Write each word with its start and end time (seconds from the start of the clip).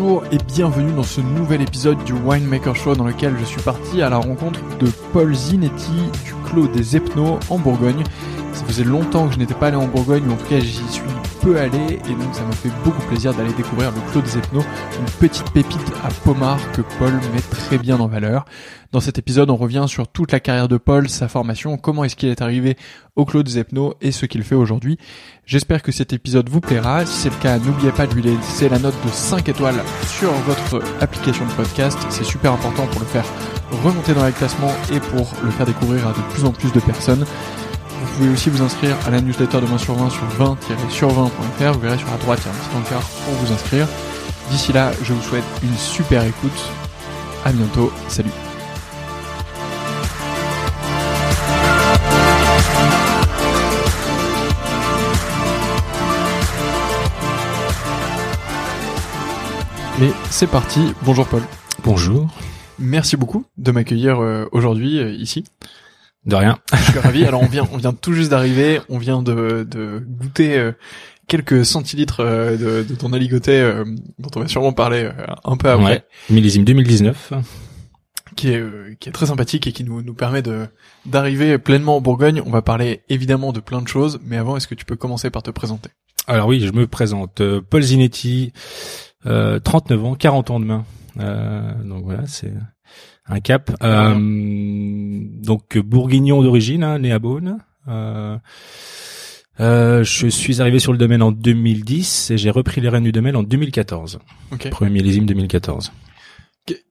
Bonjour 0.00 0.24
et 0.32 0.38
bienvenue 0.38 0.92
dans 0.92 1.02
ce 1.02 1.20
nouvel 1.20 1.60
épisode 1.60 2.02
du 2.04 2.14
Winemaker 2.14 2.74
Show 2.74 2.94
dans 2.94 3.04
lequel 3.04 3.36
je 3.38 3.44
suis 3.44 3.60
parti 3.60 4.00
à 4.00 4.08
la 4.08 4.16
rencontre 4.16 4.58
de 4.78 4.86
Paul 5.12 5.34
Zinetti 5.34 5.92
du 6.24 6.32
Clos 6.46 6.68
des 6.68 6.96
Epnos 6.96 7.38
en 7.50 7.58
Bourgogne. 7.58 8.02
Ça 8.54 8.64
faisait 8.64 8.84
longtemps 8.84 9.28
que 9.28 9.34
je 9.34 9.38
n'étais 9.38 9.52
pas 9.52 9.66
allé 9.66 9.76
en 9.76 9.88
Bourgogne, 9.88 10.22
mais 10.26 10.32
en 10.32 10.36
tout 10.38 10.46
cas 10.46 10.58
j'y 10.58 10.88
suis 10.88 11.02
peu 11.42 11.58
allé 11.58 12.00
et 12.08 12.14
donc 12.14 12.34
ça 12.34 12.42
m'a 12.44 12.52
fait 12.52 12.72
beaucoup 12.82 13.02
plaisir 13.08 13.34
d'aller 13.34 13.52
découvrir 13.52 13.92
le 13.92 14.00
Clos 14.10 14.22
des 14.22 14.38
Epnos, 14.38 14.64
une 14.98 15.28
petite 15.28 15.50
pépite 15.50 15.92
à 16.02 16.08
Pomard 16.24 16.60
que 16.72 16.80
Paul 16.98 17.12
met 17.34 17.42
très 17.50 17.76
bien 17.76 18.00
en 18.00 18.06
valeur. 18.06 18.46
Dans 18.92 18.98
cet 18.98 19.18
épisode, 19.18 19.50
on 19.50 19.56
revient 19.56 19.84
sur 19.86 20.08
toute 20.08 20.32
la 20.32 20.40
carrière 20.40 20.66
de 20.66 20.76
Paul, 20.76 21.08
sa 21.08 21.28
formation, 21.28 21.76
comment 21.76 22.02
est-ce 22.02 22.16
qu'il 22.16 22.28
est 22.28 22.42
arrivé 22.42 22.76
au 23.14 23.24
Clos 23.24 23.44
des 23.44 23.58
Epnos 23.58 23.94
et 24.00 24.10
ce 24.10 24.26
qu'il 24.26 24.42
fait 24.42 24.56
aujourd'hui. 24.56 24.98
J'espère 25.46 25.82
que 25.82 25.92
cet 25.92 26.12
épisode 26.12 26.48
vous 26.48 26.60
plaira. 26.60 27.06
Si 27.06 27.12
c'est 27.12 27.30
le 27.30 27.36
cas, 27.36 27.58
n'oubliez 27.58 27.92
pas 27.92 28.08
de 28.08 28.14
lui 28.14 28.22
laisser 28.22 28.68
la 28.68 28.80
note 28.80 28.94
de 29.06 29.10
5 29.10 29.48
étoiles 29.48 29.80
sur 30.08 30.32
votre 30.32 30.82
application 31.00 31.46
de 31.46 31.52
podcast. 31.52 31.98
C'est 32.08 32.24
super 32.24 32.52
important 32.52 32.84
pour 32.88 32.98
le 32.98 33.06
faire 33.06 33.24
remonter 33.84 34.12
dans 34.12 34.26
les 34.26 34.32
classements 34.32 34.74
et 34.92 34.98
pour 34.98 35.32
le 35.44 35.50
faire 35.52 35.66
découvrir 35.66 36.08
à 36.08 36.10
de 36.10 36.32
plus 36.32 36.44
en 36.44 36.50
plus 36.50 36.72
de 36.72 36.80
personnes. 36.80 37.24
Vous 38.00 38.16
pouvez 38.16 38.30
aussi 38.30 38.50
vous 38.50 38.62
inscrire 38.62 38.96
à 39.06 39.10
la 39.10 39.20
newsletter 39.20 39.60
de 39.60 39.66
20 39.66 39.78
sur 39.78 39.94
20 39.94 40.10
sur 40.10 40.26
20-sur20.fr. 41.10 41.72
Vous 41.74 41.80
verrez 41.80 41.98
sur 41.98 42.10
la 42.10 42.16
droite, 42.16 42.40
il 42.42 42.46
y 42.46 42.48
a 42.48 42.52
un 42.52 42.82
petit 42.82 42.88
encart 42.88 43.08
pour 43.08 43.34
vous 43.34 43.52
inscrire. 43.52 43.86
D'ici 44.50 44.72
là, 44.72 44.90
je 45.04 45.12
vous 45.12 45.22
souhaite 45.22 45.44
une 45.62 45.76
super 45.76 46.24
écoute. 46.24 46.72
À 47.44 47.52
bientôt. 47.52 47.92
Salut. 48.08 48.49
Et 60.02 60.12
c'est 60.30 60.46
parti. 60.46 60.94
Bonjour 61.02 61.26
Paul. 61.26 61.42
Bonjour. 61.84 62.26
Merci 62.78 63.18
beaucoup 63.18 63.44
de 63.58 63.70
m'accueillir 63.70 64.18
euh, 64.20 64.46
aujourd'hui 64.50 64.98
euh, 64.98 65.10
ici. 65.10 65.44
De 66.24 66.36
rien. 66.36 66.58
Je 66.72 66.90
suis 66.90 66.98
ravi. 66.98 67.24
Alors 67.26 67.42
on 67.42 67.46
vient, 67.46 67.68
on 67.70 67.76
vient 67.76 67.92
tout 67.92 68.14
juste 68.14 68.30
d'arriver. 68.30 68.80
On 68.88 68.96
vient 68.96 69.22
de, 69.22 69.66
de 69.70 70.02
goûter 70.06 70.56
euh, 70.56 70.72
quelques 71.28 71.66
centilitres 71.66 72.24
de, 72.24 72.82
de 72.82 72.94
ton 72.94 73.12
aligoté 73.12 73.62
dont 74.18 74.30
on 74.36 74.40
va 74.40 74.48
sûrement 74.48 74.72
parler 74.72 75.10
un 75.44 75.56
peu 75.58 75.68
après. 75.68 75.84
Ouais. 75.84 76.04
Millésime 76.30 76.64
2019. 76.64 77.34
Qui 78.36 78.52
est, 78.52 78.64
qui 79.00 79.10
est 79.10 79.12
très 79.12 79.26
sympathique 79.26 79.66
et 79.66 79.72
qui 79.72 79.84
nous, 79.84 80.00
nous 80.02 80.14
permet 80.14 80.40
de 80.40 80.66
d'arriver 81.04 81.58
pleinement 81.58 81.96
en 81.96 82.00
Bourgogne. 82.00 82.42
On 82.46 82.50
va 82.50 82.62
parler 82.62 83.02
évidemment 83.10 83.52
de 83.52 83.60
plein 83.60 83.82
de 83.82 83.88
choses, 83.88 84.18
mais 84.24 84.38
avant, 84.38 84.56
est-ce 84.56 84.66
que 84.66 84.74
tu 84.74 84.86
peux 84.86 84.96
commencer 84.96 85.28
par 85.28 85.42
te 85.42 85.50
présenter? 85.50 85.90
Alors 86.26 86.46
oui, 86.48 86.60
je 86.60 86.72
me 86.72 86.86
présente. 86.86 87.42
Paul 87.68 87.82
Zinetti, 87.82 88.52
39 89.24 90.04
ans, 90.04 90.14
40 90.14 90.50
ans 90.50 90.60
demain. 90.60 90.84
Euh, 91.18 91.72
donc 91.84 92.04
voilà, 92.04 92.26
c'est 92.26 92.52
un 93.26 93.40
cap. 93.40 93.70
Euh, 93.82 94.14
donc 94.18 95.78
bourguignon 95.78 96.42
d'origine, 96.42 96.82
hein, 96.84 96.98
né 96.98 97.12
à 97.12 97.18
Beaune. 97.18 97.58
Euh, 97.88 98.36
euh, 99.60 100.04
Je 100.04 100.26
suis 100.28 100.60
arrivé 100.60 100.78
sur 100.78 100.92
le 100.92 100.98
domaine 100.98 101.22
en 101.22 101.32
2010 101.32 102.30
et 102.30 102.38
j'ai 102.38 102.50
repris 102.50 102.80
les 102.80 102.88
rênes 102.88 103.04
du 103.04 103.12
domaine 103.12 103.36
en 103.36 103.42
2014. 103.42 104.20
Ok. 104.52 104.70
Premier 104.70 104.90
millésime 104.90 105.26
2014. 105.26 105.92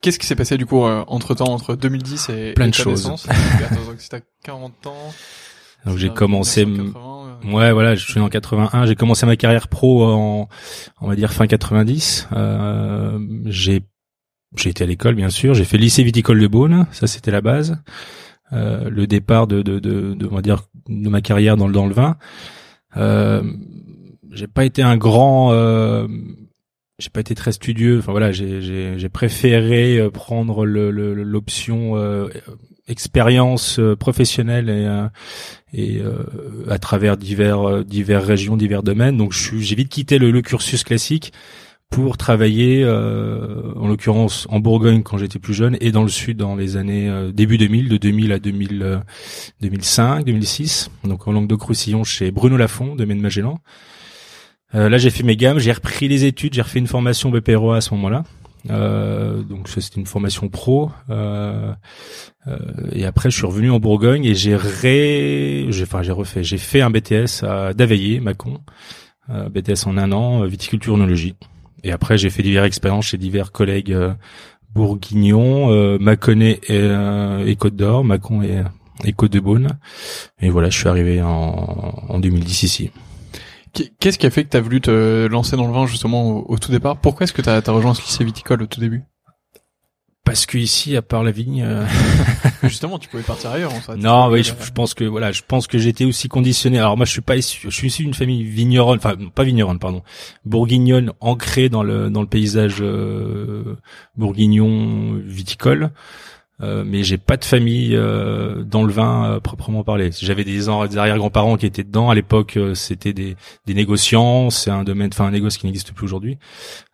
Qu'est-ce 0.01 0.19
qui 0.19 0.25
s'est 0.25 0.35
passé 0.35 0.57
du 0.57 0.65
coup 0.65 0.83
euh, 0.83 1.03
entre 1.07 1.35
temps 1.35 1.53
entre 1.53 1.75
2010 1.75 2.29
et 2.29 2.53
plein 2.53 2.65
et 2.65 2.71
de 2.71 2.75
ta 2.75 2.83
choses. 2.83 3.03
naissance? 3.05 3.27
Attends, 3.29 3.85
donc 3.85 3.95
c'était 3.99 4.17
à 4.17 4.21
40 4.43 4.87
ans. 4.87 5.13
Donc 5.85 5.97
j'ai 5.97 6.09
commencé, 6.09 6.65
1980, 6.65 6.99
euh, 6.99 7.08
ouais 7.45 7.71
voilà, 7.71 7.95
je 7.95 8.05
suis 8.05 8.19
né 8.19 8.25
en 8.25 8.29
81. 8.29 8.85
J'ai 8.85 8.95
commencé 8.95 9.25
ma 9.25 9.35
carrière 9.35 9.67
pro 9.67 10.05
en, 10.05 10.47
on 11.01 11.07
va 11.07 11.15
dire 11.15 11.31
fin 11.33 11.47
90. 11.47 12.27
Euh, 12.33 13.19
j'ai 13.45 13.81
j'ai 14.55 14.69
été 14.71 14.83
à 14.83 14.87
l'école 14.87 15.15
bien 15.15 15.29
sûr. 15.29 15.53
J'ai 15.53 15.65
fait 15.65 15.77
lycée 15.77 16.03
viticole 16.03 16.39
de 16.39 16.47
Beaune, 16.47 16.87
ça 16.91 17.07
c'était 17.07 17.31
la 17.31 17.41
base. 17.41 17.77
Euh, 18.51 18.89
le 18.89 19.05
départ 19.05 19.45
de, 19.45 19.61
de, 19.61 19.77
de, 19.79 20.15
de, 20.15 20.27
on 20.29 20.35
va 20.35 20.41
dire 20.41 20.63
de 20.87 21.07
ma 21.09 21.21
carrière 21.21 21.55
dans 21.55 21.67
le 21.67 21.73
dans 21.73 21.85
le 21.85 21.93
vin. 21.93 22.17
Euh, 22.97 23.43
j'ai 24.31 24.47
pas 24.47 24.65
été 24.65 24.81
un 24.81 24.97
grand 24.97 25.51
euh, 25.53 26.07
j'ai 26.97 27.09
pas 27.11 27.19
été 27.19 27.35
très 27.35 27.51
studieux. 27.51 27.99
Enfin 27.99 28.11
voilà, 28.11 28.31
j'ai 28.31 29.09
préféré 29.13 29.99
euh, 29.99 30.09
prendre 30.09 30.65
le 30.65 30.89
le- 30.91 31.13
l'option 31.13 31.95
euh, 31.95 32.27
expérience 32.89 33.79
euh, 33.79 33.95
professionnelle 33.95 34.69
et 34.69 34.85
euh, 34.85 35.07
et 35.73 35.99
euh, 35.99 36.23
à 36.69 36.79
travers 36.79 37.15
divers 37.15 37.85
divers 37.85 38.23
régions, 38.23 38.57
divers 38.57 38.83
domaines. 38.83 39.17
Donc 39.17 39.33
j'ai 39.33 39.75
vite 39.75 39.89
quitté 39.89 40.17
le, 40.17 40.31
le 40.31 40.41
cursus 40.41 40.83
classique 40.83 41.31
pour 41.89 42.17
travailler 42.17 42.83
euh, 42.83 43.73
en 43.75 43.87
l'occurrence 43.87 44.47
en 44.49 44.59
Bourgogne 44.59 45.01
quand 45.01 45.17
j'étais 45.17 45.39
plus 45.39 45.55
jeune 45.55 45.75
et 45.81 45.91
dans 45.91 46.03
le 46.03 46.09
sud 46.09 46.37
dans 46.37 46.55
les 46.55 46.77
années 46.77 47.09
euh, 47.09 47.31
début 47.31 47.57
2000 47.57 47.89
de 47.89 47.97
2000 47.97 48.31
à 48.31 48.39
2000 48.39 48.81
euh, 48.83 48.99
2005 49.61 50.23
2006 50.23 50.91
donc 51.05 51.27
en 51.27 51.31
Languedoc-Roussillon 51.31 52.03
chez 52.03 52.29
Bruno 52.29 52.57
Lafont 52.57 52.95
de 52.95 53.05
Maine 53.05 53.21
Magellan 53.21 53.59
là, 54.71 54.99
j'ai 54.99 55.09
fait 55.09 55.23
mes 55.23 55.35
gammes, 55.35 55.57
j'ai 55.57 55.71
repris 55.71 56.07
les 56.07 56.25
études, 56.25 56.53
j'ai 56.53 56.61
refait 56.61 56.77
une 56.77 56.85
formation 56.85 57.31
BPROA 57.31 57.77
à 57.77 57.81
ce 57.81 57.91
moment-là. 57.95 58.23
Euh, 58.69 59.41
donc 59.41 59.69
c'était 59.69 59.99
une 59.99 60.05
formation 60.05 60.49
pro. 60.49 60.91
Euh, 61.09 61.73
euh, 62.47 62.57
et 62.91 63.05
après, 63.05 63.29
je 63.29 63.37
suis 63.37 63.45
revenu 63.45 63.71
en 63.71 63.79
Bourgogne 63.79 64.25
et 64.25 64.35
j'ai 64.35 64.55
ré, 64.55 65.67
refait, 65.69 66.43
j'ai 66.43 66.57
fait 66.57 66.81
un 66.81 66.89
BTS 66.89 67.43
à 67.43 67.73
Daveillé, 67.73 68.19
Mâcon, 68.19 68.59
euh, 69.29 69.49
BTS 69.49 69.87
en 69.87 69.97
un 69.97 70.11
an, 70.11 70.43
viticulture 70.45 70.95
œnologie. 70.95 71.35
Et 71.83 71.91
après, 71.91 72.17
j'ai 72.17 72.29
fait 72.29 72.43
diverses 72.43 72.67
expériences 72.67 73.07
chez 73.07 73.17
divers 73.17 73.51
collègues 73.51 73.93
euh, 73.93 74.13
bourguignons, 74.73 75.97
Mâconnais 75.99 76.59
et, 76.67 77.55
Côte 77.55 77.75
d'Or, 77.75 78.03
Mâcon 78.03 78.43
et, 78.43 78.63
et 79.03 79.13
Côte 79.13 79.31
de 79.31 79.39
Beaune. 79.39 79.79
Et 80.41 80.49
voilà, 80.49 80.69
je 80.69 80.77
suis 80.77 80.87
arrivé 80.87 81.21
en, 81.21 81.27
en 82.07 82.19
2010 82.19 82.63
ici. 82.63 82.91
Qu'est- 83.73 83.91
Qu'est-ce 83.99 84.17
qui 84.17 84.25
a 84.25 84.29
fait 84.31 84.43
que 84.43 84.49
t'as 84.49 84.59
voulu 84.61 84.81
te 84.81 85.27
lancer 85.27 85.55
dans 85.55 85.67
le 85.67 85.73
vin 85.73 85.85
justement 85.85 86.23
au, 86.29 86.45
au 86.53 86.57
tout 86.57 86.71
départ? 86.71 86.97
Pourquoi 86.97 87.23
est-ce 87.25 87.33
que 87.33 87.41
t'as 87.41 87.57
as 87.65 87.71
rejoint 87.71 87.93
ce 87.93 88.01
lycée 88.01 88.23
viticole 88.23 88.61
au 88.63 88.65
tout 88.67 88.79
début? 88.79 89.03
Parce 90.25 90.45
que 90.45 90.59
ici, 90.59 90.95
à 90.95 91.01
part 91.01 91.23
la 91.23 91.31
vigne, 91.31 91.63
euh, 91.63 91.85
Justement, 92.63 92.99
tu 92.99 93.09
pouvais 93.09 93.23
partir 93.23 93.49
ailleurs 93.49 93.73
en 93.73 93.79
fait. 93.79 93.95
non, 93.95 94.27
oui, 94.29 94.43
je, 94.43 94.51
Euh, 94.51 94.55
je 94.63 94.71
pense 94.71 94.93
que 94.93 95.03
voilà, 95.03 95.31
je 95.31 95.41
pense 95.47 95.65
que 95.65 95.79
j'étais 95.79 96.05
aussi 96.05 96.27
conditionné. 96.27 96.77
Alors 96.77 96.97
moi, 96.97 97.05
je 97.07 97.11
suis 97.11 97.21
pas 97.21 97.35
issu, 97.35 97.61
je 97.63 97.69
suis 97.75 97.87
issu 97.87 98.03
d'une 98.03 98.13
famille 98.13 98.43
vigneronne, 98.43 98.97
enfin 98.97 99.15
pas 99.33 99.43
vigneronne, 99.43 99.79
pardon, 99.79 100.03
bourguignonne, 100.45 101.13
ancrée 101.19 101.69
dans 101.69 101.81
le 101.81 102.11
dans 102.11 102.21
le 102.21 102.27
paysage 102.27 102.75
euh, 102.81 103.77
bourguignon 104.17 105.13
viticole. 105.25 105.91
Euh, 106.61 106.83
mais 106.85 107.03
j'ai 107.03 107.17
pas 107.17 107.37
de 107.37 107.45
famille 107.45 107.95
euh, 107.95 108.63
dans 108.63 108.83
le 108.83 108.91
vin 108.91 109.31
euh, 109.31 109.39
proprement 109.39 109.83
parlé. 109.83 110.09
J'avais 110.19 110.43
des, 110.43 110.57
des 110.57 110.67
arrière-grands-parents 110.97 111.55
qui 111.55 111.65
étaient 111.65 111.85
dedans. 111.85 112.09
À 112.09 112.15
l'époque, 112.15 112.57
euh, 112.57 112.75
c'était 112.75 113.13
des, 113.13 113.37
des 113.65 113.73
négociants. 113.73 114.49
C'est 114.49 114.69
un 114.69 114.83
domaine, 114.83 115.09
enfin 115.13 115.25
un 115.25 115.31
négoce 115.31 115.57
qui 115.57 115.67
n'existe 115.67 115.93
plus 115.93 116.03
aujourd'hui. 116.03 116.37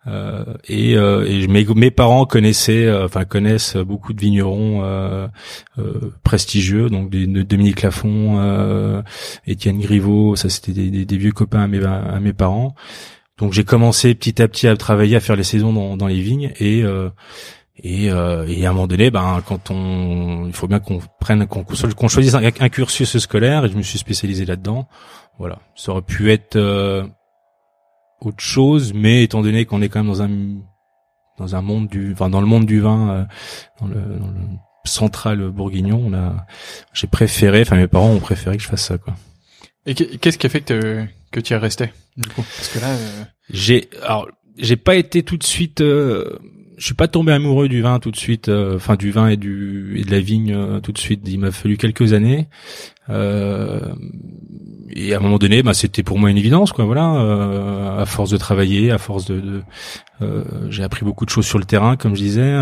Euh, 0.06 0.44
et, 0.68 0.96
euh, 0.96 1.26
et 1.26 1.48
mes, 1.48 1.64
mes 1.64 1.90
parents 1.90 2.26
connaissaient, 2.26 2.92
enfin 3.02 3.24
connaissent 3.24 3.76
beaucoup 3.76 4.12
de 4.12 4.20
vignerons 4.20 5.28
prestigieux, 6.22 6.88
donc 6.88 7.10
des, 7.10 7.26
de 7.26 7.42
Dominique 7.42 7.82
Lafont, 7.82 9.02
Étienne 9.46 9.80
Griveau. 9.80 10.36
Ça, 10.36 10.48
c'était 10.48 10.72
des, 10.72 11.04
des, 11.04 11.16
vieux 11.16 11.32
copains 11.32 11.62
à 11.62 11.66
mes, 11.66 11.84
à 11.84 12.20
mes 12.20 12.32
parents. 12.32 12.74
Donc 13.38 13.52
j'ai 13.52 13.64
commencé 13.64 14.14
petit 14.14 14.40
à 14.40 14.48
petit 14.48 14.68
à 14.68 14.76
travailler, 14.76 15.16
à 15.16 15.20
faire 15.20 15.36
les 15.36 15.42
saisons 15.42 15.72
dans, 15.72 15.96
dans 15.96 16.06
les 16.06 16.20
vignes 16.20 16.52
et 16.60 16.84
et, 17.86 18.10
euh, 18.10 18.46
et 18.48 18.66
à 18.66 18.70
un 18.70 18.72
moment 18.72 18.86
donné, 18.86 19.10
ben 19.10 19.42
quand 19.46 19.70
on, 19.70 20.46
il 20.46 20.52
faut 20.52 20.66
bien 20.68 20.80
qu'on 20.80 21.00
prenne, 21.20 21.46
qu'on 21.46 22.08
choisisse 22.08 22.34
un, 22.34 22.42
un 22.44 22.68
cursus 22.68 23.16
scolaire 23.18 23.64
et 23.64 23.68
je 23.68 23.76
me 23.76 23.82
suis 23.82 23.98
spécialisé 23.98 24.44
là-dedans. 24.44 24.88
Voilà, 25.38 25.58
ça 25.74 25.92
aurait 25.92 26.02
pu 26.02 26.32
être 26.32 26.56
euh, 26.56 27.06
autre 28.20 28.40
chose, 28.42 28.92
mais 28.94 29.22
étant 29.24 29.42
donné 29.42 29.64
qu'on 29.66 29.82
est 29.82 29.88
quand 29.88 30.00
même 30.02 30.12
dans 30.12 30.22
un 30.22 30.30
dans 31.38 31.54
un 31.54 31.60
monde 31.60 31.88
du, 31.88 32.12
enfin 32.12 32.30
dans 32.30 32.40
le 32.40 32.46
monde 32.46 32.64
du 32.64 32.80
vin, 32.80 33.10
euh, 33.10 33.24
dans, 33.80 33.86
le, 33.88 33.94
dans 34.18 34.28
le 34.28 34.40
central 34.84 35.50
bourguignon, 35.50 36.02
on 36.06 36.14
a, 36.14 36.46
j'ai 36.94 37.06
préféré, 37.08 37.60
enfin 37.60 37.76
mes 37.76 37.88
parents 37.88 38.10
ont 38.10 38.20
préféré 38.20 38.56
que 38.56 38.62
je 38.62 38.68
fasse 38.68 38.84
ça 38.86 38.96
quoi. 38.98 39.14
Et 39.84 39.94
qu'est- 39.94 40.16
qu'est-ce 40.18 40.38
qui 40.38 40.46
a 40.46 40.50
fait 40.50 40.62
que 40.62 41.04
que 41.32 41.40
tu 41.40 41.52
y 41.52 41.56
es 41.56 41.58
resté 41.58 41.92
du 42.16 42.28
coup? 42.30 42.42
Parce 42.56 42.68
que 42.68 42.78
là, 42.80 42.88
euh, 42.88 43.24
J'ai 43.50 43.88
alors 44.02 44.28
j'ai 44.56 44.76
pas 44.76 44.96
été 44.96 45.22
tout 45.22 45.36
de 45.36 45.44
suite 45.44 45.82
euh, 45.82 46.38
je 46.76 46.84
suis 46.84 46.94
pas 46.94 47.08
tombé 47.08 47.32
amoureux 47.32 47.68
du 47.68 47.80
vin 47.82 47.98
tout 47.98 48.10
de 48.10 48.16
suite 48.16 48.48
euh, 48.48 48.76
enfin 48.76 48.96
du 48.96 49.10
vin 49.10 49.28
et 49.28 49.36
du 49.36 49.98
et 49.98 50.04
de 50.04 50.10
la 50.10 50.20
vigne 50.20 50.52
euh, 50.52 50.80
tout 50.80 50.92
de 50.92 50.98
suite. 50.98 51.22
Il 51.26 51.40
m'a 51.40 51.50
fallu 51.50 51.76
quelques 51.76 52.12
années. 52.12 52.48
Euh, 53.08 53.80
et 54.90 55.14
à 55.14 55.18
un 55.18 55.20
moment 55.20 55.38
donné 55.38 55.62
bah 55.62 55.74
c'était 55.74 56.02
pour 56.02 56.18
moi 56.18 56.30
une 56.30 56.38
évidence 56.38 56.72
quoi 56.72 56.84
voilà. 56.84 57.14
Euh, 57.14 58.02
à 58.02 58.06
force 58.06 58.30
de 58.30 58.36
travailler 58.36 58.90
à 58.90 58.98
force 58.98 59.24
de, 59.26 59.40
de 59.40 59.62
j'ai 60.70 60.82
appris 60.82 61.04
beaucoup 61.04 61.24
de 61.24 61.30
choses 61.30 61.46
sur 61.46 61.58
le 61.58 61.64
terrain 61.64 61.96
comme 61.96 62.14
je 62.14 62.22
disais 62.22 62.54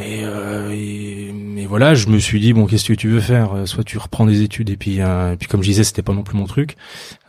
et, 0.00 0.22
et, 0.22 1.28
et 1.58 1.66
voilà, 1.66 1.94
je 1.94 2.08
me 2.08 2.18
suis 2.18 2.40
dit 2.40 2.52
bon, 2.52 2.66
qu'est-ce 2.66 2.88
que 2.88 2.94
tu 2.94 3.08
veux 3.08 3.20
faire? 3.20 3.62
Soit 3.66 3.84
tu 3.84 3.96
reprends 3.96 4.26
des 4.26 4.42
études 4.42 4.68
et 4.70 4.76
puis, 4.76 4.98
et 4.98 5.36
puis 5.38 5.46
comme 5.48 5.62
je 5.62 5.68
disais, 5.68 5.84
c'était 5.84 6.02
pas 6.02 6.12
non 6.12 6.24
plus 6.24 6.36
mon 6.36 6.46
truc, 6.46 6.76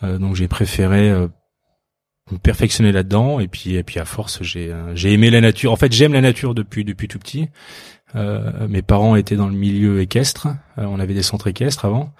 donc 0.02 0.36
j'ai 0.36 0.48
préféré 0.48 1.14
me 2.32 2.38
perfectionner 2.38 2.92
là-dedans 2.92 3.40
et 3.40 3.48
puis 3.48 3.76
et 3.76 3.84
puis 3.84 4.00
à 4.00 4.06
force 4.06 4.42
j'ai 4.42 4.72
euh, 4.72 4.96
j'ai 4.96 5.14
aimé 5.14 5.30
la 5.30 5.42
nature. 5.42 5.72
En 5.72 5.76
fait, 5.76 5.92
j'aime 5.92 6.14
la 6.14 6.22
nature 6.22 6.56
depuis 6.56 6.84
depuis 6.84 7.08
tout 7.08 7.20
petit. 7.20 7.50
Euh, 8.16 8.68
mes 8.68 8.82
parents 8.82 9.16
étaient 9.16 9.36
dans 9.36 9.48
le 9.48 9.56
milieu 9.56 10.00
équestre. 10.02 10.48
Euh, 10.78 10.86
on 10.86 11.00
avait 11.00 11.14
des 11.14 11.22
centres 11.22 11.48
équestres 11.48 11.86
avant, 11.86 12.14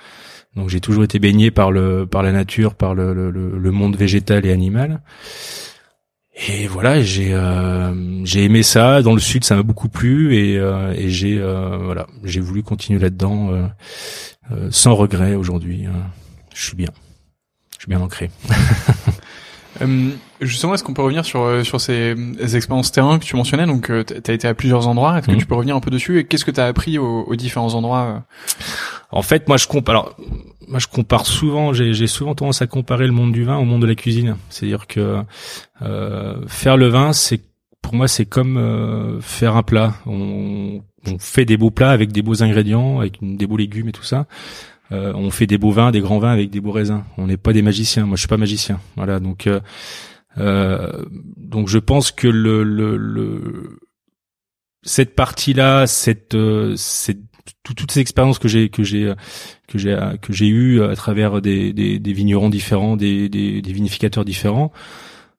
donc 0.56 0.70
j'ai 0.70 0.80
toujours 0.80 1.04
été 1.04 1.18
baigné 1.18 1.50
par 1.50 1.72
le 1.72 2.06
par 2.06 2.22
la 2.22 2.32
nature, 2.32 2.76
par 2.76 2.94
le 2.94 3.14
le, 3.14 3.72
monde 3.72 3.96
végétal 3.96 4.46
et 4.46 4.52
animal. 4.52 5.02
Et 6.50 6.68
voilà, 6.68 7.02
j'ai 7.02 7.36
j'ai 8.26 8.44
aimé 8.44 8.62
ça. 8.62 9.02
Dans 9.02 9.14
le 9.14 9.20
sud, 9.20 9.44
ça 9.44 9.56
m'a 9.56 9.64
beaucoup 9.64 9.90
plu 9.90 10.36
et, 10.36 10.56
et 10.56 11.10
j'ai 11.10 11.40
voilà, 11.40 12.08
j'ai 12.24 12.42
voulu 12.42 12.62
continuer 12.62 13.00
là-dedans 13.00 13.70
sans 14.70 14.96
regret 14.96 15.36
aujourd'hui. 15.36 15.86
je 16.54 16.66
suis 16.66 16.76
bien, 16.76 16.90
je 17.74 17.84
suis 17.84 17.90
bien 17.90 18.02
ancré. 18.02 18.30
euh, 19.82 20.10
justement, 20.42 20.74
est-ce 20.74 20.84
qu'on 20.84 20.94
peut 20.94 21.02
revenir 21.02 21.26
sur 21.26 21.42
euh, 21.42 21.64
sur 21.64 21.82
ces, 21.82 22.16
expériences 22.56 22.92
terrain 22.92 23.20
que 23.20 23.26
tu 23.26 23.36
mentionnais 23.36 23.66
Donc, 23.66 23.90
euh, 23.90 24.04
t'as 24.04 24.34
été 24.34 24.48
à 24.48 24.54
plusieurs 24.54 24.88
endroits. 24.88 25.18
Est-ce 25.18 25.28
que 25.28 25.32
Mhm. 25.34 25.38
tu 25.38 25.46
peux 25.46 25.56
revenir 25.56 25.76
un 25.76 25.80
peu 25.80 25.92
dessus 25.92 26.20
Et 26.20 26.24
qu'est-ce 26.26 26.46
que 26.46 26.52
t'as 26.52 26.68
appris 26.68 26.98
aux, 26.98 27.24
aux 27.24 27.36
différents 27.36 27.74
endroits 27.74 28.00
euh 28.04 28.20
En 29.12 29.22
fait, 29.22 29.48
moi 29.48 29.58
je 29.58 29.68
compare. 29.68 29.96
Alors, 29.96 30.16
moi 30.68 30.80
je 30.80 30.88
compare 30.88 31.26
souvent. 31.26 31.74
J'ai 31.74 31.94
j'ai 31.94 32.08
souvent 32.08 32.36
tendance 32.36 32.62
à 32.62 32.68
comparer 32.68 33.06
le 33.06 33.14
monde 33.14 33.32
du 33.32 33.44
vin 33.44 33.58
au 33.58 33.66
monde 33.66 33.82
de 33.82 33.88
la 33.88 33.96
cuisine. 33.96 34.38
C'est-à-dire 34.50 34.88
que 34.88 35.22
euh, 35.82 36.36
faire 36.48 36.78
le 36.78 36.88
vin, 36.88 37.14
c'est 37.14 37.42
pour 37.82 37.94
moi 37.96 38.08
c'est 38.08 38.26
comme 38.26 38.58
euh, 38.58 39.20
faire 39.22 39.56
un 39.56 39.64
plat. 39.64 39.94
On, 40.06 40.82
on 41.08 41.20
fait 41.20 41.46
des 41.46 41.58
beaux 41.58 41.72
plats 41.72 41.92
avec 41.92 42.12
des 42.12 42.22
beaux 42.22 42.42
ingrédients, 42.42 43.00
avec 43.00 43.18
des 43.22 43.46
beaux 43.46 43.58
légumes 43.58 43.90
et 43.90 43.92
tout 43.92 44.04
ça. 44.04 44.26
Euh, 44.92 45.14
on 45.16 45.32
fait 45.32 45.48
des 45.48 45.58
beaux 45.58 45.72
vins, 45.72 45.92
des 45.92 46.02
grands 46.02 46.20
vins 46.20 46.32
avec 46.32 46.50
des 46.50 46.62
beaux 46.62 46.72
raisins. 46.72 47.04
On 47.18 47.28
n'est 47.28 47.38
pas 47.38 47.54
des 47.54 47.62
magiciens. 47.62 48.06
Moi, 48.06 48.16
je 48.16 48.22
suis 48.22 48.28
pas 48.28 48.38
magicien. 48.38 48.80
Voilà. 48.96 49.20
Donc, 49.20 49.48
euh, 49.48 49.60
euh, 50.38 51.06
donc 51.38 51.68
je 51.68 51.80
pense 51.80 52.12
que 52.12 52.30
cette 54.84 55.16
partie-là, 55.16 55.86
toutes 57.64 57.92
ces 57.92 58.00
expériences 58.00 58.40
que 58.40 58.48
j'ai 58.48 58.70
que 58.70 58.84
j'ai 58.84 59.14
que 59.68 59.78
j'ai 59.78 59.98
que 60.22 60.34
j'ai 60.34 60.48
eues 60.48 60.84
à 60.84 60.96
travers 60.96 61.42
des, 61.42 61.74
des, 61.74 62.14
vignerons 62.14 62.50
différents, 62.50 62.96
des, 62.96 63.30
des, 63.30 63.62
des 63.62 63.74
vinificateurs 63.74 64.26
différents, 64.26 64.72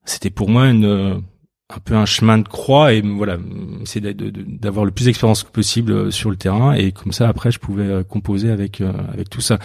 c'était 0.05 0.31
pour 0.31 0.49
moi 0.49 0.69
une 0.69 1.23
un 1.69 1.79
peu 1.81 1.95
un 1.95 2.07
chemin 2.07 2.39
de 2.39 2.49
croix 2.49 2.93
et 2.93 3.01
voilà, 3.01 3.39
c'est 3.85 4.01
d'avoir 4.01 4.85
le 4.85 4.93
plus 4.93 5.07
d'expérience 5.07 5.43
possible 5.43 5.93
euh, 5.93 6.11
sur 6.11 6.31
le 6.31 6.37
terrain 6.37 6.75
et 6.75 6.93
comme 6.93 7.13
ça 7.13 7.29
après 7.29 7.51
je 7.51 7.59
pouvais 7.59 7.85
euh, 7.85 8.03
composer 8.05 8.51
avec 8.51 8.81
euh, 8.81 8.93
avec 9.13 9.29
tout 9.29 9.41
ça. 9.41 9.59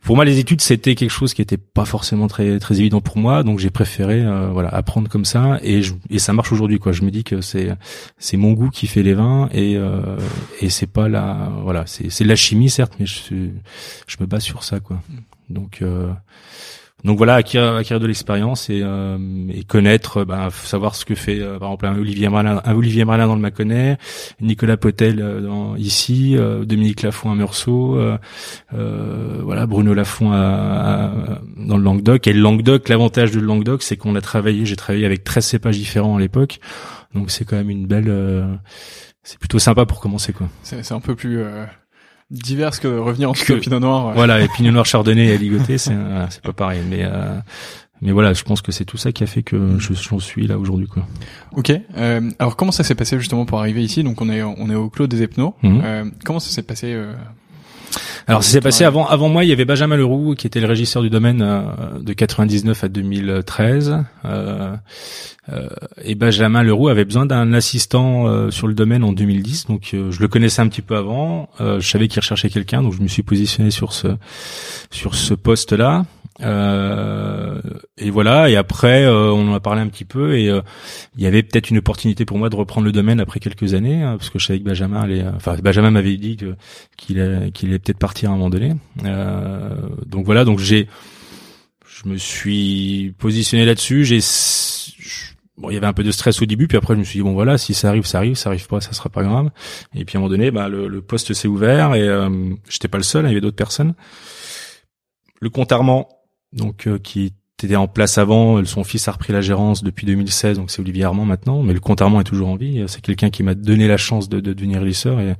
Pour 0.00 0.14
moi, 0.14 0.24
les 0.24 0.38
études 0.38 0.60
c'était 0.60 0.94
quelque 0.94 1.10
chose 1.10 1.34
qui 1.34 1.42
était 1.42 1.56
pas 1.56 1.84
forcément 1.84 2.28
très 2.28 2.58
très 2.60 2.78
évident 2.78 3.00
pour 3.00 3.18
moi, 3.18 3.42
donc 3.42 3.58
j'ai 3.58 3.70
préféré 3.70 4.24
euh, 4.24 4.48
voilà 4.50 4.68
apprendre 4.70 5.10
comme 5.10 5.24
ça 5.24 5.58
et 5.62 5.82
je, 5.82 5.94
et 6.08 6.18
ça 6.20 6.32
marche 6.32 6.52
aujourd'hui 6.52 6.78
quoi. 6.78 6.92
Je 6.92 7.02
me 7.02 7.10
dis 7.10 7.24
que 7.24 7.40
c'est 7.40 7.68
c'est 8.16 8.36
mon 8.36 8.52
goût 8.52 8.70
qui 8.70 8.86
fait 8.86 9.02
les 9.02 9.14
vins 9.14 9.48
et 9.52 9.76
euh, 9.76 10.16
et 10.60 10.70
c'est 10.70 10.86
pas 10.86 11.08
la 11.08 11.50
voilà 11.62 11.84
c'est 11.86 12.08
c'est 12.08 12.24
de 12.24 12.28
la 12.28 12.36
chimie 12.36 12.70
certes, 12.70 12.94
mais 12.98 13.04
je 13.04 13.18
je 14.06 14.16
me 14.20 14.26
base 14.26 14.44
sur 14.44 14.62
ça 14.62 14.80
quoi. 14.80 15.02
Donc 15.50 15.82
donc 17.06 17.18
voilà, 17.18 17.36
acquérir, 17.36 17.74
acquérir 17.74 18.00
de 18.00 18.06
l'expérience 18.08 18.68
et, 18.68 18.80
euh, 18.82 19.16
connaître, 19.68 20.24
ben, 20.24 20.50
savoir 20.50 20.96
ce 20.96 21.04
que 21.04 21.14
fait 21.14 21.38
euh, 21.40 21.56
par 21.58 21.68
exemple 21.68 21.86
un 21.86 21.98
Olivier 21.98 22.28
Malin, 22.28 22.60
un 22.64 22.74
Olivier 22.74 23.04
dans 23.04 23.36
le 23.36 23.40
Mâconnais, 23.40 23.96
Nicolas 24.40 24.76
Potel 24.76 25.20
euh, 25.20 25.74
ici, 25.78 26.36
Dominique 26.36 27.02
Lafont 27.02 27.30
à 27.30 27.36
Meursault, 27.36 28.00
voilà 28.72 29.66
Bruno 29.66 29.94
Lafont 29.94 30.30
dans 30.30 31.76
le 31.76 31.82
Languedoc. 31.82 32.26
Et 32.26 32.32
le 32.32 32.40
Languedoc, 32.40 32.88
l'avantage 32.88 33.30
du 33.30 33.40
Languedoc, 33.40 33.84
c'est 33.84 33.96
qu'on 33.96 34.16
a 34.16 34.20
travaillé, 34.20 34.66
j'ai 34.66 34.76
travaillé 34.76 35.06
avec 35.06 35.22
13 35.22 35.44
cépages 35.46 35.78
différents 35.78 36.16
à 36.16 36.20
l'époque, 36.20 36.58
donc 37.14 37.30
c'est 37.30 37.44
quand 37.44 37.56
même 37.56 37.70
une 37.70 37.86
belle, 37.86 38.12
c'est 39.22 39.38
plutôt 39.38 39.60
sympa 39.60 39.86
pour 39.86 40.00
commencer 40.00 40.32
quoi. 40.32 40.48
C'est 40.64 40.92
un 40.92 41.00
peu 41.00 41.14
plus 41.14 41.40
diverses 42.30 42.80
que 42.80 42.88
revenir 42.88 43.30
en 43.30 43.32
que, 43.32 43.54
Pinot 43.54 43.80
Noir. 43.80 44.12
Voilà, 44.14 44.40
et 44.40 44.48
Pinot 44.48 44.72
Noir 44.72 44.86
Chardonnay 44.86 45.26
et 45.28 45.38
Ligoté, 45.38 45.78
c'est 45.78 45.96
c'est 46.30 46.42
pas 46.42 46.52
pareil. 46.52 46.82
Mais 46.88 47.00
euh, 47.02 47.38
mais 48.02 48.12
voilà, 48.12 48.32
je 48.34 48.42
pense 48.42 48.60
que 48.60 48.72
c'est 48.72 48.84
tout 48.84 48.98
ça 48.98 49.12
qui 49.12 49.24
a 49.24 49.26
fait 49.26 49.42
que 49.42 49.78
je 49.78 49.92
suis 50.18 50.46
là 50.46 50.58
aujourd'hui 50.58 50.86
quoi. 50.86 51.06
Ok. 51.52 51.72
Euh, 51.96 52.30
alors 52.38 52.56
comment 52.56 52.72
ça 52.72 52.84
s'est 52.84 52.94
passé 52.94 53.18
justement 53.18 53.46
pour 53.46 53.58
arriver 53.58 53.82
ici? 53.82 54.02
Donc 54.04 54.20
on 54.20 54.28
est 54.28 54.42
on 54.42 54.68
est 54.68 54.74
au 54.74 54.90
Clos 54.90 55.06
des 55.06 55.22
Epnos. 55.22 55.54
Mhm. 55.62 55.80
Euh, 55.82 56.04
comment 56.24 56.40
ça 56.40 56.50
s'est 56.50 56.62
passé 56.62 56.92
euh, 56.92 57.14
alors, 58.28 58.42
ça 58.42 58.50
s'est 58.50 58.60
passé 58.60 58.84
avant, 58.84 59.06
avant 59.06 59.28
moi, 59.28 59.44
il 59.44 59.48
y 59.48 59.52
avait 59.52 59.64
Benjamin 59.64 59.96
Leroux, 59.96 60.34
qui 60.36 60.48
était 60.48 60.58
le 60.58 60.66
régisseur 60.66 61.00
du 61.00 61.10
domaine 61.10 61.42
euh, 61.42 61.62
de 62.00 62.12
99 62.12 62.82
à 62.82 62.88
2013. 62.88 64.04
Euh, 64.24 64.76
euh, 65.52 65.68
et 66.02 66.16
Benjamin 66.16 66.64
Leroux 66.64 66.88
avait 66.88 67.04
besoin 67.04 67.24
d'un 67.24 67.52
assistant 67.52 68.26
euh, 68.26 68.50
sur 68.50 68.66
le 68.66 68.74
domaine 68.74 69.04
en 69.04 69.12
2010. 69.12 69.66
Donc, 69.66 69.90
je 69.92 70.20
le 70.20 70.28
connaissais 70.28 70.60
un 70.60 70.68
petit 70.68 70.82
peu 70.82 70.96
avant. 70.96 71.48
je 71.60 71.86
savais 71.88 72.08
qu'il 72.08 72.18
recherchait 72.18 72.50
quelqu'un, 72.50 72.82
donc 72.82 72.94
je 72.94 73.00
me 73.00 73.08
suis 73.08 73.22
positionné 73.22 73.70
sur 73.70 73.92
ce 73.92 74.08
sur 74.90 75.14
ce 75.14 75.34
poste-là. 75.34 76.04
Euh, 76.42 77.60
et 77.96 78.10
voilà. 78.10 78.50
Et 78.50 78.56
après, 78.56 79.04
euh, 79.04 79.32
on 79.32 79.50
en 79.50 79.54
a 79.54 79.60
parlé 79.60 79.80
un 79.80 79.88
petit 79.88 80.04
peu 80.04 80.36
et 80.38 80.48
euh, 80.48 80.60
il 81.16 81.22
y 81.22 81.26
avait 81.26 81.42
peut-être 81.42 81.70
une 81.70 81.78
opportunité 81.78 82.24
pour 82.24 82.38
moi 82.38 82.48
de 82.50 82.56
reprendre 82.56 82.84
le 82.86 82.92
domaine 82.92 83.20
après 83.20 83.40
quelques 83.40 83.74
années, 83.74 84.02
hein, 84.02 84.16
parce 84.16 84.30
que 84.30 84.38
je 84.38 84.46
savais 84.46 84.58
que 84.58 84.64
Benjamin 84.64 85.00
allait. 85.00 85.24
Enfin, 85.34 85.56
Benjamin 85.62 85.90
m'avait 85.90 86.16
dit 86.16 86.36
qu'il 86.36 86.56
qu'il 87.52 87.68
allait 87.68 87.78
peut-être 87.78 87.98
partir 87.98 88.30
à 88.30 88.34
un 88.34 88.36
moment 88.36 88.50
donné. 88.50 88.74
donc 90.06 90.24
voilà. 90.24 90.44
Donc 90.44 90.58
j'ai, 90.58 90.88
je 91.86 92.08
me 92.08 92.16
suis 92.16 93.14
positionné 93.18 93.64
là-dessus. 93.64 94.04
J'ai 94.04 94.20
Bon, 95.58 95.70
il 95.70 95.72
y 95.72 95.78
avait 95.78 95.86
un 95.86 95.94
peu 95.94 96.04
de 96.04 96.10
stress 96.10 96.42
au 96.42 96.44
début, 96.44 96.68
puis 96.68 96.76
après 96.76 96.92
je 96.92 96.98
me 96.98 97.04
suis 97.04 97.20
dit 97.20 97.22
bon 97.22 97.32
voilà, 97.32 97.56
si 97.56 97.72
ça 97.72 97.88
arrive, 97.88 98.04
ça 98.04 98.18
arrive, 98.18 98.34
ça 98.34 98.50
arrive 98.50 98.66
pas, 98.66 98.82
ça 98.82 98.92
sera 98.92 99.08
pas 99.08 99.22
grave. 99.22 99.48
Et 99.94 100.04
puis 100.04 100.18
à 100.18 100.18
un 100.18 100.20
moment 100.20 100.28
donné, 100.28 100.50
bah 100.50 100.68
le, 100.68 101.00
poste 101.00 101.32
s'est 101.32 101.48
ouvert 101.48 101.94
et 101.94 102.06
j'étais 102.68 102.88
pas 102.88 102.98
le 102.98 103.04
seul, 103.04 103.24
il 103.24 103.28
y 103.28 103.30
avait 103.30 103.40
d'autres 103.40 103.56
personnes. 103.56 103.94
Le 105.40 105.48
compte 105.48 105.72
Armand 105.72 106.15
donc 106.56 106.86
euh, 106.86 106.98
qui 106.98 107.32
était 107.62 107.76
en 107.76 107.88
place 107.88 108.18
avant. 108.18 108.62
Son 108.64 108.84
fils 108.84 109.08
a 109.08 109.12
repris 109.12 109.32
la 109.32 109.40
gérance 109.40 109.82
depuis 109.82 110.06
2016, 110.06 110.58
donc 110.58 110.70
c'est 110.70 110.80
Olivier 110.80 111.04
Armand 111.04 111.24
maintenant. 111.24 111.62
Mais 111.62 111.72
le 111.72 111.80
compte 111.80 112.02
Armand 112.02 112.20
est 112.20 112.24
toujours 112.24 112.48
en 112.48 112.56
vie. 112.56 112.84
C'est 112.86 113.00
quelqu'un 113.00 113.30
qui 113.30 113.42
m'a 113.42 113.54
donné 113.54 113.88
la 113.88 113.96
chance 113.96 114.28
de, 114.28 114.40
de 114.40 114.52
devenir 114.52 114.82
lisseur 114.82 115.20
et, 115.20 115.34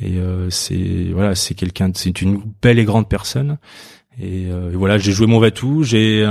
et 0.00 0.18
euh, 0.18 0.50
c'est 0.50 1.08
voilà, 1.12 1.34
c'est 1.34 1.54
quelqu'un, 1.54 1.90
c'est 1.94 2.20
une 2.20 2.42
belle 2.60 2.78
et 2.78 2.84
grande 2.84 3.08
personne. 3.08 3.58
Et, 4.20 4.46
euh, 4.50 4.72
voilà, 4.74 4.98
j'ai 4.98 5.12
joué 5.12 5.26
mon 5.26 5.38
va-tout. 5.38 5.82
J'ai 5.82 6.26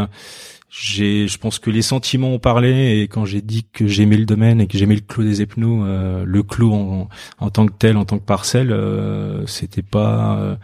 j'ai, 0.77 1.27
je 1.27 1.37
pense 1.37 1.59
que 1.59 1.69
les 1.69 1.81
sentiments 1.81 2.33
ont 2.33 2.39
parlé 2.39 2.99
et 2.99 3.07
quand 3.07 3.23
j'ai 3.25 3.41
dit 3.41 3.65
que 3.71 3.87
j'aimais 3.87 4.17
le 4.17 4.25
domaine 4.25 4.59
et 4.59 4.67
que 4.67 4.77
j'aimais 4.77 4.95
le 4.95 5.01
clos 5.01 5.23
des 5.23 5.41
Epnos, 5.41 5.85
le 6.25 6.43
clos 6.43 6.73
en, 6.73 7.09
en, 7.39 7.49
tant 7.49 7.65
que 7.65 7.73
tel, 7.77 7.95
en 7.95 8.03
tant 8.03 8.17
que 8.17 8.25
parcelle, 8.25 8.75
c'était 9.47 9.81
pas 9.81 10.57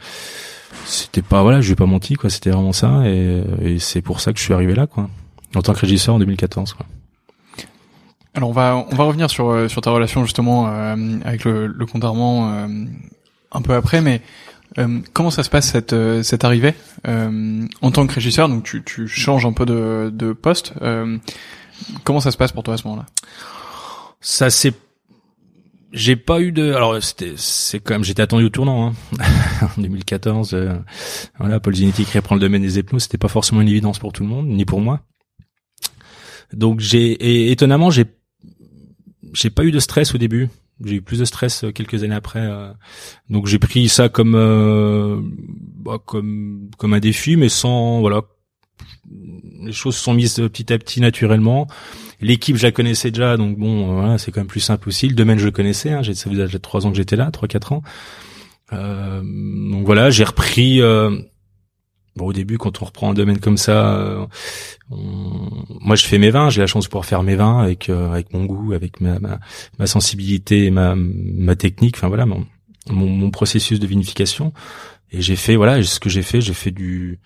c'était 0.85 1.21
pas 1.21 1.43
voilà, 1.43 1.61
je 1.61 1.73
pas 1.73 1.85
menti 1.85 2.15
quoi, 2.15 2.29
c'était 2.29 2.49
vraiment 2.49 2.73
ça 2.73 3.03
et, 3.05 3.43
et 3.61 3.79
c'est 3.79 4.01
pour 4.01 4.19
ça 4.19 4.33
que 4.33 4.39
je 4.39 4.43
suis 4.43 4.53
arrivé 4.53 4.75
là 4.75 4.87
quoi, 4.87 5.09
en 5.55 5.61
tant 5.61 5.73
que 5.73 5.79
régisseur 5.79 6.15
en 6.15 6.19
2014 6.19 6.73
quoi. 6.73 6.85
Alors 8.33 8.49
on 8.49 8.53
va 8.53 8.85
on 8.89 8.95
va 8.95 9.03
revenir 9.03 9.29
sur 9.29 9.49
euh, 9.49 9.67
sur 9.67 9.81
ta 9.81 9.91
relation 9.91 10.23
justement 10.23 10.69
euh, 10.69 10.95
avec 11.25 11.43
le, 11.43 11.67
le 11.67 11.85
compte 11.85 12.03
Armand 12.03 12.49
euh, 12.49 12.67
un 13.51 13.61
peu 13.61 13.73
après, 13.73 13.99
mais 13.99 14.21
comment 15.13 15.31
ça 15.31 15.43
se 15.43 15.49
passe 15.49 15.71
cette 15.71 15.95
cette 16.23 16.43
arrivée 16.43 16.73
en 17.05 17.91
tant 17.91 18.07
que 18.07 18.13
régisseur? 18.13 18.49
Donc 18.49 18.63
tu 18.63 18.83
tu 18.83 19.07
changes 19.07 19.45
un 19.45 19.53
peu 19.53 19.65
de 19.65 20.11
de 20.13 20.33
poste. 20.33 20.73
comment 22.03 22.19
ça 22.19 22.31
se 22.31 22.37
passe 22.37 22.51
pour 22.51 22.63
toi 22.63 22.75
à 22.75 22.77
ce 22.77 22.87
moment-là? 22.87 23.05
Ça 24.21 24.49
s'est 24.49 24.73
j'ai 25.91 26.15
pas 26.15 26.39
eu 26.39 26.51
de 26.51 26.73
alors 26.73 27.01
c'était 27.03 27.33
c'est 27.35 27.79
quand 27.79 27.93
même 27.93 28.03
j'étais 28.03 28.21
attendu 28.21 28.45
au 28.45 28.49
tournant 28.49 28.87
hein. 28.87 28.93
en 29.77 29.81
2014 29.81 30.53
euh, 30.53 30.73
voilà 31.37 31.59
Paul 31.59 31.75
Zinetti 31.75 32.05
qui 32.05 32.17
reprend 32.17 32.35
le 32.35 32.41
domaine 32.41 32.61
des 32.61 32.79
épnos 32.79 33.03
c'était 33.03 33.17
pas 33.17 33.27
forcément 33.27 33.61
une 33.61 33.67
évidence 33.67 33.99
pour 33.99 34.13
tout 34.13 34.23
le 34.23 34.29
monde 34.29 34.47
ni 34.47 34.65
pour 34.65 34.79
moi 34.79 35.01
donc 36.53 36.79
j'ai 36.79 37.51
étonnamment 37.51 37.89
j'ai 37.89 38.05
j'ai 39.33 39.49
pas 39.49 39.63
eu 39.63 39.71
de 39.71 39.79
stress 39.79 40.15
au 40.15 40.17
début 40.17 40.49
j'ai 40.83 40.95
eu 40.95 41.01
plus 41.01 41.19
de 41.19 41.25
stress 41.25 41.63
euh, 41.63 41.71
quelques 41.71 42.03
années 42.03 42.15
après 42.15 42.41
euh. 42.41 42.71
donc 43.29 43.47
j'ai 43.47 43.59
pris 43.59 43.89
ça 43.89 44.09
comme 44.09 44.33
bah, 45.77 45.99
comme 46.05 46.69
comme 46.77 46.93
un 46.93 46.99
défi 46.99 47.35
mais 47.35 47.49
sans 47.49 47.99
voilà 48.01 48.21
les 49.61 49.71
choses 49.71 49.95
se 49.95 50.03
sont 50.03 50.13
mises 50.13 50.35
petit 50.35 50.71
à 50.73 50.77
petit 50.77 51.01
naturellement 51.01 51.67
L'équipe, 52.21 52.55
je 52.55 52.63
la 52.63 52.71
connaissais 52.71 53.09
déjà, 53.09 53.35
donc 53.35 53.57
bon, 53.57 53.89
euh, 53.89 53.93
voilà, 53.93 54.17
c'est 54.19 54.31
quand 54.31 54.41
même 54.41 54.47
plus 54.47 54.59
simple 54.59 54.87
aussi. 54.87 55.07
Le 55.07 55.15
domaine, 55.15 55.39
je 55.39 55.45
le 55.45 55.51
connaissais. 55.51 55.91
Hein, 55.91 56.03
ça 56.03 56.29
faisait 56.29 56.43
déjà 56.43 56.59
trois 56.59 56.85
ans 56.85 56.91
que 56.91 56.97
j'étais 56.97 57.15
là, 57.15 57.31
trois 57.31 57.47
quatre 57.47 57.73
ans. 57.73 57.81
Euh, 58.73 59.21
donc 59.21 59.85
voilà, 59.85 60.11
j'ai 60.11 60.23
repris. 60.23 60.81
Euh, 60.81 61.17
au 62.19 62.33
début, 62.33 62.57
quand 62.57 62.81
on 62.81 62.85
reprend 62.85 63.11
un 63.11 63.13
domaine 63.13 63.39
comme 63.39 63.57
ça, 63.57 63.95
euh, 63.95 64.25
moi, 64.89 65.95
je 65.95 66.05
fais 66.05 66.17
mes 66.17 66.29
vins. 66.29 66.49
J'ai 66.49 66.61
la 66.61 66.67
chance 66.67 66.85
de 66.85 66.89
pouvoir 66.89 67.05
faire 67.05 67.23
mes 67.23 67.35
vins 67.35 67.59
avec 67.59 67.89
avec 67.89 68.33
mon 68.33 68.45
goût, 68.45 68.73
avec 68.73 69.01
ma, 69.01 69.19
ma, 69.19 69.39
ma 69.79 69.87
sensibilité, 69.87 70.71
ma 70.71 71.55
technique. 71.55 71.95
Enfin 71.97 72.09
voilà, 72.09 72.25
mon, 72.25 72.45
mon 72.89 73.31
processus 73.31 73.79
de 73.79 73.87
vinification. 73.87 74.53
Et 75.11 75.21
j'ai 75.21 75.35
fait 75.35 75.55
voilà, 75.55 75.81
ce 75.83 75.99
que 75.99 76.09
j'ai 76.09 76.21
fait, 76.21 76.41
j'ai 76.41 76.53
fait 76.53 76.71
du 76.71 77.19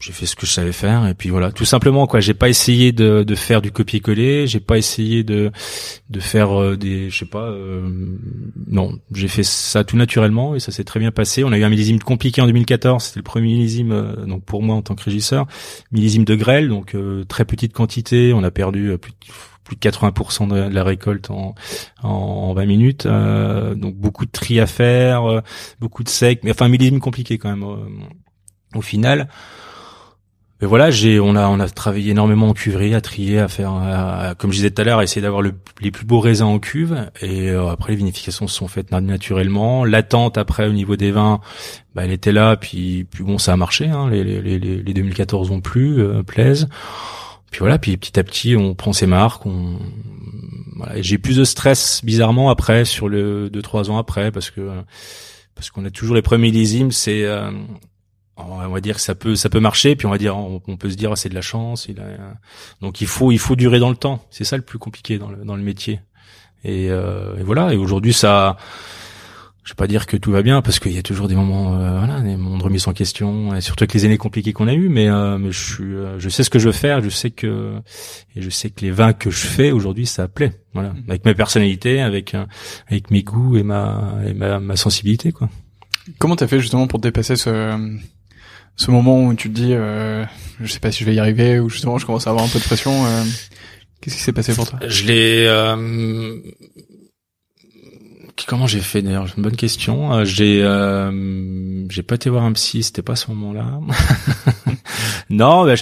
j'ai 0.00 0.12
fait 0.12 0.26
ce 0.26 0.36
que 0.36 0.46
je 0.46 0.52
savais 0.52 0.72
faire 0.72 1.06
et 1.06 1.14
puis 1.14 1.30
voilà. 1.30 1.50
Tout 1.50 1.64
simplement 1.64 2.06
quoi. 2.06 2.20
J'ai 2.20 2.34
pas 2.34 2.48
essayé 2.48 2.92
de, 2.92 3.24
de 3.24 3.34
faire 3.34 3.60
du 3.60 3.72
copier-coller 3.72 4.46
j'ai 4.46 4.60
pas 4.60 4.78
essayé 4.78 5.24
de 5.24 5.50
de 6.08 6.20
faire 6.20 6.58
euh, 6.60 6.76
des 6.76 7.10
je 7.10 7.18
sais 7.18 7.26
pas 7.26 7.46
euh, 7.46 7.88
non. 8.66 8.98
J'ai 9.12 9.28
fait 9.28 9.42
ça 9.42 9.84
tout 9.84 9.96
naturellement 9.96 10.54
et 10.54 10.60
ça 10.60 10.70
s'est 10.70 10.84
très 10.84 11.00
bien 11.00 11.10
passé. 11.10 11.42
On 11.42 11.52
a 11.52 11.58
eu 11.58 11.64
un 11.64 11.68
millésime 11.68 11.98
compliqué 11.98 12.40
en 12.40 12.46
2014 12.46 13.02
c'était 13.02 13.20
le 13.20 13.24
premier 13.24 13.48
millésime 13.48 13.92
euh, 13.92 14.24
donc 14.24 14.44
pour 14.44 14.62
moi 14.62 14.76
en 14.76 14.82
tant 14.82 14.94
que 14.94 15.02
régisseur 15.02 15.46
millésime 15.90 16.24
de 16.24 16.34
grêle 16.34 16.68
donc 16.68 16.96
très 17.28 17.44
petite 17.44 17.72
quantité. 17.72 18.32
On 18.32 18.44
a 18.44 18.50
perdu 18.50 18.96
plus 18.98 19.12
de, 19.12 19.16
plus 19.64 19.76
de 19.76 19.80
80% 19.80 20.48
de 20.48 20.72
la 20.72 20.84
récolte 20.84 21.30
en, 21.30 21.54
en 22.02 22.54
20 22.54 22.66
minutes 22.66 23.06
donc 23.06 23.96
beaucoup 23.96 24.26
de 24.26 24.30
tri 24.30 24.60
à 24.60 24.66
faire 24.66 25.42
beaucoup 25.80 26.04
de 26.04 26.08
sec 26.08 26.40
mais 26.44 26.52
enfin 26.52 26.66
un 26.66 26.68
millésime 26.68 27.00
compliqué 27.00 27.38
quand 27.38 27.50
même 27.50 27.64
au 28.74 28.82
final 28.82 29.28
mais 30.60 30.66
voilà, 30.66 30.90
j'ai, 30.90 31.20
on 31.20 31.36
a, 31.36 31.46
on 31.48 31.60
a 31.60 31.68
travaillé 31.68 32.10
énormément 32.10 32.48
en 32.48 32.52
cuverie, 32.52 32.94
à 32.94 33.00
trier, 33.00 33.38
à 33.38 33.46
faire, 33.46 34.34
comme 34.38 34.50
je 34.50 34.56
disais 34.56 34.70
tout 34.70 34.82
à 34.82 34.84
l'heure, 34.84 34.98
à 34.98 35.04
essayer 35.04 35.22
d'avoir 35.22 35.42
les 35.42 35.90
plus 35.92 36.04
beaux 36.04 36.18
raisins 36.18 36.46
en 36.46 36.58
cuve. 36.58 37.10
Et 37.20 37.50
euh, 37.50 37.68
après, 37.68 37.92
les 37.92 37.96
vinifications 37.96 38.48
se 38.48 38.56
sont 38.56 38.66
faites 38.66 38.90
naturellement. 38.90 39.84
L'attente 39.84 40.36
après 40.36 40.66
au 40.66 40.72
niveau 40.72 40.96
des 40.96 41.12
vins, 41.12 41.40
bah, 41.94 42.04
elle 42.04 42.10
était 42.10 42.32
là. 42.32 42.56
Puis, 42.56 43.06
puis 43.08 43.22
bon, 43.22 43.38
ça 43.38 43.52
a 43.52 43.56
marché. 43.56 43.86
Hein, 43.86 44.10
les, 44.10 44.24
les, 44.24 44.40
les, 44.40 44.58
les 44.58 44.94
2014 44.94 45.52
ont 45.52 45.60
plu, 45.60 46.00
euh, 46.00 46.24
plaisent. 46.24 46.68
Puis 47.52 47.60
voilà, 47.60 47.78
puis 47.78 47.96
petit 47.96 48.18
à 48.18 48.24
petit, 48.24 48.56
on 48.56 48.74
prend 48.74 48.92
ses 48.92 49.06
marques. 49.06 49.46
On, 49.46 49.78
voilà, 50.76 51.00
j'ai 51.00 51.18
plus 51.18 51.36
de 51.36 51.44
stress 51.44 52.04
bizarrement 52.04 52.50
après 52.50 52.84
sur 52.84 53.08
le 53.08 53.48
deux 53.48 53.62
trois 53.62 53.90
ans 53.90 53.98
après 53.98 54.30
parce 54.30 54.50
que 54.50 54.70
parce 55.54 55.70
qu'on 55.70 55.84
a 55.84 55.90
toujours 55.90 56.14
les 56.14 56.22
premiers 56.22 56.50
millésimes, 56.52 56.92
c'est 56.92 57.24
euh, 57.24 57.50
on 58.38 58.68
va 58.68 58.80
dire 58.80 58.96
que 58.96 59.00
ça 59.00 59.14
peut 59.14 59.36
ça 59.36 59.48
peut 59.48 59.60
marcher 59.60 59.96
puis 59.96 60.06
on 60.06 60.10
va 60.10 60.18
dire 60.18 60.36
on, 60.36 60.76
peut 60.76 60.90
se 60.90 60.96
dire 60.96 61.16
c'est 61.16 61.28
de 61.28 61.34
la 61.34 61.40
chance 61.40 61.86
il 61.88 61.98
a, 62.00 62.04
donc 62.80 63.00
il 63.00 63.06
faut 63.06 63.32
il 63.32 63.38
faut 63.38 63.56
durer 63.56 63.78
dans 63.78 63.90
le 63.90 63.96
temps. 63.96 64.24
C'est 64.30 64.44
ça 64.44 64.56
le 64.56 64.62
plus 64.62 64.78
compliqué 64.78 65.18
dans 65.18 65.30
le 65.30 65.44
dans 65.44 65.56
le 65.56 65.62
métier. 65.62 66.00
Et, 66.64 66.90
euh, 66.90 67.36
et 67.38 67.42
voilà. 67.42 67.72
Et 67.72 67.76
aujourd'hui 67.76 68.12
ça 68.12 68.56
je 69.68 69.74
vais 69.74 69.76
pas 69.76 69.86
dire 69.86 70.06
que 70.06 70.16
tout 70.16 70.32
va 70.32 70.40
bien 70.40 70.62
parce 70.62 70.78
qu'il 70.78 70.92
y 70.92 70.98
a 70.98 71.02
toujours 71.02 71.28
des 71.28 71.34
moments 71.34 71.74
euh, 71.74 71.98
voilà 71.98 72.22
des 72.22 72.38
moments 72.38 72.56
de 72.56 72.62
remise 72.62 72.88
en 72.88 72.94
question 72.94 73.54
et 73.54 73.60
surtout 73.60 73.84
avec 73.84 73.92
les 73.92 74.06
années 74.06 74.16
compliquées 74.16 74.54
qu'on 74.54 74.66
a 74.66 74.72
eues 74.72 74.88
mais 74.88 75.10
euh, 75.10 75.36
mais 75.36 75.52
je 75.52 75.62
suis 75.62 75.94
euh, 75.94 76.18
je 76.18 76.30
sais 76.30 76.42
ce 76.42 76.48
que 76.48 76.58
je 76.58 76.68
veux 76.68 76.72
faire 76.72 77.02
je 77.02 77.10
sais 77.10 77.30
que 77.30 77.74
et 78.34 78.40
je 78.40 78.48
sais 78.48 78.70
que 78.70 78.80
les 78.80 78.90
vins 78.90 79.12
que 79.12 79.28
je 79.28 79.46
fais 79.46 79.70
aujourd'hui 79.70 80.06
ça 80.06 80.26
plaît. 80.26 80.54
Voilà. 80.72 80.94
Mmh. 80.94 81.04
avec 81.10 81.24
ma 81.26 81.34
personnalité 81.34 82.00
avec 82.00 82.34
avec 82.86 83.10
mes 83.10 83.22
goûts 83.22 83.58
et 83.58 83.62
ma 83.62 84.14
et 84.26 84.32
ma, 84.32 84.58
ma 84.58 84.76
sensibilité 84.76 85.32
quoi. 85.32 85.50
Comment 86.18 86.36
t'as 86.36 86.46
fait 86.46 86.60
justement 86.60 86.86
pour 86.86 86.98
dépasser 86.98 87.36
ce 87.36 87.98
ce 88.78 88.90
moment 88.92 89.24
où 89.24 89.34
tu 89.34 89.50
te 89.50 89.54
dis, 89.54 89.74
euh, 89.74 90.24
je 90.60 90.72
sais 90.72 90.78
pas 90.80 90.90
si 90.92 91.00
je 91.00 91.04
vais 91.04 91.14
y 91.14 91.18
arriver, 91.18 91.58
ou 91.58 91.68
justement 91.68 91.98
je 91.98 92.06
commence 92.06 92.26
à 92.26 92.30
avoir 92.30 92.44
un 92.44 92.48
peu 92.48 92.58
de 92.58 92.64
pression. 92.64 93.04
Euh, 93.06 93.24
Qu'est-ce 94.00 94.16
qui 94.16 94.22
s'est 94.22 94.32
passé 94.32 94.54
pour 94.54 94.68
toi? 94.68 94.78
Je 94.86 95.04
l'ai. 95.04 95.46
Euh, 95.48 96.36
comment 98.46 98.68
j'ai 98.68 98.78
fait 98.78 99.02
d'ailleurs? 99.02 99.26
Une 99.36 99.42
bonne 99.42 99.56
question. 99.56 100.14
Euh, 100.14 100.24
j'ai 100.24 100.62
euh, 100.62 101.88
j'ai 101.90 102.04
pas 102.04 102.14
été 102.14 102.30
voir 102.30 102.44
un 102.44 102.52
psy, 102.52 102.84
c'était 102.84 103.02
pas 103.02 103.16
ce 103.16 103.30
moment-là. 103.32 103.80
non, 105.30 105.64
bah, 105.64 105.74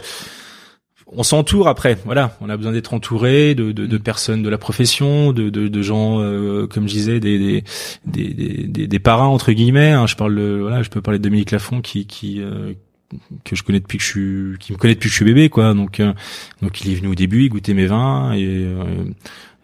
on 1.09 1.23
s'entoure 1.23 1.69
après. 1.69 1.99
Voilà, 2.07 2.37
on 2.41 2.49
a 2.49 2.57
besoin 2.57 2.73
d'être 2.73 2.95
entouré 2.95 3.55
de, 3.55 3.73
de, 3.73 3.87
de, 3.87 3.99
personnes 3.99 4.43
de 4.43 4.49
la 4.49 4.59
profession, 4.59 5.33
de, 5.33 5.51
de, 5.51 5.69
de 5.69 5.83
gens, 5.83 6.21
euh, 6.21 6.67
comme 6.67 6.89
je 6.89 6.95
disais, 6.95 7.21
des 7.21 7.39
des, 7.39 7.65
des, 8.07 8.67
des, 8.67 8.87
des 8.87 8.99
parrains 8.99 9.27
entre 9.27 9.53
guillemets. 9.53 9.93
Hein. 9.93 10.07
Je 10.07 10.17
parle, 10.17 10.35
de, 10.35 10.59
voilà, 10.63 10.83
je 10.83 10.89
peux 10.89 11.03
parler 11.03 11.19
de 11.19 11.25
Dominique 11.25 11.51
Lafont 11.51 11.83
qui 11.83 12.07
qui 12.07 12.41
euh, 12.41 12.73
que 13.45 13.57
je 13.57 13.63
connais 13.63 13.81
depuis 13.81 13.99
que 13.99 14.05
je 14.05 14.09
suis, 14.09 14.59
qui 14.59 14.73
me 14.73 14.79
connaît 14.79 14.95
depuis 14.95 15.09
que 15.09 15.13
je 15.13 15.17
suis 15.17 15.25
bébé, 15.25 15.49
quoi. 15.49 15.75
Donc 15.75 16.01
donc 16.63 16.81
il 16.81 16.93
est 16.93 16.95
venu 16.95 17.09
au 17.09 17.15
début, 17.15 17.45
il 17.45 17.49
goûtait 17.49 17.75
mes 17.75 17.87
vins 17.87 18.33
et 18.35 18.67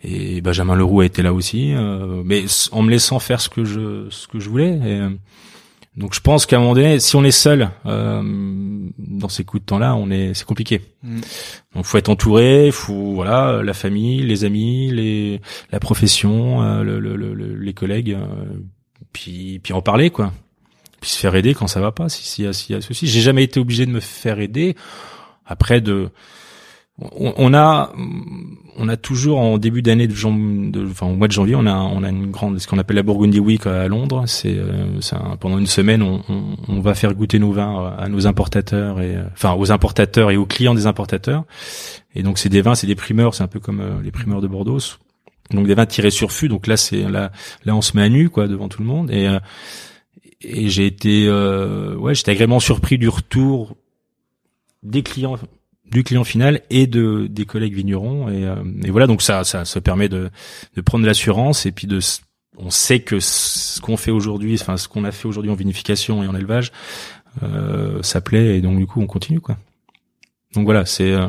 et 0.05 0.41
Benjamin 0.41 0.75
Leroux 0.75 1.01
a 1.01 1.07
été 1.07 1.23
là 1.23 1.33
aussi, 1.33 1.73
euh, 1.75 2.23
mais 2.25 2.45
en 2.73 2.83
me 2.83 2.91
laissant 2.91 3.19
faire 3.19 3.41
ce 3.41 3.49
que 3.49 3.65
je 3.65 4.09
ce 4.11 4.27
que 4.27 4.41
je 4.41 4.49
voulais. 4.49 4.73
Et, 4.79 5.01
euh, 5.01 5.11
donc 5.97 6.15
je 6.15 6.21
pense 6.21 6.47
qu'à 6.47 6.57
un 6.57 6.61
moment 6.61 6.75
donné, 6.75 6.99
si 7.01 7.17
on 7.17 7.23
est 7.23 7.31
seul 7.31 7.71
euh, 7.87 8.23
dans 8.99 9.29
ces 9.29 9.45
coups 9.45 9.63
de 9.63 9.67
temps-là, 9.67 9.95
on 9.95 10.11
est 10.11 10.35
c'est 10.35 10.47
compliqué. 10.47 10.81
Mm. 11.03 11.21
Donc 11.75 11.85
faut 11.85 11.99
être 11.99 12.09
entouré, 12.09 12.71
faut 12.73 13.13
voilà 13.15 13.63
la 13.63 13.75
famille, 13.75 14.23
les 14.23 14.45
amis, 14.45 14.91
les 14.91 15.41
la 15.71 15.79
profession, 15.79 16.63
euh, 16.63 16.83
le, 16.83 16.99
le, 16.99 17.17
le, 17.17 17.35
les 17.35 17.75
collègues, 17.75 18.17
puis 19.13 19.61
puis 19.63 19.73
en 19.73 19.83
parler 19.83 20.11
quoi. 20.11 20.33
Puis 21.03 21.11
se 21.11 21.19
faire 21.19 21.35
aider 21.35 21.53
quand 21.53 21.67
ça 21.67 21.81
va 21.81 21.91
pas. 21.91 22.09
Si 22.09 22.25
s'il 22.25 22.45
y 22.45 22.47
a 22.47 22.51
a 22.51 22.81
ceci, 22.81 23.09
j'ai 23.09 23.21
jamais 23.21 23.43
été 23.43 23.59
obligé 23.59 23.85
de 23.87 23.91
me 23.91 24.01
faire 24.01 24.39
aider. 24.39 24.77
Après 25.45 25.81
de 25.81 26.11
on, 26.99 27.55
a 27.55 27.93
on 28.77 28.89
a 28.89 28.97
toujours 28.97 29.41
en 29.41 29.59
début 29.59 29.83
d'année 29.83 30.07
de, 30.07 30.71
de, 30.71 30.87
enfin 30.89 31.07
au 31.07 31.17
mois 31.17 31.27
de 31.27 31.33
janvier 31.33 31.57
on 31.57 31.67
a 31.67 31.75
on 31.75 32.05
a 32.05 32.11
une 32.11 32.31
grande 32.31 32.61
ce 32.61 32.69
qu'on 32.69 32.79
appelle 32.79 32.97
la 32.97 33.03
Burgundy 33.03 33.41
Week 33.41 33.67
à 33.67 33.89
Londres. 33.89 34.23
C'est 34.27 34.57
euh, 34.57 35.01
pendant 35.41 35.59
une 35.59 35.67
semaine 35.67 36.03
on, 36.03 36.23
on, 36.29 36.57
on, 36.69 36.81
va 36.81 36.95
faire 36.95 37.15
goûter 37.15 37.41
nos 37.41 37.51
vins 37.51 37.97
à 37.99 38.09
nos 38.09 38.29
importateurs 38.29 39.01
et 39.01 39.17
euh, 39.17 39.25
enfin 39.33 39.55
aux 39.55 39.73
importateurs 39.73 40.31
et 40.31 40.37
aux 40.37 40.47
clients 40.47 40.75
des 40.75 40.87
importateurs. 40.87 41.45
Et 42.15 42.23
donc 42.23 42.39
c'est 42.39 42.49
des 42.49 42.63
vins 42.63 42.77
c'est 42.77 42.87
des 42.87 42.95
primeurs 42.95 43.35
c'est 43.35 43.43
un 43.43 43.49
peu 43.49 43.59
comme 43.59 43.81
euh, 43.81 44.01
les 44.05 44.13
primeurs 44.13 44.41
de 44.41 44.47
Bordeaux. 44.47 44.79
Donc 45.51 45.67
des 45.67 45.75
vins 45.75 45.87
tirés 45.87 46.11
sur 46.11 46.31
fût. 46.31 46.49
Donc 46.49 46.69
là 46.69 46.77
c'est 46.77 47.11
là 47.11 47.33
là 47.65 47.75
on 47.75 47.83
se 47.83 47.97
met 47.97 48.05
à 48.05 48.09
nu 48.09 48.29
quoi 48.29 48.47
devant 48.47 48.69
tout 48.69 48.81
le 48.83 48.87
monde. 48.87 49.11
Et 49.11 49.27
et 50.45 50.69
j'ai 50.69 50.87
été 50.87 51.31
ouais 51.31 52.15
j'étais 52.15 52.33
agréablement 52.33 52.61
surpris 52.61 52.99
du 52.99 53.09
retour 53.09 53.77
des 54.83 55.03
clients 55.03 55.39
du 55.93 56.03
client 56.05 56.25
final 56.25 56.63
et 56.71 56.87
de 56.87 57.27
des 57.29 57.45
collègues 57.45 57.75
vignerons. 57.75 58.29
Et, 58.31 58.45
euh, 58.47 58.57
et 58.83 58.91
voilà 58.91 59.07
donc 59.07 59.23
ça 59.23 59.45
ça 59.45 59.65
se 59.65 59.79
permet 59.79 60.09
de 60.09 60.31
de 60.75 60.81
prendre 60.81 61.07
l'assurance 61.07 61.67
et 61.67 61.73
puis 61.73 61.87
de 61.87 62.01
on 62.57 62.71
sait 62.71 63.01
que 63.01 63.21
ce 63.21 63.81
qu'on 63.81 63.97
fait 63.97 64.11
aujourd'hui 64.11 64.57
enfin 64.61 64.77
ce 64.77 64.89
qu'on 64.89 65.05
a 65.05 65.13
fait 65.13 65.29
aujourd'hui 65.29 65.51
en 65.51 65.55
vinification 65.55 66.23
et 66.23 66.27
en 66.27 66.35
élevage 66.35 66.73
euh, 67.43 68.03
ça 68.03 68.21
plaît 68.21 68.57
et 68.57 68.61
donc 68.61 68.79
du 68.79 68.87
coup 68.87 69.01
on 69.01 69.07
continue 69.07 69.41
quoi. 69.41 69.59
Donc 70.55 70.65
voilà 70.65 70.87
c'est 70.87 71.13
euh, 71.13 71.29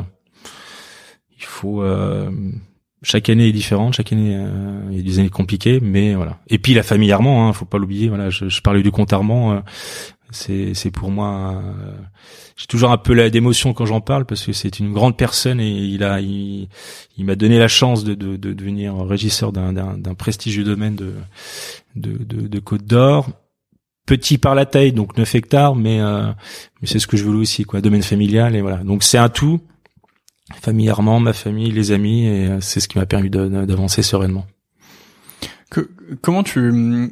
il 1.38 1.44
faut 1.44 1.82
euh, 1.82 2.30
chaque 3.04 3.28
année 3.28 3.48
est 3.48 3.52
différente, 3.52 3.94
chaque 3.94 4.12
année 4.12 4.34
euh, 4.36 4.80
il 4.90 4.96
y 4.96 5.00
a 5.00 5.02
des 5.02 5.18
années 5.20 5.28
compliquées, 5.28 5.78
mais 5.80 6.14
voilà. 6.14 6.38
Et 6.48 6.58
puis 6.58 6.74
la 6.74 6.82
famille 6.82 7.12
Armand, 7.12 7.48
hein, 7.48 7.52
faut 7.52 7.64
pas 7.64 7.78
l'oublier. 7.78 8.08
Voilà, 8.08 8.30
je, 8.30 8.48
je 8.48 8.60
parlais 8.60 8.82
du 8.82 8.90
compte 8.90 9.12
Armand, 9.12 9.62
c'est 10.30 10.74
c'est 10.74 10.90
pour 10.90 11.10
moi 11.10 11.62
j'ai 12.56 12.66
toujours 12.66 12.92
un 12.92 12.98
peu 12.98 13.30
d'émotion 13.30 13.72
quand 13.72 13.86
j'en 13.86 14.00
parle 14.00 14.26
parce 14.26 14.44
que 14.44 14.52
c'est 14.52 14.78
une 14.78 14.92
grande 14.92 15.16
personne 15.16 15.60
et 15.60 15.70
il 15.70 16.04
a 16.04 16.20
il, 16.20 16.68
m'a 17.18 17.34
donné 17.34 17.58
la 17.58 17.68
chance 17.68 18.04
de, 18.04 18.14
de, 18.14 18.36
de 18.36 18.52
devenir 18.52 18.96
régisseur 18.96 19.52
d'un, 19.52 19.72
d'un, 19.72 20.14
prestigieux 20.14 20.64
domaine 20.64 20.94
de 20.94 21.14
de, 21.96 22.12
de, 22.24 22.46
de 22.46 22.58
Côte 22.60 22.84
d'Or 22.84 23.28
petit 24.06 24.38
par 24.38 24.54
la 24.54 24.66
taille 24.66 24.92
donc 24.92 25.16
9 25.16 25.34
hectares 25.34 25.74
mais 25.74 26.00
euh, 26.00 26.26
mais 26.80 26.86
c'est 26.86 26.98
ce 26.98 27.06
que 27.06 27.16
je 27.16 27.24
voulais 27.24 27.38
aussi 27.40 27.64
quoi 27.64 27.80
domaine 27.80 28.02
familial 28.02 28.54
et 28.54 28.60
voilà 28.60 28.78
donc 28.78 29.02
c'est 29.02 29.18
un 29.18 29.28
tout 29.28 29.60
famille 30.60 30.88
Armand 30.88 31.20
ma 31.20 31.32
famille 31.32 31.70
les 31.70 31.92
amis 31.92 32.26
et 32.26 32.46
euh, 32.46 32.60
c'est 32.60 32.80
ce 32.80 32.88
qui 32.88 32.98
m'a 32.98 33.06
permis 33.06 33.30
d'avancer 33.30 34.02
sereinement 34.02 34.46
que, 35.70 35.90
comment 36.20 36.42
tu 36.42 37.10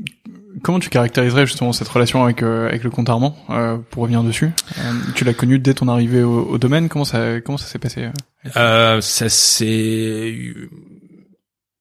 Comment 0.60 0.78
tu 0.78 0.90
caractériserais 0.90 1.46
justement 1.46 1.72
cette 1.72 1.88
relation 1.88 2.24
avec 2.24 2.42
euh, 2.42 2.68
avec 2.68 2.84
le 2.84 2.90
compte 2.90 3.08
Armand 3.08 3.34
euh, 3.48 3.78
pour 3.90 4.02
revenir 4.02 4.22
dessus 4.22 4.50
euh, 4.78 4.92
Tu 5.14 5.24
l'as 5.24 5.32
connu 5.32 5.58
dès 5.58 5.72
ton 5.72 5.88
arrivée 5.88 6.22
au, 6.22 6.42
au, 6.42 6.58
domaine. 6.58 6.88
Comment 6.88 7.06
ça 7.06 7.40
comment 7.40 7.56
ça 7.56 7.66
s'est 7.66 7.78
passé 7.78 8.08
euh, 8.56 9.00
Ça 9.00 9.28
s'est 9.30 10.36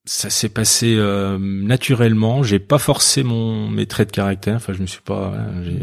ça 0.05 0.29
s'est 0.29 0.49
passé 0.49 0.97
naturellement. 1.39 2.43
J'ai 2.43 2.59
pas 2.59 2.79
forcé 2.79 3.23
mon 3.23 3.69
mes 3.69 3.85
traits 3.85 4.09
de 4.09 4.13
caractère. 4.13 4.55
Enfin, 4.55 4.73
je 4.73 4.81
me 4.81 4.87
suis 4.87 5.01
pas. 5.01 5.33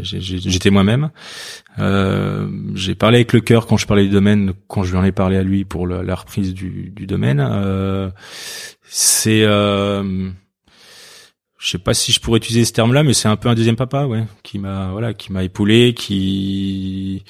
J'étais 0.01 0.69
moi-même. 0.69 1.09
j'ai 1.77 2.95
parlé 2.95 3.17
avec 3.17 3.33
le 3.33 3.39
cœur 3.41 3.65
quand 3.65 3.77
je 3.77 3.87
parlais 3.87 4.03
du 4.03 4.09
domaine, 4.09 4.53
quand 4.67 4.83
je 4.83 4.91
lui 4.91 4.97
en 4.97 5.03
ai 5.03 5.11
parlé 5.11 5.37
à 5.37 5.43
lui 5.43 5.63
pour 5.65 5.87
la, 5.87 6.03
la 6.03 6.15
reprise 6.15 6.53
du, 6.53 6.91
du 6.93 7.07
domaine. 7.07 7.41
c'est 8.83 9.45
je 11.59 11.67
sais 11.69 11.77
pas 11.77 11.93
si 11.93 12.11
je 12.13 12.19
pourrais 12.21 12.37
utiliser 12.37 12.65
ce 12.65 12.71
terme-là, 12.71 13.03
mais 13.03 13.13
c'est 13.13 13.27
un 13.27 13.35
peu 13.35 13.49
un 13.49 13.53
deuxième 13.53 13.75
papa, 13.75 14.05
ouais, 14.05 14.23
qui 14.43 14.59
m'a 14.59 14.91
voilà, 14.91 15.13
qui 15.13 15.33
m'a 15.33 15.43
épaulé, 15.43 15.93
qui 15.93 17.23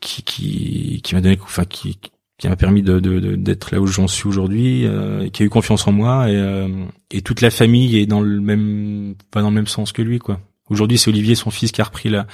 qui 0.00 0.22
qui, 0.22 1.00
qui 1.02 1.14
m'a 1.14 1.20
donné, 1.20 1.36
enfin 1.42 1.64
qui 1.64 1.98
qui 2.38 2.48
m'a 2.48 2.56
permis 2.56 2.82
de 2.82 2.98
d'être 3.36 3.72
là 3.72 3.80
où 3.80 3.86
j'en 3.86 4.06
suis 4.06 4.28
aujourd'hui, 4.28 4.86
euh, 4.86 5.28
qui 5.30 5.42
a 5.42 5.46
eu 5.46 5.48
confiance 5.48 5.86
en 5.86 5.92
moi 5.92 6.30
et 6.30 6.36
euh, 6.36 6.68
et 7.10 7.22
toute 7.22 7.40
la 7.40 7.50
famille 7.50 7.98
est 7.98 8.06
dans 8.06 8.20
le 8.20 8.40
même 8.40 9.14
pas 9.30 9.42
dans 9.42 9.50
le 9.50 9.54
même 9.54 9.66
sens 9.66 9.92
que 9.92 10.02
lui 10.02 10.18
quoi. 10.18 10.40
Aujourd'hui, 10.68 10.98
c'est 10.98 11.08
Olivier, 11.08 11.36
son 11.36 11.50
fils, 11.50 11.70
qui 11.70 11.80
a 11.80 11.84
repris 11.84 12.08
la 12.08 12.26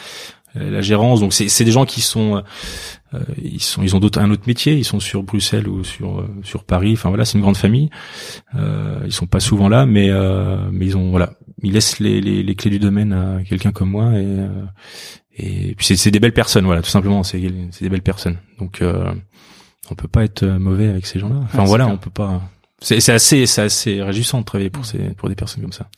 la 0.54 0.82
gérance. 0.82 1.20
Donc 1.20 1.32
c'est 1.32 1.64
des 1.64 1.70
gens 1.70 1.86
qui 1.86 2.02
sont 2.02 2.42
euh, 3.14 3.20
ils 3.42 3.62
sont 3.62 3.82
ils 3.82 3.96
ont 3.96 4.00
d'autres 4.00 4.20
un 4.20 4.30
autre 4.30 4.44
métier. 4.46 4.74
Ils 4.74 4.84
sont 4.84 5.00
sur 5.00 5.22
Bruxelles 5.22 5.68
ou 5.68 5.84
sur 5.84 6.20
euh, 6.20 6.28
sur 6.42 6.64
Paris. 6.64 6.92
Enfin 6.92 7.08
voilà 7.08 7.24
c'est 7.24 7.38
une 7.38 7.42
grande 7.42 7.56
famille. 7.56 7.90
Euh, 8.54 9.00
ils 9.04 9.12
sont 9.12 9.26
pas 9.26 9.40
souvent 9.40 9.68
là 9.68 9.86
mais 9.86 10.10
euh, 10.10 10.68
mais 10.70 10.86
ils 10.86 10.96
ont 10.96 11.10
voilà 11.10 11.34
ils 11.62 11.72
laissent 11.72 12.00
les, 12.00 12.20
les, 12.20 12.42
les 12.42 12.54
clés 12.54 12.70
du 12.70 12.78
domaine 12.78 13.12
à 13.12 13.42
quelqu'un 13.44 13.72
comme 13.72 13.90
moi 13.90 14.12
et 14.18 14.36
et 15.38 15.74
puis 15.74 15.96
c'est 15.96 16.10
des 16.10 16.20
belles 16.20 16.32
personnes 16.32 16.64
voilà 16.64 16.82
tout 16.82 16.90
simplement. 16.90 17.22
C'est 17.22 17.40
des 17.40 17.88
belles 17.88 18.02
personnes. 18.02 18.38
Donc 18.58 18.82
euh, 18.82 19.12
on 19.90 19.94
peut 19.94 20.08
pas 20.08 20.24
être 20.24 20.44
mauvais 20.44 20.88
avec 20.88 21.06
ces 21.06 21.18
gens-là. 21.18 21.40
Enfin 21.42 21.64
voilà 21.64 21.88
on 21.88 21.98
peut 21.98 22.10
pas. 22.10 22.42
C'est 22.80 23.00
c'est 23.00 23.12
assez 23.12 23.46
c'est 23.46 23.62
assez 23.62 24.02
réjouissant 24.02 24.40
de 24.40 24.44
travailler 24.44 24.70
pour 24.70 24.84
ces 24.84 24.98
pour 25.14 25.28
des 25.28 25.34
personnes 25.34 25.62
comme 25.62 25.72
ça 25.72 25.88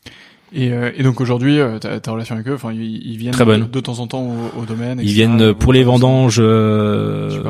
et, 0.57 0.73
euh, 0.73 0.93
et 0.97 1.03
donc 1.03 1.21
aujourd'hui, 1.21 1.59
euh, 1.59 1.81
ta, 1.81 1.99
ta, 1.99 2.12
relation 2.12 2.37
avec 2.37 2.47
eux, 2.47 2.55
enfin, 2.55 2.73
ils, 2.73 3.17
viennent 3.17 3.33
Très 3.33 3.45
bonne. 3.45 3.69
de 3.69 3.81
temps 3.81 3.99
en 3.99 4.07
temps 4.07 4.23
au, 4.23 4.61
au 4.61 4.64
domaine. 4.64 5.01
Ils 5.03 5.12
viennent 5.12 5.53
pour 5.53 5.73
les 5.73 5.83
vendanges, 5.83 6.38
euh, 6.38 7.43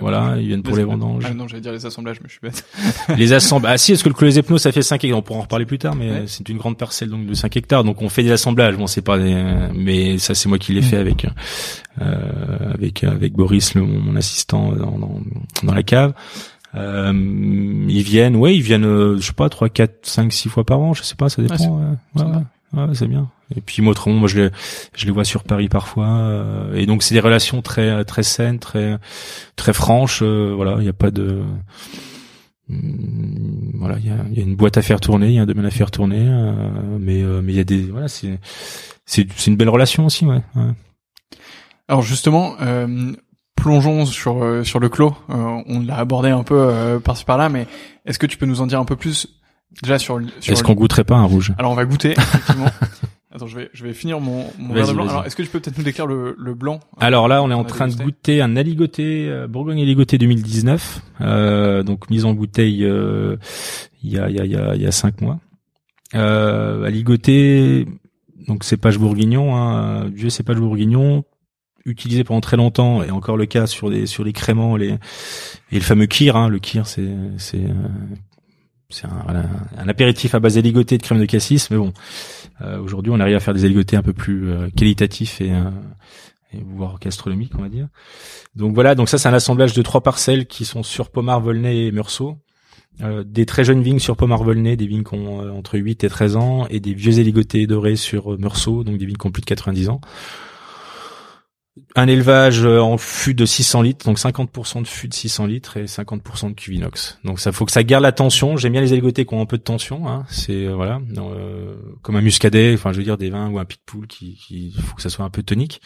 voilà, 0.00 0.36
ils 0.38 0.46
viennent 0.46 0.62
pour 0.62 0.74
les, 0.74 0.84
vendanges. 0.84 1.24
Ah 1.28 1.34
non, 1.34 1.46
j'allais 1.48 1.60
dire 1.60 1.72
les 1.72 1.84
assemblages, 1.84 2.16
mais 2.22 2.28
je 2.28 2.32
suis 2.32 2.40
bête. 2.42 2.64
les 3.18 3.34
assemblages. 3.34 3.74
Ah 3.74 3.78
si, 3.78 3.92
est-ce 3.92 4.02
que 4.02 4.08
le 4.08 4.14
clos 4.14 4.30
des 4.30 4.42
pneus, 4.42 4.56
ça 4.56 4.72
fait 4.72 4.80
5 4.80 5.04
hectares 5.04 5.18
On 5.18 5.22
pourra 5.22 5.40
en 5.40 5.42
reparler 5.42 5.66
plus 5.66 5.78
tard, 5.78 5.94
mais 5.94 6.22
c'est 6.26 6.48
une 6.48 6.56
grande 6.56 6.78
parcelle 6.78 7.10
donc 7.10 7.26
de 7.26 7.34
5 7.34 7.54
hectares, 7.56 7.84
donc 7.84 8.00
on 8.00 8.08
fait 8.08 8.22
des 8.22 8.32
assemblages. 8.32 8.76
Bon, 8.76 8.86
c'est 8.86 9.02
pas, 9.02 9.18
des... 9.18 9.36
mais 9.74 10.16
ça 10.16 10.34
c'est 10.34 10.48
moi 10.48 10.58
qui 10.58 10.72
l'ai 10.72 10.82
fait 10.82 10.96
avec 10.96 11.26
euh, 12.00 12.72
avec 12.72 13.04
avec 13.04 13.34
Boris, 13.34 13.74
le, 13.74 13.82
mon 13.82 14.16
assistant 14.16 14.72
dans, 14.72 14.98
dans, 14.98 15.20
dans 15.62 15.74
la 15.74 15.82
cave. 15.82 16.14
Euh, 16.76 17.12
ils 17.88 18.02
viennent, 18.02 18.36
ouais, 18.36 18.54
ils 18.54 18.62
viennent, 18.62 18.84
euh, 18.84 19.16
je 19.18 19.26
sais 19.26 19.32
pas, 19.32 19.48
3, 19.48 19.68
4, 19.68 20.06
5, 20.06 20.32
6 20.32 20.48
fois 20.48 20.64
par 20.64 20.80
an, 20.80 20.94
je 20.94 21.02
sais 21.02 21.14
pas, 21.14 21.28
ça 21.28 21.42
dépend. 21.42 21.80
ouais, 22.14 22.22
ouais, 22.72 22.94
c'est 22.94 23.06
bien. 23.06 23.28
Et 23.54 23.60
puis 23.60 23.82
moi, 23.82 23.92
autrement, 23.92 24.16
moi 24.16 24.28
je 24.28 24.40
les, 24.40 24.50
je 24.94 25.06
les 25.06 25.12
vois 25.12 25.24
sur 25.24 25.44
Paris 25.44 25.68
parfois. 25.68 26.08
Euh, 26.08 26.74
et 26.74 26.86
donc 26.86 27.02
c'est 27.02 27.14
des 27.14 27.20
relations 27.20 27.62
très, 27.62 28.04
très 28.04 28.22
saines, 28.22 28.58
très, 28.58 28.98
très 29.54 29.72
franches. 29.72 30.22
voilà, 30.22 30.76
il 30.78 30.82
n'y 30.82 30.88
a 30.88 30.92
pas 30.92 31.10
de, 31.10 31.42
hmm, 32.68 33.70
voilà, 33.74 33.98
il 33.98 34.06
y 34.06 34.10
a, 34.10 34.16
y 34.32 34.40
a, 34.40 34.42
une 34.42 34.56
boîte 34.56 34.76
à 34.78 34.82
faire 34.82 35.00
tourner, 35.00 35.28
il 35.28 35.34
y 35.34 35.38
a 35.38 35.42
un 35.42 35.46
domaine 35.46 35.66
à 35.66 35.70
faire 35.70 35.90
tourner, 35.90 36.24
mais 36.98 37.22
mais 37.22 37.52
il 37.52 37.56
y 37.56 37.60
a 37.60 37.64
des, 37.64 37.82
voilà, 37.82 38.08
c'est, 38.08 38.40
c'est, 39.04 39.26
c'est 39.36 39.50
une 39.50 39.56
belle 39.56 39.68
relation 39.68 40.06
aussi, 40.06 40.26
ouais. 40.26 40.42
ouais. 40.56 40.72
Alors 41.88 42.02
justement, 42.02 42.56
euh, 42.60 43.12
plongeons 43.66 44.06
sur 44.06 44.44
euh, 44.44 44.62
sur 44.62 44.78
le 44.78 44.88
clos. 44.88 45.12
Euh, 45.28 45.62
on 45.66 45.80
l'a 45.80 45.96
abordé 45.96 46.28
un 46.30 46.44
peu 46.44 46.54
euh, 46.56 47.00
par-ci 47.00 47.24
par-là, 47.24 47.48
mais 47.48 47.66
est-ce 48.04 48.16
que 48.20 48.26
tu 48.26 48.36
peux 48.36 48.46
nous 48.46 48.60
en 48.60 48.68
dire 48.68 48.78
un 48.78 48.84
peu 48.84 48.94
plus 48.94 49.26
déjà 49.82 49.98
sur, 49.98 50.20
sur 50.38 50.52
Est-ce 50.52 50.62
qu'on 50.62 50.74
goûterait 50.74 51.02
pas 51.02 51.16
un 51.16 51.24
rouge? 51.24 51.52
Alors 51.58 51.72
on 51.72 51.74
va 51.74 51.84
goûter 51.84 52.12
effectivement. 52.16 52.68
Attends, 53.34 53.48
je 53.48 53.56
vais 53.56 53.70
je 53.72 53.82
vais 53.82 53.92
finir 53.92 54.20
mon, 54.20 54.44
mon 54.60 54.72
verre 54.72 54.86
de 54.86 54.92
blanc. 54.92 55.08
Alors 55.08 55.26
est-ce 55.26 55.34
que 55.34 55.42
tu 55.42 55.48
peux 55.48 55.58
peut-être 55.58 55.78
nous 55.78 55.82
décrire 55.82 56.06
le, 56.06 56.36
le 56.38 56.54
blanc 56.54 56.78
Alors 57.00 57.26
là, 57.26 57.42
on 57.42 57.50
est 57.50 57.54
en 57.54 57.64
train 57.64 57.88
de 57.88 57.94
goûter 57.94 58.40
un 58.40 58.54
aligoté 58.56 59.28
Bourgogne 59.48 59.82
aligoté 59.82 60.16
2019, 60.16 61.02
euh, 61.22 61.82
donc 61.82 62.08
mise 62.08 62.24
en 62.24 62.34
bouteille 62.34 62.86
il 64.04 64.12
y 64.12 64.16
a 64.16 64.30
il 64.30 64.36
y 64.36 64.40
a 64.40 64.44
il 64.44 64.52
y 64.52 64.56
a 64.56 64.76
il 64.76 64.82
y 64.82 64.86
a 64.86 64.92
cinq 64.92 65.20
mois. 65.20 65.40
Euh, 66.14 66.84
aligoté, 66.84 67.84
donc 68.46 68.62
cépage 68.62 68.96
bourguignon, 68.96 69.56
hein, 69.56 70.06
vieux 70.06 70.30
cépage 70.30 70.58
bourguignon, 70.58 71.24
utilisé 71.86 72.24
pendant 72.24 72.40
très 72.40 72.56
longtemps 72.56 73.02
et 73.02 73.10
encore 73.10 73.36
le 73.36 73.46
cas 73.46 73.66
sur 73.66 73.88
les 73.88 74.06
sur 74.06 74.24
les 74.24 74.32
créments 74.32 74.76
les 74.76 74.90
et 75.70 75.76
le 75.76 75.80
fameux 75.80 76.06
kir 76.06 76.36
hein, 76.36 76.48
le 76.48 76.58
kir 76.58 76.86
c'est 76.86 77.08
c'est 77.38 77.64
euh, 77.64 77.88
c'est 78.88 79.06
un, 79.06 79.48
un, 79.78 79.88
apéritif 79.88 80.34
à 80.36 80.38
base 80.38 80.54
d'éligoté 80.54 80.94
et 80.94 80.98
de 80.98 81.02
crème 81.02 81.18
de 81.18 81.24
cassis, 81.24 81.72
mais 81.72 81.76
bon, 81.76 81.92
aujourd'hui 82.80 83.10
on 83.12 83.18
arrive 83.18 83.34
à 83.34 83.40
faire 83.40 83.52
des 83.52 83.64
éligotés 83.64 83.96
un 83.96 84.02
peu 84.02 84.12
plus 84.12 84.48
qualitatifs 84.76 85.40
et, 85.40 85.48
et 85.48 86.62
voire 86.64 87.00
gastronomiques, 87.00 87.50
on 87.58 87.62
va 87.62 87.68
dire. 87.68 87.88
Donc 88.54 88.74
voilà, 88.74 88.94
donc 88.94 89.08
ça 89.08 89.18
c'est 89.18 89.28
un 89.28 89.34
assemblage 89.34 89.72
de 89.72 89.82
trois 89.82 90.02
parcelles 90.02 90.46
qui 90.46 90.64
sont 90.64 90.84
sur 90.84 91.10
Pomard, 91.10 91.40
Volnay 91.40 91.86
et 91.86 91.90
Meursault. 91.90 92.38
Euh, 93.02 93.24
des 93.26 93.44
très 93.44 93.62
jeunes 93.62 93.82
vignes 93.82 93.98
sur 93.98 94.16
Pomard-Volnay, 94.16 94.76
des 94.76 94.86
vignes 94.86 95.04
qui 95.04 95.14
ont 95.14 95.42
euh, 95.42 95.50
entre 95.50 95.76
8 95.76 96.04
et 96.04 96.08
13 96.08 96.36
ans, 96.36 96.66
et 96.68 96.80
des 96.80 96.94
vieux 96.94 97.18
éligotés 97.18 97.66
dorés 97.66 97.96
sur 97.96 98.32
euh, 98.32 98.38
Meursault, 98.38 98.84
donc 98.84 98.96
des 98.96 99.04
vignes 99.04 99.18
qui 99.18 99.26
ont 99.26 99.30
plus 99.30 99.42
de 99.42 99.46
90 99.46 99.90
ans. 99.90 100.00
Un 101.94 102.08
élevage 102.08 102.64
en 102.64 102.96
fût 102.96 103.34
de 103.34 103.44
600 103.44 103.82
litres, 103.82 104.06
donc 104.06 104.18
50% 104.18 104.82
de 104.82 104.86
fût 104.86 105.08
de 105.08 105.14
600 105.14 105.46
litres 105.46 105.76
et 105.76 105.84
50% 105.84 106.50
de 106.50 106.54
cuvinox. 106.54 107.18
Donc 107.24 107.38
ça 107.38 107.52
faut 107.52 107.64
que 107.66 107.72
ça 107.72 107.84
garde 107.84 108.02
la 108.02 108.12
tension. 108.12 108.56
J'aime 108.56 108.72
bien 108.72 108.80
les 108.80 108.92
éligotés 108.92 109.26
qui 109.26 109.34
ont 109.34 109.40
un 109.42 109.46
peu 109.46 109.58
de 109.58 109.62
tension. 109.62 110.08
Hein. 110.08 110.24
C'est 110.28 110.66
voilà, 110.68 111.00
comme 112.02 112.16
un 112.16 112.22
muscadet, 112.22 112.74
enfin 112.74 112.92
je 112.92 112.98
veux 112.98 113.04
dire 113.04 113.18
des 113.18 113.30
vins 113.30 113.50
ou 113.50 113.58
un 113.58 113.64
pitbull 113.64 114.06
qui, 114.06 114.36
qui 114.36 114.74
faut 114.80 114.96
que 114.96 115.02
ça 115.02 115.10
soit 115.10 115.24
un 115.24 115.30
peu 115.30 115.42
tonique. 115.42 115.80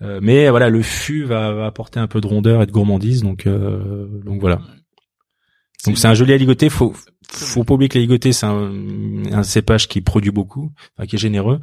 mais 0.00 0.50
voilà, 0.50 0.68
le 0.68 0.82
fût 0.82 1.24
va, 1.24 1.52
va, 1.52 1.66
apporter 1.66 2.00
un 2.00 2.08
peu 2.08 2.20
de 2.20 2.26
rondeur 2.26 2.62
et 2.62 2.66
de 2.66 2.72
gourmandise. 2.72 3.22
Donc 3.22 3.46
donc 3.46 4.40
voilà. 4.40 4.60
Donc 5.86 5.98
c'est 5.98 6.08
un 6.08 6.14
joli 6.14 6.32
aligoté. 6.32 6.68
Faut 6.68 6.94
faut 7.32 7.62
pas 7.62 7.74
oublier 7.74 7.88
que 7.88 7.96
l'aligoté 7.96 8.32
c'est 8.32 8.46
un, 8.46 8.72
un, 9.32 9.42
cépage 9.44 9.86
qui 9.86 10.00
produit 10.00 10.32
beaucoup, 10.32 10.72
enfin, 10.96 11.06
qui 11.06 11.16
est 11.16 11.18
généreux. 11.18 11.60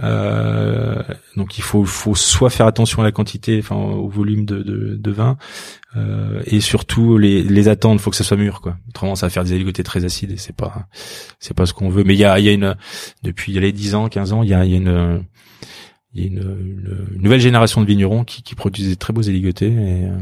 Euh, 0.00 1.02
donc 1.36 1.58
il 1.58 1.62
faut 1.62 1.84
faut 1.84 2.14
soit 2.14 2.50
faire 2.50 2.66
attention 2.66 3.02
à 3.02 3.04
la 3.04 3.12
quantité, 3.12 3.58
enfin 3.58 3.74
au 3.74 4.08
volume 4.08 4.44
de, 4.44 4.62
de, 4.62 4.96
de 4.96 5.10
vin, 5.10 5.36
euh, 5.96 6.42
et 6.46 6.60
surtout 6.60 7.18
les, 7.18 7.42
les 7.42 7.68
attendre. 7.68 8.00
Faut 8.00 8.10
que 8.10 8.16
ça 8.16 8.24
soit 8.24 8.36
mûr, 8.36 8.60
quoi. 8.60 8.76
Autrement 8.88 9.16
ça 9.16 9.26
va 9.26 9.30
faire 9.30 9.44
des 9.44 9.52
aligotés 9.52 9.82
très 9.82 10.04
acides 10.04 10.30
et 10.30 10.36
c'est 10.36 10.54
pas 10.54 10.86
c'est 11.40 11.54
pas 11.54 11.66
ce 11.66 11.74
qu'on 11.74 11.88
veut. 11.88 12.04
Mais 12.04 12.14
il 12.14 12.20
y 12.20 12.24
a 12.24 12.38
il 12.38 12.44
y 12.44 12.48
a 12.48 12.52
une 12.52 12.76
depuis 13.22 13.52
les 13.52 13.72
10 13.72 13.94
ans, 13.96 14.08
15 14.08 14.32
ans, 14.32 14.42
il 14.44 14.50
y 14.50 14.54
a, 14.54 14.64
y 14.64 14.74
a 14.74 14.76
une 14.76 15.24
il 16.12 16.22
y 16.22 16.24
a 16.24 16.26
une, 16.28 17.08
une, 17.12 17.22
nouvelle 17.22 17.40
génération 17.40 17.80
de 17.80 17.86
vignerons 17.86 18.24
qui, 18.24 18.42
qui 18.42 18.54
produisent 18.54 18.88
des 18.88 18.96
très 18.96 19.12
beaux 19.12 19.28
aligotés 19.28 19.68
et 19.68 20.04
euh, 20.06 20.18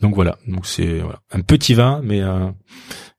donc 0.00 0.14
voilà, 0.14 0.38
donc 0.46 0.66
c'est 0.66 1.00
voilà. 1.00 1.20
un 1.32 1.40
petit 1.40 1.74
vin, 1.74 2.00
mais 2.02 2.22
euh, 2.22 2.50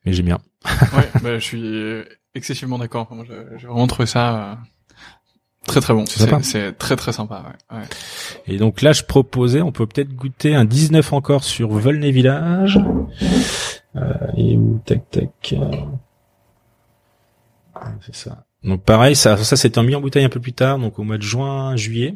mais 0.06 0.14
j'aime 0.14 0.28
bien. 0.28 0.40
ouais, 0.66 1.10
bah, 1.22 1.40
je 1.40 1.44
suis 1.44 2.04
excessivement 2.36 2.78
d'accord. 2.78 3.14
J'ai 3.58 3.68
vraiment 3.68 3.88
trouvé 3.88 4.06
ça 4.06 4.52
euh, 4.52 4.56
très 5.66 5.82
très 5.82 5.94
bon. 5.94 6.06
C'est 6.06 6.78
très 6.78 6.96
très 6.96 7.14
sympa. 7.14 7.54
Ouais, 7.72 7.78
ouais. 7.78 7.84
Et 8.48 8.58
donc 8.58 8.82
là, 8.82 8.94
je 8.94 9.04
proposais, 9.04 9.62
on 9.62 9.72
peut 9.72 9.88
peut-être 9.88 10.14
goûter 10.14 10.56
un 10.56 10.66
19 10.66 11.14
encore 11.14 11.44
sur 11.44 11.70
Volnay 11.70 12.12
Village. 12.12 12.80
Euh, 13.96 14.14
et 14.38 14.56
où 14.56 14.82
tac 14.86 15.10
tac. 15.10 15.54
Euh, 15.54 15.72
c'est 18.02 18.16
ça. 18.16 18.46
Donc 18.64 18.84
pareil, 18.84 19.16
ça, 19.16 19.38
ça 19.38 19.56
s'est 19.56 19.72
mis 19.82 19.96
en 19.96 20.02
bouteille 20.02 20.26
un 20.26 20.30
peu 20.30 20.40
plus 20.40 20.54
tard, 20.54 20.80
donc 20.80 21.00
au 21.00 21.04
mois 21.04 21.18
de 21.18 21.24
juin, 21.24 21.76
juillet. 21.76 22.16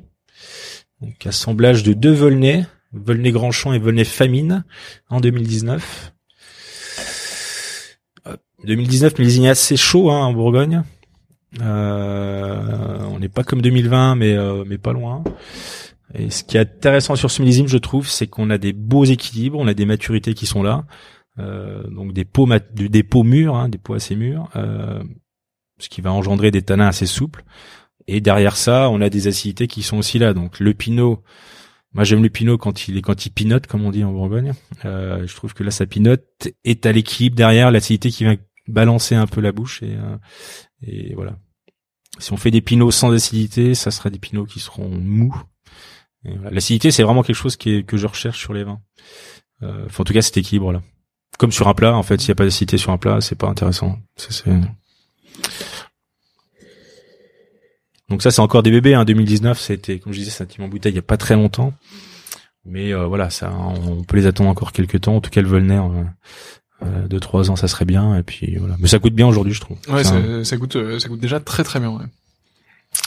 Donc 1.01 1.25
assemblage 1.25 1.83
de 1.83 1.93
deux 1.93 2.13
Volnay. 2.13 2.65
Volnay 2.93 3.31
Grandchamp 3.31 3.73
et 3.73 3.79
Volnay 3.79 4.05
Famine 4.05 4.63
en 5.09 5.19
2019. 5.19 6.13
2019, 8.65 9.19
millésime 9.19 9.45
assez 9.45 9.75
chaud 9.75 10.09
hein, 10.09 10.25
en 10.25 10.33
Bourgogne. 10.33 10.83
Euh, 11.61 12.99
on 13.11 13.19
n'est 13.19 13.29
pas 13.29 13.43
comme 13.43 13.61
2020, 13.61 14.15
mais 14.15 14.33
euh, 14.33 14.63
mais 14.65 14.77
pas 14.77 14.93
loin. 14.93 15.23
Et 16.13 16.29
ce 16.29 16.43
qui 16.43 16.57
est 16.57 16.61
intéressant 16.61 17.15
sur 17.15 17.29
ce 17.31 17.41
millésime, 17.41 17.67
je 17.67 17.77
trouve, 17.77 18.07
c'est 18.07 18.27
qu'on 18.27 18.49
a 18.49 18.57
des 18.57 18.73
beaux 18.73 19.05
équilibres, 19.05 19.59
on 19.59 19.67
a 19.67 19.73
des 19.73 19.85
maturités 19.85 20.33
qui 20.33 20.45
sont 20.45 20.63
là, 20.63 20.85
euh, 21.39 21.83
donc 21.89 22.13
des 22.13 22.25
pots 22.25 22.47
des 22.73 23.03
pots 23.03 23.23
mûrs, 23.23 23.55
hein, 23.55 23.69
des 23.69 23.77
pots 23.77 23.95
assez 23.95 24.15
mûrs, 24.15 24.49
ce 24.53 25.89
qui 25.89 26.01
va 26.01 26.11
engendrer 26.13 26.51
des 26.51 26.61
tanins 26.61 26.87
assez 26.87 27.07
souples. 27.07 27.43
Et 28.07 28.21
derrière 28.21 28.57
ça, 28.57 28.89
on 28.89 29.01
a 29.01 29.09
des 29.09 29.27
acidités 29.27 29.67
qui 29.67 29.81
sont 29.81 29.97
aussi 29.97 30.19
là. 30.19 30.33
Donc 30.33 30.59
le 30.59 30.73
pinot, 30.73 31.23
moi, 31.93 32.03
j'aime 32.03 32.23
le 32.23 32.29
pinot 32.29 32.57
quand 32.57 32.87
il 32.87 32.97
est 32.97 33.01
quand 33.01 33.25
il 33.25 33.29
pinote, 33.29 33.67
comme 33.67 33.85
on 33.85 33.91
dit 33.91 34.03
en 34.03 34.11
Bourgogne. 34.11 34.53
Euh, 34.85 35.27
je 35.27 35.35
trouve 35.35 35.53
que 35.53 35.63
là, 35.63 35.71
sa 35.71 35.85
pinote 35.85 36.25
est 36.63 36.85
à 36.85 36.91
l'équilibre 36.91 37.35
derrière 37.35 37.69
l'acidité 37.69 38.09
qui 38.09 38.23
vient 38.23 38.37
balancer 38.67 39.15
un 39.15 39.27
peu 39.27 39.41
la 39.41 39.51
bouche 39.51 39.83
et 39.83 39.95
euh, 39.95 40.17
et 40.81 41.13
voilà. 41.13 41.37
Si 42.19 42.31
on 42.31 42.37
fait 42.37 42.51
des 42.51 42.61
pinots 42.61 42.91
sans 42.91 43.11
acidité, 43.11 43.75
ça 43.75 43.91
sera 43.91 44.09
des 44.09 44.19
pinots 44.19 44.45
qui 44.45 44.59
seront 44.59 44.89
mous. 44.89 45.35
L'acidité, 46.23 46.91
c'est 46.91 47.03
vraiment 47.03 47.21
quelque 47.21 47.35
chose 47.35 47.57
qui 47.57 47.83
que 47.85 47.97
je 47.97 48.07
recherche 48.07 48.39
sur 48.39 48.53
les 48.53 48.63
vins. 48.63 48.79
Euh, 49.61 49.87
en 49.97 50.03
tout 50.03 50.13
cas, 50.13 50.21
cet 50.21 50.37
équilibre-là. 50.37 50.81
Comme 51.37 51.51
sur 51.51 51.67
un 51.67 51.73
plat, 51.73 51.95
en 51.95 52.03
fait, 52.03 52.19
s'il 52.21 52.29
n'y 52.29 52.33
a 52.33 52.35
pas 52.35 52.45
d'acidité 52.45 52.77
sur 52.77 52.91
un 52.91 52.97
plat, 52.97 53.19
c'est 53.21 53.35
pas 53.35 53.47
intéressant. 53.47 53.97
Donc 58.09 58.21
ça, 58.21 58.31
c'est 58.31 58.41
encore 58.41 58.63
des 58.63 58.71
bébés. 58.71 58.93
Hein. 58.93 59.05
2019, 59.05 59.59
c'était, 59.59 59.99
comme 59.99 60.13
je 60.13 60.19
disais, 60.19 60.31
c'est 60.31 60.59
un 60.59 60.63
en 60.63 60.67
bouteille 60.67 60.91
il 60.91 60.95
y 60.95 60.99
a 60.99 61.03
pas 61.03 61.17
très 61.17 61.35
longtemps. 61.35 61.73
Mais 62.65 62.93
euh, 62.93 63.05
voilà, 63.05 63.29
ça, 63.29 63.51
on 63.53 64.03
peut 64.03 64.17
les 64.17 64.25
attendre 64.25 64.49
encore 64.49 64.71
quelques 64.71 65.01
temps. 65.01 65.15
En 65.15 65.21
tout 65.21 65.29
cas, 65.29 65.41
le 65.41 65.47
Volner, 65.47 65.81
euh, 65.81 66.03
euh, 66.85 67.07
deux 67.07 67.19
trois 67.19 67.49
ans, 67.51 67.55
ça 67.55 67.67
serait 67.67 67.85
bien. 67.85 68.17
Et 68.17 68.23
puis 68.23 68.55
voilà. 68.57 68.75
Mais 68.79 68.87
ça 68.87 68.99
coûte 68.99 69.13
bien 69.13 69.27
aujourd'hui, 69.27 69.53
je 69.53 69.61
trouve. 69.61 69.77
Ouais, 69.89 70.03
ça, 70.03 70.43
ça, 70.43 70.57
coûte, 70.57 70.75
euh, 70.75 70.99
ça 70.99 71.09
coûte 71.09 71.19
déjà 71.19 71.39
très 71.39 71.63
très 71.63 71.79
bien. 71.79 71.89
Ouais. 71.89 72.05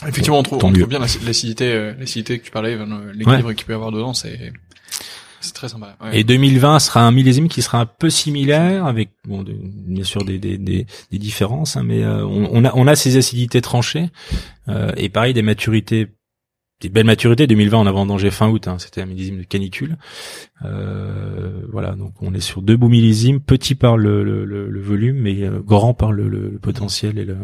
Effectivement, 0.07 0.39
on 0.39 0.43
trouve, 0.43 0.63
on 0.63 0.71
trouve 0.73 0.87
bien 0.87 0.99
l'acidité, 0.99 1.93
l'acidité 1.97 2.39
que 2.39 2.45
tu 2.45 2.51
parlais, 2.51 2.77
l'équilibre 3.13 3.53
qu'il 3.53 3.65
peut 3.65 3.71
y 3.71 3.75
avoir 3.75 3.91
dedans, 3.91 4.13
c'est 4.13 4.51
Et 6.13 6.23
2020 6.23 6.79
sera 6.79 7.01
un 7.01 7.11
millésime 7.11 7.47
qui 7.47 7.61
sera 7.61 7.79
un 7.79 7.85
peu 7.85 8.09
similaire, 8.09 8.85
avec 8.85 9.09
bon, 9.25 9.43
bien 9.47 10.03
sûr 10.03 10.23
des, 10.23 10.39
des, 10.39 10.57
des, 10.57 10.85
des 11.11 11.17
différences, 11.19 11.77
hein, 11.77 11.83
mais 11.83 12.03
euh, 12.03 12.25
on, 12.25 12.49
on, 12.51 12.65
a 12.65 12.71
on 12.75 12.87
a 12.87 12.95
ces 12.95 13.17
acidités 13.17 13.61
tranchées 13.61 14.09
euh, 14.69 14.91
et 14.97 15.09
pareil 15.09 15.33
des 15.33 15.41
maturités, 15.41 16.07
des 16.81 16.89
belles 16.89 17.05
maturités. 17.05 17.47
2020 17.47 17.77
on 17.77 17.85
avait 17.85 18.05
danger 18.05 18.31
fin 18.31 18.49
août, 18.49 18.67
hein, 18.67 18.77
c'était 18.79 19.01
un 19.01 19.05
millésime 19.05 19.39
de 19.39 19.43
canicule. 19.43 19.97
Euh, 20.65 21.61
voilà, 21.71 21.91
donc 21.91 22.13
on 22.21 22.33
est 22.33 22.41
sur 22.41 22.61
deux 22.61 22.77
beaux 22.77 22.89
millésimes, 22.89 23.39
petits 23.39 23.75
par 23.75 23.97
le, 23.97 24.23
le, 24.23 24.45
le, 24.45 24.81
volume, 24.81 25.17
mais 25.17 25.43
euh, 25.43 25.59
grand 25.59 25.93
par 25.93 26.11
le, 26.11 26.59
potentiel 26.61 27.17
et 27.17 27.25
le 27.25 27.37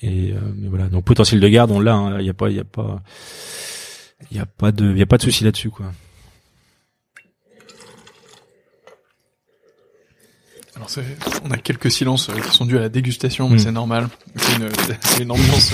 et 0.00 0.32
euh, 0.32 0.38
voilà. 0.68 0.88
Donc 0.88 1.04
potentiel 1.04 1.40
de 1.40 1.48
garde 1.48 1.70
on 1.70 1.80
l'a, 1.80 1.94
hein. 1.94 2.20
il 2.20 2.26
y 2.26 2.30
a 2.30 2.34
pas 2.34 2.50
il 2.50 2.58
a 2.60 2.64
pas 2.64 3.02
il 4.30 4.38
a 4.38 4.46
pas 4.46 4.72
de 4.72 4.94
il 4.94 5.02
a 5.02 5.06
pas 5.06 5.16
de 5.16 5.22
souci 5.22 5.44
là-dessus 5.44 5.70
quoi. 5.70 5.92
Alors 10.78 10.88
on 11.44 11.50
a 11.50 11.56
quelques 11.56 11.90
silences 11.90 12.30
euh, 12.30 12.38
qui 12.40 12.56
sont 12.56 12.64
dus 12.64 12.78
à 12.78 12.80
la 12.80 12.88
dégustation, 12.88 13.48
mais 13.48 13.56
mm. 13.56 13.58
c'est 13.58 13.72
normal. 13.72 14.08
C'est 14.36 14.56
une, 14.56 14.68
une, 15.22 15.30
ambiance, 15.32 15.72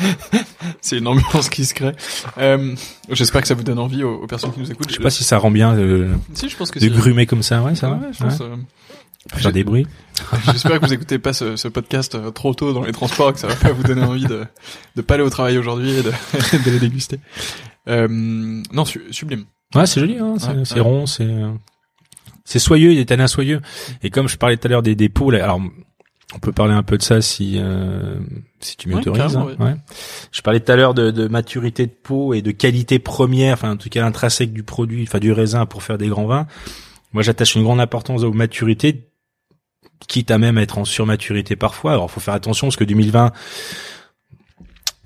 c'est 0.80 0.98
une 0.98 1.08
ambiance 1.08 1.48
qui 1.48 1.64
se 1.64 1.74
crée. 1.74 1.92
Euh, 2.38 2.74
J'espère 3.10 3.42
que 3.42 3.48
ça 3.48 3.54
vous 3.54 3.64
donne 3.64 3.78
envie 3.78 4.04
aux, 4.04 4.26
personnes 4.26 4.52
qui 4.52 4.60
nous 4.60 4.70
écoutent. 4.70 4.88
Je 4.88 4.94
sais 4.94 5.02
pas 5.02 5.10
si 5.10 5.24
ça 5.24 5.38
rend 5.38 5.50
bien 5.50 5.74
de, 5.74 6.08
si, 6.34 6.48
je 6.48 6.56
pense 6.56 6.70
que 6.70 6.78
de 6.78 6.88
grumer 6.88 7.26
comme 7.26 7.42
ça, 7.42 7.62
ouais, 7.62 7.74
ça 7.74 7.90
va. 7.90 8.00
je 8.12 8.22
pense, 8.22 8.40
euh, 8.40 8.56
Faire 9.34 9.52
des 9.52 9.64
bruits. 9.64 9.86
J'espère 10.52 10.80
que 10.80 10.86
vous 10.86 10.92
écoutez 10.92 11.18
pas 11.18 11.32
ce, 11.32 11.56
ce, 11.56 11.68
podcast 11.68 12.14
euh, 12.14 12.30
trop 12.30 12.54
tôt 12.54 12.72
dans 12.72 12.82
les 12.82 12.92
transports, 12.92 13.32
que 13.32 13.38
ça 13.38 13.48
va 13.48 13.56
pas 13.56 13.72
vous 13.72 13.82
donner 13.82 14.02
envie 14.02 14.24
de 14.24 14.46
de 14.96 15.02
pas 15.02 15.14
aller 15.14 15.22
au 15.22 15.30
travail 15.30 15.58
aujourd'hui 15.58 15.90
et 15.90 16.02
de, 16.02 16.10
de 16.64 16.70
les 16.70 16.78
déguster. 16.78 17.20
Euh, 17.88 18.08
non, 18.08 18.84
sublime. 19.10 19.44
Ouais, 19.74 19.86
c'est 19.86 20.00
joli, 20.00 20.18
hein, 20.18 20.36
c'est 20.64 20.80
rond, 20.80 21.06
c'est 21.06 21.28
c'est 22.48 22.58
soyeux, 22.58 22.92
il 22.92 22.94
y 22.94 22.98
a 22.98 23.02
des 23.02 23.06
tanins 23.06 23.26
soyeux. 23.26 23.60
Et 24.02 24.08
comme 24.08 24.26
je 24.26 24.38
parlais 24.38 24.56
tout 24.56 24.66
à 24.66 24.70
l'heure 24.70 24.82
des 24.82 24.94
dépôts, 24.94 25.30
là, 25.30 25.44
alors 25.44 25.60
on 26.34 26.38
peut 26.38 26.52
parler 26.52 26.72
un 26.72 26.82
peu 26.82 26.96
de 26.96 27.02
ça 27.02 27.20
si 27.20 27.56
euh, 27.58 28.16
si 28.60 28.78
tu 28.78 28.88
m'autorises. 28.88 29.36
Hein, 29.36 29.48
ouais. 29.60 29.74
Je 30.32 30.40
parlais 30.40 30.58
tout 30.58 30.72
à 30.72 30.76
l'heure 30.76 30.94
de, 30.94 31.10
de, 31.10 31.28
maturité 31.28 31.86
de 31.86 31.92
peau 31.92 32.32
et 32.32 32.40
de 32.40 32.50
qualité 32.50 32.98
première, 32.98 33.52
enfin 33.52 33.72
en 33.72 33.76
tout 33.76 33.90
cas 33.90 34.04
intrinsèque 34.04 34.54
du 34.54 34.62
produit, 34.62 35.02
enfin 35.02 35.18
du 35.18 35.30
raisin 35.30 35.66
pour 35.66 35.82
faire 35.82 35.98
des 35.98 36.08
grands 36.08 36.24
vins. 36.24 36.46
Moi, 37.12 37.22
j'attache 37.22 37.54
une 37.54 37.64
grande 37.64 37.80
importance 37.80 38.22
aux 38.22 38.32
maturités, 38.32 39.10
quitte 40.06 40.30
à 40.30 40.38
même 40.38 40.56
être 40.56 40.78
en 40.78 40.86
surmaturité 40.86 41.54
parfois. 41.54 41.92
Alors, 41.92 42.10
faut 42.10 42.20
faire 42.20 42.34
attention 42.34 42.68
parce 42.68 42.76
que 42.76 42.84
2020 42.84 43.32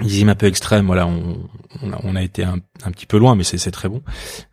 un 0.02 0.34
peu 0.34 0.46
extrême, 0.46 0.86
voilà, 0.86 1.06
on, 1.06 1.48
on, 1.82 2.16
a, 2.16 2.22
été 2.22 2.44
un, 2.44 2.58
un, 2.84 2.90
petit 2.90 3.06
peu 3.06 3.18
loin, 3.18 3.34
mais 3.34 3.44
c'est 3.44 3.70
très 3.70 3.88
bon. 3.88 4.02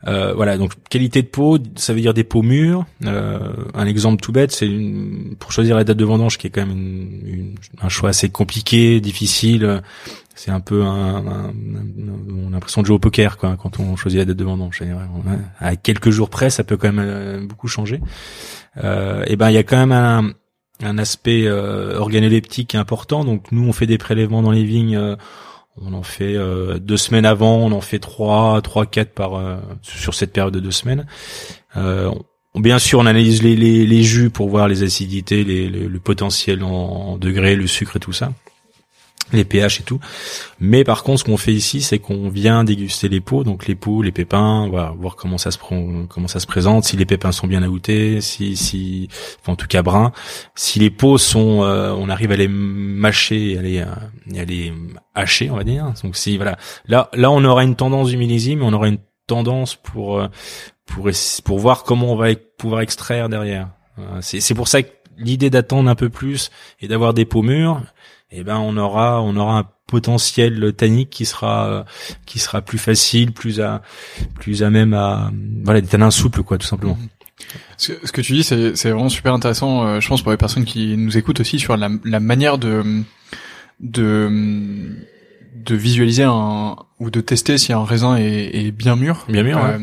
Euh, 0.08 0.34
voilà, 0.34 0.58
donc 0.58 0.74
qualité 0.90 1.22
de 1.22 1.28
peau, 1.28 1.58
ça 1.76 1.94
veut 1.94 2.02
dire 2.02 2.14
des 2.14 2.24
peaux 2.24 2.42
mûres. 2.42 2.86
Euh, 3.06 3.40
un 3.74 3.86
exemple 3.86 4.22
tout 4.22 4.32
bête, 4.32 4.52
c'est 4.52 4.70
pour 5.40 5.52
choisir 5.52 5.76
la 5.76 5.84
date 5.84 5.98
de 5.98 6.06
vendange, 6.06 6.38
qui 6.38 6.48
est 6.48 6.50
quand 6.50 6.66
même 6.66 6.78
une, 6.78 7.56
un 7.82 7.90
choix 7.90 8.10
assez 8.10 8.30
compliqué, 8.30 9.00
difficile. 9.02 9.82
C'est 10.36 10.52
un 10.52 10.62
peu 10.62 10.84
un, 10.84 11.52
on 12.30 12.48
a 12.48 12.52
l'impression 12.52 12.82
de 12.82 12.88
jouer 12.88 12.96
au 12.96 13.00
poker, 13.00 13.38
quoi, 13.38 13.58
quand 13.62 13.80
on 13.82 13.98
choisit 13.98 14.20
la 14.20 14.26
date 14.26 14.38
de 14.38 14.44
vendange. 14.46 14.82
À 15.60 15.76
quelques 15.76 16.12
jours 16.12 16.30
près, 16.30 16.50
ça 16.50 16.64
peut 16.64 16.78
quand 16.78 16.94
même 16.94 17.06
euh, 17.06 17.46
beaucoup 17.46 17.68
changer. 17.68 18.00
Euh, 18.78 19.26
et 19.28 19.36
ben, 19.36 19.50
il 19.50 19.56
y 19.56 19.58
a 19.58 19.64
quand 19.64 19.76
même 19.76 19.92
un, 19.92 20.32
un 20.82 20.98
aspect 20.98 21.46
euh, 21.46 21.98
organoleptique 21.98 22.76
important. 22.76 23.24
Donc 23.24 23.52
nous, 23.52 23.68
on 23.68 23.74
fait 23.74 23.88
des 23.88 23.98
prélèvements 23.98 24.42
dans 24.42 24.52
les 24.52 24.64
vignes. 24.64 24.98
Euh, 24.98 25.16
on 25.82 25.94
en 25.94 26.04
fait 26.04 26.36
euh, 26.36 26.78
deux 26.78 26.98
semaines 26.98 27.26
avant, 27.26 27.58
on 27.58 27.72
en 27.72 27.82
fait 27.82 28.00
trois, 28.00 28.62
trois, 28.62 28.86
quatre 28.86 29.14
par 29.14 29.60
sur 29.82 30.14
cette 30.14 30.34
période 30.34 30.54
de 30.54 30.60
deux 30.60 30.72
semaines. 30.72 31.06
Bien 32.56 32.80
sûr, 32.80 33.00
on 33.00 33.06
analyse 33.06 33.44
les, 33.44 34.04
jus 34.04 34.30
pour 34.30 34.50
voir 34.50 34.68
les 34.68 34.84
acidités, 34.84 35.44
le 35.44 36.00
potentiel 36.00 36.64
en, 36.64 36.70
en 36.70 37.18
degrés, 37.18 37.56
le 37.56 37.68
sucre 37.68 37.98
et 37.98 38.00
tout 38.00 38.12
ça 38.12 38.34
les 39.34 39.46
pH 39.46 39.80
et 39.80 39.84
tout. 39.84 40.00
Mais 40.60 40.84
par 40.84 41.04
contre, 41.04 41.20
ce 41.20 41.24
qu'on 41.24 41.38
fait 41.38 41.54
ici, 41.54 41.82
c'est 41.82 42.00
qu'on 42.00 42.30
vient 42.30 42.64
déguster 42.64 43.10
les 43.10 43.22
peaux, 43.22 43.44
donc 43.44 43.68
les 43.68 43.76
peaux, 43.76 44.02
les 44.02 44.12
pépins, 44.12 44.68
voilà, 44.70 44.94
voir 44.98 45.16
comment 45.16 45.38
ça 45.38 45.52
se 45.52 45.58
prend, 45.58 46.06
comment 46.08 46.28
ça 46.28 46.40
se 46.40 46.48
présente, 46.48 46.84
si 46.84 46.98
les 46.98 47.06
pépins 47.06 47.32
sont 47.32 47.48
bien 47.48 47.64
aoutés, 47.64 48.22
si, 48.22 48.56
si, 48.56 49.10
en 49.48 49.56
tout 49.56 49.68
cas 49.68 49.82
bruns, 49.82 50.12
si 50.56 50.80
les 50.80 50.90
peaux 50.90 51.18
sont, 51.18 51.64
euh, 51.64 51.94
on 51.94 52.10
arrive 52.10 52.32
à 52.32 52.38
les 52.38 52.48
mâcher, 52.48 53.58
à 53.58 53.62
les, 53.62 53.80
à 53.80 54.46
les 54.46 54.74
hacher, 55.16 55.50
on 55.50 55.56
va 55.56 55.64
dire. 55.64 55.94
Donc 56.04 56.16
si 56.16 56.38
voilà, 56.38 56.58
là, 56.88 57.10
là, 57.14 57.32
on 57.32 57.44
aura 57.44 57.64
une 57.64 57.76
tendance 57.76 58.10
du 58.10 58.18
millésime, 58.18 58.64
on 58.64 58.74
aura 58.74 58.88
une 58.88 59.00
tendance 59.28 59.76
pour, 59.76 60.20
euh, 60.20 60.28
pour, 60.86 61.10
pour 61.44 61.60
voir 61.60 61.84
comment 61.84 62.14
on 62.14 62.16
va 62.16 62.34
pouvoir 62.58 62.82
extraire 62.82 63.30
derrière. 63.30 63.70
C'est, 64.22 64.40
c'est 64.40 64.54
pour 64.54 64.70
ça 64.70 64.82
que 64.82 64.90
l'idée 65.18 65.50
d'attendre 65.50 65.90
un 65.90 65.96
peu 65.96 66.10
plus 66.10 66.52
et 66.80 66.88
d'avoir 66.88 67.14
des 67.14 67.26
peaux 67.26 67.42
mûres 67.42 67.82
eh 68.32 68.44
ben 68.44 68.58
on 68.58 68.78
aura 68.78 69.22
on 69.22 69.36
aura 69.36 69.60
un 69.60 69.66
potentiel 69.88 70.74
tannique 70.74 71.10
qui 71.10 71.26
sera 71.26 71.86
qui 72.26 72.40
sera 72.40 72.62
plus 72.62 72.78
facile, 72.78 73.32
plus 73.32 73.60
à 73.60 73.82
plus 74.36 74.64
à 74.64 74.70
même 74.70 74.94
à 74.94 75.32
voilà 75.64 75.82
des 75.82 75.88
tanins 75.88 76.12
souples 76.12 76.44
quoi 76.44 76.58
tout 76.58 76.68
simplement. 76.68 76.98
Mhm. 77.00 77.08
Ce 77.78 77.94
que, 77.94 78.08
ce 78.08 78.12
que 78.12 78.22
tu 78.22 78.34
dis 78.34 78.44
c'est 78.44 78.76
c'est 78.76 78.92
vraiment 78.92 79.10
super 79.10 79.34
intéressant 79.34 79.86
euh, 79.86 80.00
je 80.00 80.08
pense 80.08 80.22
pour 80.22 80.32
les 80.32 80.38
personnes 80.38 80.66
qui 80.66 80.98
nous 80.98 81.18
écoutent 81.18 81.40
aussi 81.40 81.58
sur 81.58 81.76
la 81.78 81.90
la 82.04 82.20
manière 82.20 82.58
de 82.58 83.04
de 83.80 84.96
de 85.56 85.76
visualiser 85.76 86.24
un 86.24 86.76
ou 87.00 87.10
de 87.10 87.22
tester 87.22 87.58
si 87.58 87.74
un 87.74 87.84
raisin 87.84 88.16
est, 88.18 88.52
est 88.54 88.72
bien 88.72 88.96
mûr. 88.96 89.26
Bien 89.30 89.44
mûr. 89.44 89.58
Euh, 89.58 89.78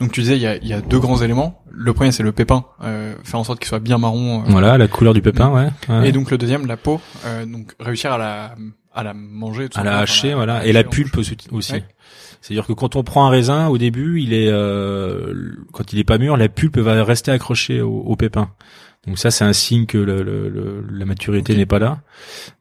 donc 0.00 0.12
tu 0.12 0.20
disais 0.20 0.36
il 0.36 0.42
y 0.42 0.46
a, 0.46 0.56
y 0.56 0.72
a 0.72 0.80
deux 0.80 0.98
grands 0.98 1.22
éléments. 1.22 1.62
Le 1.70 1.92
premier 1.92 2.12
c'est 2.12 2.22
le 2.22 2.32
pépin, 2.32 2.64
euh, 2.82 3.14
faire 3.24 3.40
en 3.40 3.44
sorte 3.44 3.58
qu'il 3.58 3.68
soit 3.68 3.78
bien 3.80 3.98
marron. 3.98 4.40
Euh, 4.40 4.44
voilà 4.48 4.76
la 4.78 4.88
couleur 4.88 5.14
du 5.14 5.22
pépin, 5.22 5.48
ouais. 5.50 6.06
Et 6.06 6.12
donc 6.12 6.30
le 6.30 6.38
deuxième 6.38 6.66
la 6.66 6.76
peau, 6.76 7.00
euh, 7.24 7.46
donc 7.46 7.72
réussir 7.80 8.12
à 8.12 8.18
la 8.18 8.54
à 8.94 9.02
la 9.02 9.14
manger. 9.14 9.68
Tout 9.70 9.80
à 9.80 9.84
la 9.84 9.98
hacher, 9.98 10.34
voilà. 10.34 10.66
Et 10.66 10.72
la 10.72 10.84
pulpe 10.84 11.16
aussi. 11.16 11.36
C'est-à-dire 12.40 12.66
que 12.66 12.72
quand 12.72 12.96
on 12.96 13.04
prend 13.04 13.26
un 13.26 13.30
raisin, 13.30 13.68
au 13.68 13.78
début, 13.78 14.20
il 14.20 14.34
est 14.34 14.50
quand 15.72 15.92
il 15.92 15.98
est 15.98 16.04
pas 16.04 16.18
mûr, 16.18 16.36
la 16.36 16.48
pulpe 16.48 16.78
va 16.78 17.02
rester 17.04 17.30
accrochée 17.30 17.80
au, 17.80 18.00
au 18.00 18.16
pépin. 18.16 18.50
Donc 19.06 19.18
ça, 19.18 19.32
c'est 19.32 19.44
un 19.44 19.52
signe 19.52 19.86
que 19.86 19.98
le, 19.98 20.22
le, 20.22 20.84
la 20.90 21.04
maturité 21.04 21.56
n'est 21.56 21.66
pas 21.66 21.80
là. 21.80 22.02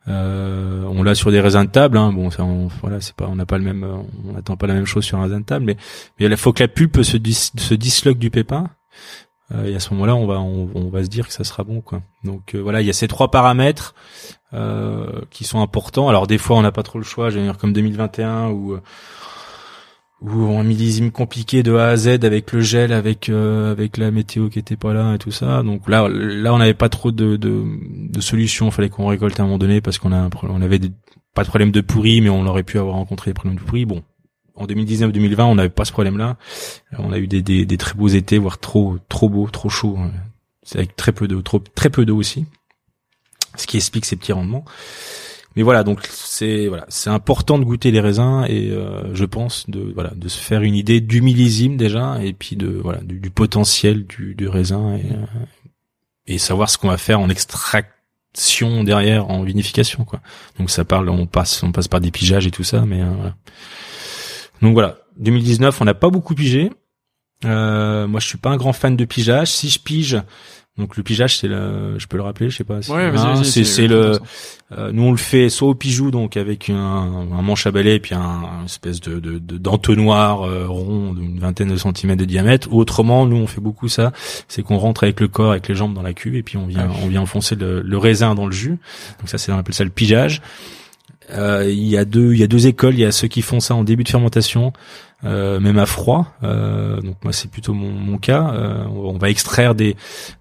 Euh, 0.07 0.83
on 0.85 1.03
l'a 1.03 1.13
sur 1.13 1.31
des 1.31 1.39
raisins 1.39 1.65
de 1.65 1.69
table. 1.69 1.97
Hein. 1.97 2.11
Bon, 2.11 2.31
ça, 2.31 2.43
on, 2.43 2.67
voilà, 2.81 2.99
c'est 2.99 3.15
pas, 3.15 3.27
on 3.27 3.35
n'a 3.35 3.45
pas 3.45 3.59
le 3.59 3.63
même, 3.63 3.83
on 3.83 4.33
n'attend 4.33 4.57
pas 4.57 4.65
la 4.65 4.73
même 4.73 4.87
chose 4.87 5.03
sur 5.03 5.19
un 5.19 5.23
raisin 5.23 5.39
de 5.39 5.45
table, 5.45 5.65
mais 5.65 5.77
mais 6.19 6.25
il 6.25 6.37
faut 6.37 6.51
que 6.51 6.63
la 6.63 6.67
pulpe 6.67 7.03
se, 7.03 7.17
se 7.17 7.73
disloque 7.75 8.17
du 8.17 8.31
pépin. 8.31 8.69
Euh, 9.53 9.65
et 9.65 9.75
à 9.75 9.79
ce 9.79 9.93
moment-là, 9.93 10.15
on 10.15 10.25
va, 10.25 10.39
on, 10.39 10.89
va 10.89 11.03
se 11.03 11.09
dire 11.09 11.27
que 11.27 11.33
ça 11.33 11.43
sera 11.43 11.63
bon, 11.63 11.81
quoi. 11.81 12.01
Donc 12.23 12.55
euh, 12.55 12.59
voilà, 12.59 12.81
il 12.81 12.87
y 12.87 12.89
a 12.89 12.93
ces 12.93 13.07
trois 13.07 13.31
paramètres 13.31 13.95
euh, 14.53 15.21
qui 15.29 15.43
sont 15.43 15.61
importants. 15.61 16.09
Alors 16.09 16.27
des 16.27 16.37
fois, 16.37 16.57
on 16.57 16.61
n'a 16.61 16.71
pas 16.71 16.83
trop 16.83 16.99
le 16.99 17.03
choix. 17.03 17.29
Je 17.29 17.39
veux 17.39 17.45
dire 17.45 17.57
comme 17.57 17.73
2021 17.73 18.49
où 18.49 18.77
ou 20.21 20.55
un 20.57 20.63
millésime 20.63 21.11
compliqué 21.11 21.63
de 21.63 21.75
A 21.75 21.87
à 21.87 21.97
Z 21.97 22.07
avec 22.23 22.51
le 22.51 22.61
gel, 22.61 22.93
avec 22.93 23.29
euh, 23.29 23.71
avec 23.71 23.97
la 23.97 24.11
météo 24.11 24.49
qui 24.49 24.59
était 24.59 24.75
pas 24.75 24.93
là 24.93 25.15
et 25.15 25.17
tout 25.17 25.31
ça. 25.31 25.63
Donc 25.63 25.89
là, 25.89 26.07
là, 26.09 26.53
on 26.53 26.59
n'avait 26.59 26.75
pas 26.75 26.89
trop 26.89 27.11
de, 27.11 27.37
de, 27.37 27.63
de 28.09 28.21
solutions. 28.21 28.67
Il 28.67 28.71
fallait 28.71 28.89
qu'on 28.89 29.07
récolte 29.07 29.39
à 29.39 29.43
un 29.43 29.45
moment 29.47 29.57
donné 29.57 29.81
parce 29.81 29.97
qu'on 29.97 30.11
a 30.11 30.29
on 30.43 30.61
avait 30.61 30.79
pas 31.33 31.43
de 31.43 31.47
problème 31.47 31.71
de 31.71 31.81
pourri, 31.81 32.21
mais 32.21 32.29
on 32.29 32.45
aurait 32.45 32.63
pu 32.63 32.77
avoir 32.77 32.95
rencontré 32.95 33.31
des 33.31 33.33
problèmes 33.33 33.57
de 33.57 33.63
pourri. 33.63 33.85
Bon, 33.85 34.03
en 34.55 34.67
2019-2020, 34.67 35.41
on 35.43 35.55
n'avait 35.55 35.69
pas 35.69 35.85
ce 35.85 35.91
problème-là. 35.91 36.37
On 36.99 37.11
a 37.11 37.17
eu 37.17 37.25
des, 37.25 37.41
des, 37.41 37.65
des, 37.65 37.77
très 37.77 37.95
beaux 37.95 38.07
étés, 38.09 38.37
voire 38.37 38.59
trop 38.59 38.97
trop 39.09 39.27
beaux, 39.27 39.49
trop 39.49 39.69
chauds. 39.69 39.97
C'est 40.61 40.77
avec 40.77 40.95
très 40.95 41.13
peu 41.13 41.27
d'eau, 41.27 41.41
trop 41.41 41.59
très 41.59 41.89
peu 41.89 42.05
d'eau 42.05 42.17
aussi, 42.17 42.45
ce 43.55 43.65
qui 43.65 43.77
explique 43.77 44.05
ces 44.05 44.17
petits 44.17 44.33
rendements 44.33 44.65
mais 45.55 45.63
voilà, 45.63 45.83
donc 45.83 46.07
c'est 46.09 46.67
voilà, 46.67 46.85
c'est 46.87 47.09
important 47.09 47.59
de 47.59 47.65
goûter 47.65 47.91
les 47.91 47.99
raisins 47.99 48.45
et 48.47 48.69
euh, 48.71 49.13
je 49.13 49.25
pense 49.25 49.69
de 49.69 49.91
voilà 49.93 50.11
de 50.15 50.29
se 50.29 50.39
faire 50.39 50.61
une 50.61 50.75
idée 50.75 51.01
du 51.01 51.21
millésime 51.21 51.75
déjà 51.75 52.23
et 52.23 52.31
puis 52.31 52.55
de 52.55 52.67
voilà 52.67 53.01
du, 53.01 53.29
potentiel 53.29 54.05
du, 54.05 54.33
du 54.33 54.47
raisin 54.47 54.95
et, 54.95 55.11
euh, 55.11 55.45
et 56.25 56.37
savoir 56.37 56.69
ce 56.69 56.77
qu'on 56.77 56.87
va 56.87 56.97
faire 56.97 57.19
en 57.19 57.29
extraction 57.29 58.85
derrière 58.85 59.29
en 59.29 59.43
vinification 59.43 60.05
quoi. 60.05 60.21
Donc 60.57 60.69
ça 60.69 60.85
parle, 60.85 61.09
on 61.09 61.25
passe 61.25 61.63
on 61.63 61.73
passe 61.73 61.89
par 61.89 61.99
des 61.99 62.11
pigeages 62.11 62.47
et 62.47 62.51
tout 62.51 62.63
ça, 62.63 62.85
mais 62.85 63.01
euh, 63.01 63.09
voilà. 63.09 63.35
Donc 64.61 64.73
voilà, 64.73 64.99
2019, 65.17 65.81
on 65.81 65.85
n'a 65.85 65.95
pas 65.95 66.09
beaucoup 66.09 66.35
pigé. 66.35 66.71
moi, 67.43 68.19
je 68.19 68.27
suis 68.27 68.37
pas 68.37 68.51
un 68.51 68.57
grand 68.57 68.73
fan 68.73 68.95
de 68.95 69.05
pigeage. 69.05 69.47
Si 69.47 69.69
je 69.69 69.79
pige, 69.79 70.21
donc 70.77 70.95
le 70.95 71.03
pigeage, 71.03 71.37
c'est 71.37 71.49
le, 71.49 71.99
je 71.99 72.07
peux 72.07 72.15
le 72.15 72.23
rappeler, 72.23 72.49
je 72.49 72.57
sais 72.57 72.63
pas. 72.63 72.79
ouais, 72.79 73.11
c'est 73.43 73.65
c'est 73.65 73.87
le, 73.87 74.19
euh, 74.71 74.91
nous 74.93 75.03
on 75.03 75.11
le 75.11 75.17
fait 75.17 75.49
soit 75.49 75.67
au 75.67 75.75
pijou, 75.75 76.11
donc 76.11 76.37
avec 76.37 76.69
un, 76.69 76.75
un 76.75 77.41
manche 77.41 77.67
à 77.67 77.71
balai 77.71 77.95
et 77.95 77.99
puis 77.99 78.15
un, 78.15 78.63
espèce 78.65 79.01
de 79.01 79.19
d'entonnoir 79.39 80.47
de, 80.47 80.53
euh, 80.53 80.67
rond 80.67 81.13
d'une 81.13 81.39
vingtaine 81.39 81.67
de 81.67 81.75
centimètres 81.75 82.21
de 82.21 82.25
diamètre. 82.25 82.73
Autrement, 82.73 83.25
nous 83.25 83.35
on 83.35 83.47
fait 83.47 83.59
beaucoup 83.59 83.89
ça, 83.89 84.13
c'est 84.47 84.63
qu'on 84.63 84.77
rentre 84.77 85.03
avec 85.03 85.19
le 85.19 85.27
corps, 85.27 85.51
avec 85.51 85.67
les 85.67 85.75
jambes 85.75 85.93
dans 85.93 86.03
la 86.03 86.13
cuve 86.13 86.35
et 86.35 86.43
puis 86.43 86.55
on 86.55 86.67
vient 86.67 86.89
on 87.03 87.07
vient 87.07 87.21
enfoncer 87.21 87.55
le, 87.55 87.81
le, 87.81 87.97
raisin 87.97 88.33
dans 88.33 88.45
le 88.45 88.53
jus. 88.53 88.79
Donc 89.19 89.27
ça, 89.27 89.37
c'est 89.37 89.51
on 89.51 89.57
appelle 89.57 89.75
ça 89.75 89.83
le 89.83 89.89
pigeage. 89.89 90.41
Euh, 91.33 91.69
il 91.69 91.87
y 91.87 91.97
a 91.97 92.05
deux 92.05 92.33
il 92.33 92.39
y 92.39 92.43
a 92.43 92.47
deux 92.47 92.67
écoles. 92.67 92.93
Il 92.93 92.99
y 92.99 93.05
a 93.05 93.11
ceux 93.11 93.27
qui 93.27 93.41
font 93.41 93.59
ça 93.59 93.75
en 93.75 93.83
début 93.83 94.03
de 94.03 94.09
fermentation 94.09 94.73
euh, 95.23 95.59
même 95.59 95.77
à 95.77 95.85
froid. 95.85 96.33
Euh, 96.43 96.99
donc 96.99 97.17
moi 97.23 97.31
c'est 97.31 97.49
plutôt 97.49 97.73
mon, 97.73 97.91
mon 97.91 98.17
cas. 98.17 98.51
Euh, 98.53 98.85
on 98.87 99.17
va 99.17 99.29
extraire 99.29 99.75
des, 99.75 99.95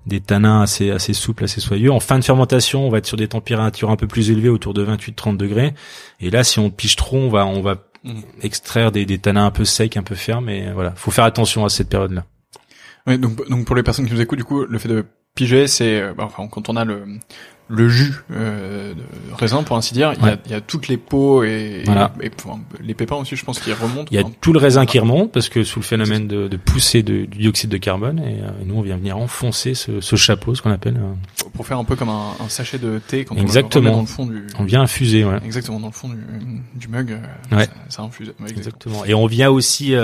des 0.07 0.20
tanins 0.20 0.62
assez 0.62 0.90
assez 0.90 1.12
souples, 1.12 1.44
assez 1.44 1.61
soyeux. 1.61 1.92
En 1.92 2.00
fin 2.00 2.18
de 2.18 2.24
fermentation, 2.24 2.87
on 2.87 2.90
va 2.90 2.98
être 2.98 3.07
sur 3.07 3.16
des 3.16 3.29
températures 3.29 3.90
un 3.90 3.96
peu 3.96 4.07
plus 4.07 4.31
élevées, 4.31 4.48
autour 4.48 4.72
de 4.72 4.85
28-30 4.85 5.37
degrés. 5.37 5.74
Et 6.20 6.31
là, 6.31 6.44
si 6.44 6.59
on 6.59 6.70
piche 6.70 6.96
trop, 6.96 7.18
on 7.18 7.29
va 7.29 7.46
on 7.46 7.61
va 7.61 7.76
mmh. 8.05 8.20
extraire 8.42 8.90
des, 8.90 9.05
des 9.05 9.18
tanins 9.18 9.46
un 9.46 9.50
peu 9.50 9.66
secs, 9.66 9.96
un 9.96 10.03
peu 10.03 10.14
fermes. 10.14 10.48
Et 10.48 10.72
voilà, 10.72 10.92
faut 10.92 11.11
faire 11.11 11.24
attention 11.24 11.64
à 11.64 11.68
cette 11.68 11.90
période-là. 11.90 12.24
Oui, 13.07 13.18
donc 13.18 13.46
donc 13.48 13.66
pour 13.66 13.76
les 13.76 13.83
personnes 13.83 14.07
qui 14.07 14.14
nous 14.14 14.20
écoutent, 14.20 14.38
du 14.38 14.44
coup, 14.44 14.64
le 14.64 14.79
fait 14.79 14.88
de 14.88 15.05
piger, 15.35 15.66
c'est 15.66 16.14
bah, 16.14 16.24
enfin 16.24 16.48
quand 16.50 16.70
on 16.70 16.76
a 16.76 16.87
le 16.87 17.05
le 17.70 17.88
jus 17.88 18.14
euh, 18.33 18.94
de 18.94 19.35
raisin 19.35 19.62
pour 19.62 19.76
ainsi 19.76 19.94
dire. 19.94 20.12
Il, 20.18 20.26
y 20.26 20.28
a, 20.28 20.37
il 20.44 20.50
y 20.50 20.54
a 20.54 20.61
toutes 20.61 20.88
les 20.88 20.96
peaux 20.96 21.44
et, 21.44 21.85
et, 21.87 22.30
les 22.83 22.94
pépins 22.94 23.16
aussi, 23.16 23.37
je 23.37 23.44
pense, 23.44 23.61
qui 23.61 23.72
remontent. 23.72 24.09
Il 24.11 24.16
y 24.16 24.18
a 24.20 24.24
tout 24.40 24.52
le 24.52 24.59
raisin 24.59 24.87
qui 24.87 24.98
remonte 24.98 25.30
parce 25.30 25.48
que 25.48 25.62
sous 25.62 25.78
le 25.78 25.85
phénomène 25.85 26.26
de, 26.26 26.48
de 26.48 26.56
poussée 26.56 27.02
de, 27.02 27.24
du 27.26 27.38
dioxyde 27.38 27.70
de 27.70 27.76
carbone 27.76 28.18
et, 28.18 28.42
euh, 28.42 28.50
nous 28.66 28.74
on 28.74 28.83
vient 28.83 28.96
venir 28.96 29.16
enfoncer 29.16 29.74
ce, 29.74 30.00
ce 30.00 30.16
chapeau, 30.16 30.54
ce 30.54 30.62
qu'on 30.62 30.72
appelle. 30.72 30.96
Euh, 30.96 31.46
pour 31.54 31.66
faire 31.66 31.78
un 31.78 31.85
peu 31.85 31.94
comme 31.94 32.09
un, 32.09 32.33
un 32.44 32.48
sachet 32.48 32.78
de 32.78 32.98
thé 32.98 33.24
quand 33.24 33.37
Exactement. 33.37 33.90
on 33.90 33.94
dans 33.94 34.00
le 34.00 34.06
fond 34.06 34.26
du. 34.26 34.46
On 34.59 34.64
vient 34.64 34.83
infuser, 34.83 35.24
ouais. 35.24 35.38
Exactement 35.44 35.78
dans 35.78 35.87
le 35.88 35.92
fond 35.92 36.09
du, 36.09 36.18
du 36.74 36.88
mug. 36.88 37.18
Ouais. 37.52 37.66
Ça, 37.66 37.70
ça 37.88 38.02
infuse. 38.02 38.35
exactement. 38.48 39.04
Et 39.04 39.14
on 39.14 39.26
vient 39.26 39.50
aussi 39.50 39.94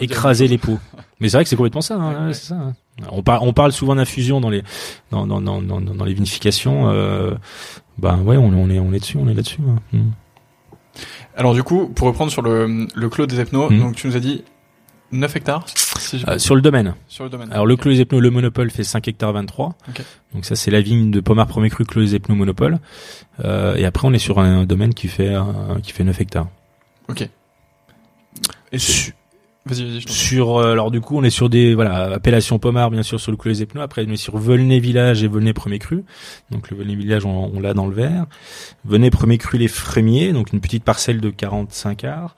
écraser 0.00 0.48
les 0.48 0.58
peaux. 0.58 0.78
Mais 1.20 1.28
c'est 1.28 1.36
vrai 1.36 1.44
que 1.44 1.50
c'est 1.50 1.56
complètement 1.56 1.82
ça. 1.82 1.94
Hein, 1.94 2.32
c'est 2.32 2.48
ça. 2.48 2.54
Hein. 2.56 2.74
On, 3.10 3.22
parle, 3.22 3.40
on 3.42 3.52
parle 3.52 3.72
souvent 3.72 3.94
d'infusion 3.94 4.40
dans 4.40 4.50
les 4.50 4.62
dans, 5.10 5.26
dans, 5.26 5.40
dans, 5.40 5.60
dans, 5.60 6.04
les 6.04 6.14
vinifications. 6.14 6.88
Euh, 6.90 7.34
bah 7.98 8.16
ouais, 8.16 8.36
on, 8.36 8.48
on, 8.48 8.70
est 8.70 8.78
on 8.78 8.92
est 8.92 9.00
dessus, 9.00 9.18
on 9.18 9.28
est 9.28 9.34
là-dessus. 9.34 9.60
Hein. 9.68 9.76
Hmm. 9.92 10.10
Alors 11.36 11.54
du 11.54 11.62
coup, 11.62 11.88
pour 11.88 12.06
reprendre 12.06 12.30
sur 12.30 12.42
le, 12.42 12.86
le 12.94 13.08
clos 13.08 13.26
des 13.26 13.40
Epnos, 13.40 13.70
hmm. 13.70 13.80
donc 13.80 13.96
tu 13.96 14.06
nous 14.06 14.16
as 14.16 14.20
dit 14.20 14.44
9 15.12 15.36
hectares 15.36 15.66
euh, 16.28 16.38
sur 16.38 16.54
le 16.54 16.62
domaine. 16.62 16.94
Sur 17.06 17.24
le 17.24 17.30
domaine. 17.30 17.52
Alors 17.52 17.66
le 17.66 17.76
Clos 17.76 17.92
des 17.92 18.00
Epnos, 18.00 18.20
le 18.20 18.30
monopole 18.30 18.70
fait 18.70 18.82
5 18.82 19.08
hectares 19.08 19.32
23. 19.32 19.74
Donc 20.34 20.44
ça 20.44 20.56
c'est 20.56 20.70
la 20.70 20.80
vigne 20.80 21.10
de 21.10 21.20
Pommard 21.20 21.46
premier 21.46 21.68
cru 21.68 21.84
Clos 21.84 22.02
des 22.02 22.14
Epnos 22.14 22.34
monopole. 22.34 22.78
Euh, 23.44 23.76
et 23.76 23.84
après 23.84 24.08
on 24.08 24.12
est 24.12 24.18
sur 24.18 24.38
un, 24.38 24.64
domaine 24.64 24.94
qui 24.94 25.08
fait 25.08 25.34
qui 25.82 25.92
fait 25.92 26.04
9 26.04 26.20
hectares. 26.20 26.48
Ok. 27.08 27.28
Et 28.72 28.78
sur 30.06 30.58
euh, 30.58 30.72
alors 30.72 30.90
du 30.90 31.00
coup 31.00 31.16
on 31.16 31.22
est 31.22 31.30
sur 31.30 31.48
des 31.48 31.74
voilà 31.74 32.14
appellation 32.14 32.58
Pommard 32.58 32.90
bien 32.90 33.04
sûr 33.04 33.20
sur 33.20 33.30
le 33.30 33.36
clos 33.36 33.52
des 33.52 33.62
Epnois 33.62 33.84
après 33.84 34.04
on 34.08 34.10
est 34.10 34.16
sur 34.16 34.36
Volnay 34.36 34.80
village 34.80 35.22
et 35.22 35.28
Volnay 35.28 35.52
premier 35.52 35.78
cru. 35.78 36.04
Donc 36.50 36.70
le 36.70 36.76
Volnay 36.76 36.96
village 36.96 37.24
on, 37.24 37.60
l'a 37.60 37.72
dans 37.72 37.86
le 37.86 37.94
vert 37.94 38.26
Volnay 38.84 39.10
premier 39.10 39.38
cru 39.38 39.58
les 39.58 39.68
Frémiers 39.68 40.32
donc 40.32 40.52
une 40.52 40.60
petite 40.60 40.84
parcelle 40.84 41.20
de 41.20 41.30
45 41.30 42.04
arts. 42.04 42.36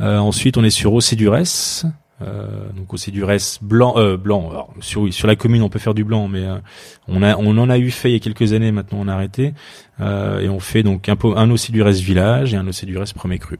Euh, 0.00 0.18
ensuite 0.18 0.56
on 0.56 0.64
est 0.64 0.70
sur 0.70 0.94
Océdurès 0.94 1.86
euh, 2.22 2.70
donc 2.76 2.94
Océdurès 2.94 3.58
blanc 3.60 3.94
euh, 3.96 4.16
blanc. 4.16 4.48
Alors, 4.50 4.72
sur 4.80 5.12
sur 5.12 5.26
la 5.26 5.34
commune 5.34 5.62
on 5.62 5.68
peut 5.68 5.80
faire 5.80 5.94
du 5.94 6.04
blanc 6.04 6.28
mais 6.28 6.44
euh, 6.44 6.58
on 7.08 7.22
a 7.22 7.36
on 7.36 7.58
en 7.58 7.68
a 7.68 7.78
eu 7.78 7.90
fait 7.90 8.10
il 8.10 8.12
y 8.12 8.16
a 8.16 8.20
quelques 8.20 8.52
années 8.52 8.70
maintenant 8.70 8.98
on 9.00 9.08
a 9.08 9.14
arrêté. 9.14 9.52
Et 10.00 10.48
on 10.48 10.60
fait 10.60 10.82
donc 10.82 11.08
un 11.08 11.16
un 11.36 11.50
Océdurès 11.50 12.00
village 12.00 12.54
et 12.54 12.56
un 12.56 12.66
Océdurès 12.66 13.12
premier 13.12 13.38
cru 13.38 13.58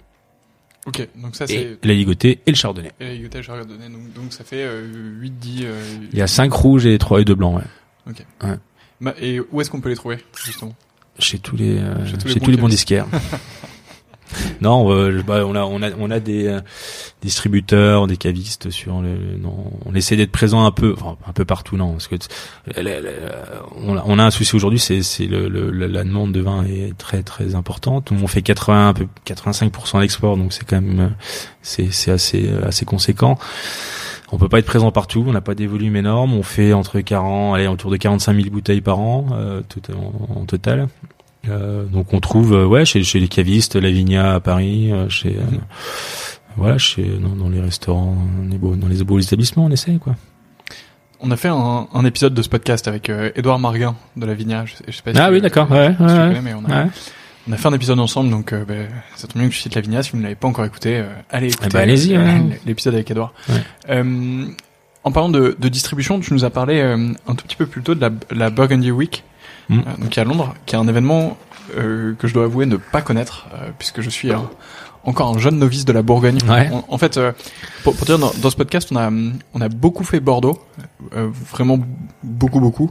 Ok, 0.86 1.08
donc 1.16 1.34
ça 1.34 1.46
c'est... 1.46 1.78
la 1.82 1.94
ligoté 1.94 2.40
et 2.46 2.50
le 2.50 2.56
chardonnay. 2.56 2.92
Et 3.00 3.04
la 3.04 3.12
ligoté 3.14 3.38
et 3.38 3.40
le 3.40 3.46
chardonnay, 3.46 3.88
donc, 3.88 4.12
donc 4.12 4.32
ça 4.32 4.44
fait 4.44 4.62
euh, 4.64 4.86
8, 5.20 5.30
10... 5.30 5.62
Euh, 5.64 5.82
Il 6.12 6.18
y 6.18 6.22
a 6.22 6.26
5 6.26 6.52
rouges 6.52 6.86
et 6.86 6.98
3 6.98 7.22
et 7.22 7.24
2 7.24 7.34
blancs, 7.34 7.56
ouais. 7.56 8.10
Ok. 8.10 8.26
Ouais. 8.42 9.14
et 9.20 9.40
où 9.40 9.60
est-ce 9.60 9.70
qu'on 9.70 9.80
peut 9.80 9.88
les 9.88 9.96
trouver, 9.96 10.18
justement? 10.44 10.74
Chez 11.18 11.38
tous 11.38 11.56
les, 11.56 11.78
euh, 11.78 12.04
chez 12.06 12.18
tous 12.18 12.26
les, 12.26 12.32
chez 12.34 12.40
bons, 12.40 12.44
tous 12.44 12.50
les 12.50 12.56
bons 12.56 12.68
disquaires. 12.68 13.06
non, 14.60 14.92
euh, 14.92 15.22
bah, 15.26 15.44
on 15.46 15.54
a 15.54 15.64
on 15.64 15.82
a 15.82 15.90
on 15.98 16.10
a 16.10 16.20
des 16.20 16.46
euh, 16.46 16.60
distributeurs, 17.22 18.06
des 18.06 18.16
cavistes 18.16 18.70
sur 18.70 19.00
le. 19.00 19.36
Non, 19.40 19.72
on 19.84 19.94
essaie 19.94 20.16
d'être 20.16 20.32
présent 20.32 20.64
un 20.64 20.70
peu, 20.70 20.94
enfin, 20.98 21.16
un 21.26 21.32
peu 21.32 21.44
partout, 21.44 21.76
non, 21.76 21.92
parce 21.92 22.08
que 22.08 22.16
on, 22.66 23.96
a, 23.96 24.02
on 24.06 24.18
a 24.18 24.24
un 24.24 24.30
souci 24.30 24.54
aujourd'hui, 24.56 24.78
c'est 24.78 25.02
c'est 25.02 25.26
le, 25.26 25.48
le, 25.48 25.70
la 25.70 26.04
demande 26.04 26.32
de 26.32 26.40
vin 26.40 26.64
est 26.64 26.96
très 26.96 27.22
très 27.22 27.54
importante. 27.54 28.10
On 28.12 28.26
fait 28.26 28.42
80 28.42 28.88
un 28.88 28.94
peu 28.94 29.06
85% 29.26 30.00
d'export, 30.00 30.36
donc 30.36 30.52
c'est 30.52 30.64
quand 30.64 30.80
même 30.80 31.14
c'est 31.62 31.92
c'est 31.92 32.10
assez 32.10 32.50
assez 32.64 32.84
conséquent. 32.84 33.38
On 34.34 34.38
peut 34.38 34.48
pas 34.48 34.58
être 34.58 34.66
présent 34.66 34.90
partout, 34.90 35.24
on 35.26 35.32
n'a 35.32 35.40
pas 35.40 35.54
des 35.54 35.68
volumes 35.68 35.94
énormes. 35.94 36.34
On 36.34 36.42
fait 36.42 36.72
entre 36.72 37.00
40, 37.00 37.54
allez, 37.54 37.68
autour 37.68 37.92
de 37.92 37.96
45 37.96 38.34
000 38.34 38.50
bouteilles 38.50 38.80
par 38.80 38.98
an 38.98 39.26
euh, 39.32 39.62
tout, 39.68 39.80
en, 39.92 40.44
total. 40.44 40.88
Euh, 41.48 41.84
donc 41.84 42.12
on 42.12 42.20
trouve, 42.20 42.54
euh, 42.54 42.66
ouais, 42.66 42.84
chez, 42.84 43.02
chez 43.02 43.20
les 43.20 43.28
cavistes, 43.28 43.76
la 43.76 43.90
Vigna 43.90 44.34
à 44.34 44.40
Paris, 44.40 44.92
euh, 44.92 45.08
chez, 45.08 45.36
voilà, 46.56 46.78
chez 46.78 47.04
dans, 47.04 47.36
dans, 47.36 47.48
les 47.48 47.60
restaurants, 47.60 48.16
dans 48.42 48.88
les 48.88 49.04
beaux 49.04 49.18
établissements, 49.18 49.66
on 49.66 49.70
essaie 49.70 49.96
quoi. 49.96 50.14
On 51.20 51.30
a 51.30 51.36
fait 51.36 51.48
un, 51.48 51.88
un, 51.92 52.04
épisode 52.04 52.34
de 52.34 52.42
ce 52.42 52.48
podcast 52.48 52.86
avec 52.86 53.08
Edouard 53.08 53.58
Marguin 53.58 53.94
de 54.16 54.26
la 54.26 54.34
Vigna. 54.34 54.64
Je, 54.66 54.74
sais 54.92 55.02
pas 55.02 55.14
si 55.14 55.18
ah 55.18 55.30
oui, 55.30 55.40
d'accord, 55.40 55.70
ouais, 55.70 55.94
ouais, 55.98 56.06
ouais. 56.06 56.40
mais 56.42 56.52
on 56.52 56.64
a, 56.66 56.84
ouais. 56.84 56.90
On 57.48 57.52
a 57.52 57.56
fait 57.56 57.68
un 57.68 57.72
épisode 57.72 57.98
ensemble, 57.98 58.30
donc 58.30 58.52
bah, 58.52 58.74
ça 59.16 59.26
tombe 59.26 59.40
bien 59.40 59.48
que 59.48 59.54
tu 59.54 59.60
cites 59.60 59.74
la 59.74 59.80
Vigna. 59.80 60.02
Si 60.02 60.10
vous 60.12 60.18
ne 60.18 60.22
l'avez 60.22 60.34
pas 60.34 60.48
encore 60.48 60.64
écouté, 60.66 61.02
allez 61.30 61.48
écouter 61.48 61.68
eh 61.70 61.72
ben, 61.72 61.80
allez-y, 61.80 62.16
euh, 62.16 62.38
l'épisode 62.66 62.94
avec 62.94 63.10
Edouard. 63.10 63.32
En 63.88 65.12
parlant 65.12 65.28
de, 65.28 65.54
de, 65.58 65.68
distribution, 65.68 66.18
tu 66.20 66.32
nous 66.32 66.44
as 66.44 66.50
parlé 66.50 66.80
un 66.80 67.34
tout 67.34 67.44
petit 67.46 67.56
peu 67.56 67.66
plus 67.66 67.82
tôt 67.82 67.94
de 67.94 68.00
la, 68.00 68.10
la 68.30 68.50
Burgundy 68.50 68.90
Week, 68.90 69.24
mm. 69.68 69.82
donc 69.98 70.18
à 70.18 70.24
Londres, 70.24 70.54
qui 70.66 70.74
est 70.74 70.78
un 70.78 70.88
événement 70.88 71.36
que 71.72 72.28
je 72.28 72.34
dois 72.34 72.44
avouer 72.44 72.66
ne 72.66 72.76
pas 72.76 73.00
connaître, 73.00 73.46
puisque 73.78 74.02
je 74.02 74.10
suis 74.10 74.30
encore 75.04 75.34
un 75.34 75.38
jeune 75.38 75.58
novice 75.58 75.84
de 75.84 75.92
la 75.92 76.02
Bourgogne. 76.02 76.38
En, 76.88 76.98
fait, 76.98 77.18
pour, 77.82 77.94
pour, 77.94 78.06
dire 78.06 78.18
dans, 78.18 78.32
dans, 78.40 78.50
ce 78.50 78.56
podcast, 78.56 78.88
on 78.92 78.96
a 78.96 79.10
on 79.54 79.60
a 79.60 79.68
beaucoup 79.68 80.04
fait 80.04 80.20
Bordeaux, 80.20 80.58
vraiment 81.50 81.78
beaucoup 82.22 82.60
beaucoup, 82.60 82.90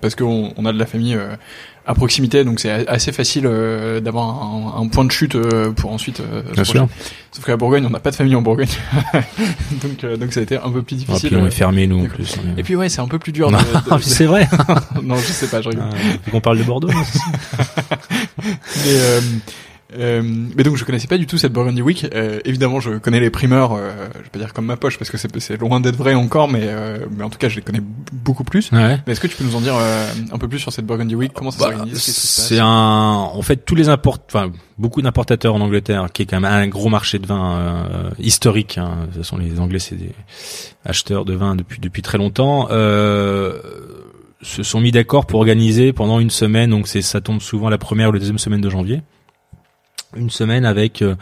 parce 0.00 0.14
qu'on 0.14 0.52
on 0.56 0.66
a 0.66 0.72
de 0.72 0.78
la 0.78 0.86
famille 0.86 1.18
à 1.86 1.94
proximité, 1.94 2.42
donc 2.42 2.58
c'est 2.58 2.88
assez 2.88 3.12
facile 3.12 3.44
euh, 3.46 4.00
d'avoir 4.00 4.42
un, 4.42 4.82
un, 4.82 4.88
point 4.88 5.04
de 5.04 5.12
chute 5.12 5.36
euh, 5.36 5.70
pour 5.70 5.92
ensuite. 5.92 6.20
Euh, 6.20 6.42
Bien 6.52 6.64
sûr. 6.64 6.88
Sauf 7.30 7.44
qu'à 7.44 7.56
Bourgogne, 7.56 7.86
on 7.86 7.90
n'a 7.90 8.00
pas 8.00 8.10
de 8.10 8.16
famille 8.16 8.34
en 8.34 8.42
Bourgogne, 8.42 8.66
donc 9.82 10.02
euh, 10.02 10.16
donc 10.16 10.32
ça 10.32 10.40
a 10.40 10.42
été 10.42 10.56
un 10.56 10.70
peu 10.70 10.82
plus 10.82 10.96
difficile. 10.96 11.26
Et 11.26 11.30
puis 11.30 11.36
on 11.36 11.46
est 11.46 11.50
fermé 11.50 11.86
nous 11.86 12.04
en 12.04 12.08
plus. 12.08 12.36
Et 12.56 12.64
puis 12.64 12.74
ouais, 12.74 12.88
c'est 12.88 13.00
un 13.00 13.06
peu 13.06 13.20
plus 13.20 13.32
dur. 13.32 13.50
c'est 14.00 14.26
vrai. 14.26 14.48
non, 15.02 15.16
je 15.16 15.32
sais 15.32 15.46
pas, 15.46 15.62
je 15.62 15.68
rigole. 15.68 15.84
Ah, 15.92 15.96
on 16.32 16.40
parle 16.40 16.58
de 16.58 16.64
Bordeaux. 16.64 16.90
Mais 18.42 18.52
euh, 19.98 20.22
mais 20.56 20.62
donc 20.62 20.76
je 20.76 20.84
connaissais 20.84 21.06
pas 21.06 21.18
du 21.18 21.26
tout 21.26 21.38
cette 21.38 21.52
Burgundy 21.52 21.82
Week. 21.82 22.06
Euh, 22.14 22.40
évidemment, 22.44 22.80
je 22.80 22.98
connais 22.98 23.20
les 23.20 23.30
primeurs, 23.30 23.72
euh, 23.72 23.90
je 24.14 24.22
vais 24.22 24.30
pas 24.30 24.38
dire 24.38 24.52
comme 24.52 24.66
ma 24.66 24.76
poche 24.76 24.98
parce 24.98 25.10
que 25.10 25.16
c'est 25.16 25.60
loin 25.60 25.80
d'être 25.80 25.96
vrai 25.96 26.14
encore, 26.14 26.48
mais 26.48 26.62
euh, 26.64 27.06
mais 27.16 27.24
en 27.24 27.30
tout 27.30 27.38
cas, 27.38 27.48
je 27.48 27.56
les 27.56 27.62
connais 27.62 27.82
beaucoup 28.12 28.44
plus. 28.44 28.70
Ouais. 28.72 28.98
Mais 29.06 29.12
est-ce 29.12 29.20
que 29.20 29.26
tu 29.26 29.36
peux 29.36 29.44
nous 29.44 29.56
en 29.56 29.60
dire 29.60 29.76
euh, 29.76 30.08
un 30.32 30.38
peu 30.38 30.48
plus 30.48 30.58
sur 30.58 30.72
cette 30.72 30.86
Burgundy 30.86 31.14
Week? 31.14 31.32
Comment 31.32 31.50
ça 31.50 31.66
bah, 31.66 31.76
s'organise? 31.76 31.98
C'est 31.98 32.58
un, 32.58 32.66
en 32.66 33.42
fait, 33.42 33.64
tous 33.64 33.74
les 33.74 33.88
import, 33.88 34.18
enfin 34.28 34.52
beaucoup 34.78 35.02
d'importateurs 35.02 35.54
en 35.54 35.60
Angleterre, 35.60 36.08
qui 36.12 36.22
est 36.22 36.26
quand 36.26 36.40
même 36.40 36.50
un 36.50 36.68
gros 36.68 36.88
marché 36.88 37.18
de 37.18 37.26
vin 37.26 38.10
historique. 38.18 38.78
Hein. 38.78 39.08
Ce 39.14 39.22
sont 39.22 39.38
les 39.38 39.58
Anglais, 39.60 39.78
c'est 39.78 39.96
des 39.96 40.12
acheteurs 40.84 41.24
de 41.24 41.34
vin 41.34 41.56
depuis 41.56 41.80
depuis 41.80 42.02
très 42.02 42.18
longtemps. 42.18 42.68
se 42.68 44.62
sont 44.62 44.80
mis 44.80 44.92
d'accord 44.92 45.26
pour 45.26 45.40
organiser 45.40 45.92
pendant 45.92 46.20
une 46.20 46.30
semaine, 46.30 46.70
donc 46.70 46.88
c'est 46.88 47.02
ça 47.02 47.20
tombe 47.20 47.40
souvent 47.40 47.70
la 47.70 47.78
première 47.78 48.10
ou 48.10 48.12
la 48.12 48.18
deuxième 48.18 48.38
semaine 48.38 48.60
de 48.60 48.70
janvier 48.70 49.02
une 50.16 50.30
semaine 50.30 50.64
avec 50.64 51.02
euh, 51.02 51.14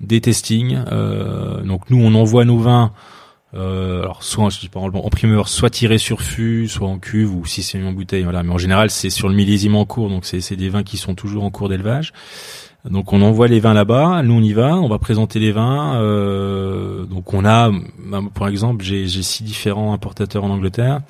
des 0.00 0.20
testings. 0.20 0.78
Euh, 0.90 1.62
donc 1.62 1.90
nous, 1.90 2.02
on 2.02 2.14
envoie 2.14 2.44
nos 2.44 2.58
vins. 2.58 2.92
Euh, 3.54 4.02
alors 4.02 4.24
soit 4.24 4.50
je 4.50 4.58
dis 4.58 4.68
pas 4.68 4.80
en 4.80 4.90
primeur, 4.90 5.48
soit 5.48 5.70
tiré 5.70 5.98
sur 5.98 6.22
fût, 6.22 6.66
soit 6.66 6.88
en 6.88 6.98
cuve 6.98 7.32
ou 7.32 7.46
si 7.46 7.62
c'est 7.62 7.80
en 7.82 7.92
bouteille, 7.92 8.24
voilà. 8.24 8.42
Mais 8.42 8.52
en 8.52 8.58
général, 8.58 8.90
c'est 8.90 9.10
sur 9.10 9.28
le 9.28 9.34
millésime 9.34 9.76
en 9.76 9.84
cours, 9.84 10.08
donc 10.08 10.24
c'est 10.24 10.56
des 10.56 10.68
vins 10.68 10.82
qui 10.82 10.96
sont 10.96 11.14
toujours 11.14 11.44
en 11.44 11.50
cours 11.50 11.68
d'élevage. 11.68 12.12
Donc 12.90 13.12
on 13.12 13.22
envoie 13.22 13.46
les 13.48 13.60
vins 13.60 13.72
là-bas, 13.72 14.22
nous 14.24 14.34
on 14.34 14.42
y 14.42 14.52
va, 14.52 14.76
on 14.76 14.88
va 14.88 14.98
présenter 14.98 15.38
les 15.38 15.52
vins. 15.52 16.00
Euh, 16.02 17.04
donc 17.04 17.32
on 17.32 17.44
a, 17.44 17.70
bah, 17.70 18.20
par 18.34 18.48
exemple, 18.48 18.84
j'ai 18.84 19.06
six 19.06 19.42
différents 19.42 19.94
importateurs 19.94 20.44
en 20.44 20.50
Angleterre. 20.50 21.00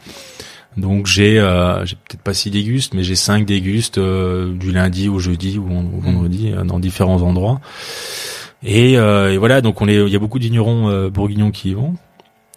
Donc 0.76 1.06
j'ai, 1.06 1.38
euh, 1.38 1.84
j'ai 1.84 1.96
peut-être 1.96 2.22
pas 2.22 2.34
six 2.34 2.50
dégustes, 2.50 2.94
mais 2.94 3.02
j'ai 3.02 3.14
cinq 3.14 3.46
dégustes 3.46 3.98
euh, 3.98 4.52
du 4.54 4.72
lundi 4.72 5.08
au 5.08 5.18
jeudi 5.18 5.58
ou 5.58 5.64
au 5.64 6.00
vendredi 6.00 6.52
euh, 6.52 6.64
dans 6.64 6.78
différents 6.78 7.22
endroits. 7.22 7.60
Et, 8.66 8.92
et, 8.94 9.37
voilà, 9.37 9.60
donc 9.60 9.82
on 9.82 9.88
est, 9.88 9.96
il 9.96 10.08
y 10.08 10.16
a 10.16 10.18
beaucoup 10.18 10.38
d'ignorants 10.38 11.10
bourguignons 11.10 11.50
qui 11.50 11.72
y 11.72 11.74
vont 11.74 11.96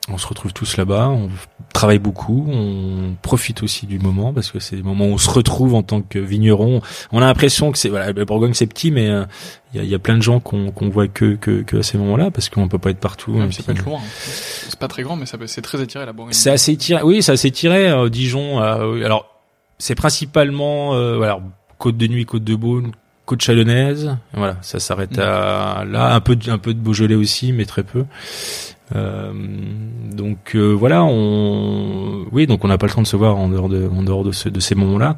on 0.09 0.17
se 0.17 0.27
retrouve 0.27 0.53
tous 0.53 0.77
là-bas, 0.77 1.09
on 1.09 1.29
travaille 1.73 1.99
beaucoup, 1.99 2.47
on 2.49 3.15
profite 3.21 3.61
aussi 3.61 3.85
du 3.85 3.99
moment 3.99 4.33
parce 4.33 4.51
que 4.51 4.59
c'est 4.59 4.77
des 4.77 4.83
moments 4.83 5.05
où 5.05 5.13
on 5.13 5.17
se 5.17 5.29
retrouve 5.29 5.75
en 5.75 5.83
tant 5.83 6.01
que 6.01 6.17
vigneron. 6.17 6.81
On 7.11 7.21
a 7.21 7.25
l'impression 7.25 7.71
que 7.71 7.77
c'est 7.77 7.89
voilà, 7.89 8.11
le 8.13 8.25
Bourgogne 8.25 8.53
c'est 8.53 8.67
petit, 8.67 8.89
mais 8.89 9.09
euh, 9.09 9.25
il 9.73 9.81
y, 9.81 9.83
a, 9.83 9.83
y, 9.83 9.95
a, 9.95 9.99
plein 9.99 10.15
de 10.15 10.21
gens 10.21 10.39
qu'on 10.39 10.71
qu'on 10.71 10.89
voit 10.89 11.07
que, 11.07 11.35
que, 11.35 11.61
que 11.61 11.77
à 11.77 11.83
ces 11.83 11.97
moments-là 11.97 12.31
parce 12.31 12.47
qu'on 12.49 12.67
peut 12.69 12.77
pas 12.77 12.91
être 12.91 12.99
partout. 12.99 13.37
c'est 13.51 13.65
pas 13.65 13.73
loin. 13.73 13.99
C'est 14.09 14.79
pas 14.79 14.87
très 14.87 15.03
grand, 15.03 15.17
mais 15.17 15.25
c'est 15.25 15.61
très 15.61 15.81
étiré 15.81 16.05
la 16.05 16.13
Bourgogne. 16.13 16.33
C'est 16.33 16.51
assez 16.51 16.71
étiré. 16.71 17.03
Oui, 17.03 17.21
c'est 17.21 17.33
assez 17.33 17.49
étiré. 17.49 17.89
Euh, 17.89 18.09
Dijon. 18.09 18.61
Euh, 18.61 19.03
alors 19.03 19.25
c'est 19.77 19.95
principalement 19.95 20.91
voilà 21.17 21.39
côte 21.77 21.97
de 21.97 22.07
nuit, 22.07 22.25
côte 22.25 22.43
de 22.43 22.55
Beaune, 22.55 22.91
côte 23.27 23.41
chalonnaise. 23.41 24.17
Voilà, 24.33 24.57
ça 24.61 24.79
s'arrête 24.79 25.17
mm. 25.17 25.21
à 25.21 25.85
là 25.85 26.15
un 26.15 26.19
peu 26.21 26.35
de, 26.35 26.49
un 26.49 26.57
peu 26.57 26.73
de 26.73 26.79
Beaujolais 26.79 27.15
aussi, 27.15 27.51
mais 27.51 27.65
très 27.65 27.83
peu. 27.83 28.05
Euh, 28.95 29.33
donc 30.13 30.55
euh, 30.55 30.71
voilà, 30.71 31.03
on, 31.03 32.25
oui, 32.31 32.47
donc 32.47 32.63
on 32.63 32.69
n'a 32.69 32.77
pas 32.77 32.87
le 32.87 32.93
temps 32.93 33.01
de 33.01 33.07
se 33.07 33.17
voir 33.17 33.35
en 33.35 33.49
dehors 33.49 33.69
de, 33.69 33.87
en 33.87 34.01
dehors 34.01 34.23
de, 34.23 34.31
ce, 34.31 34.49
de 34.49 34.59
ces 34.59 34.75
moments-là. 34.75 35.17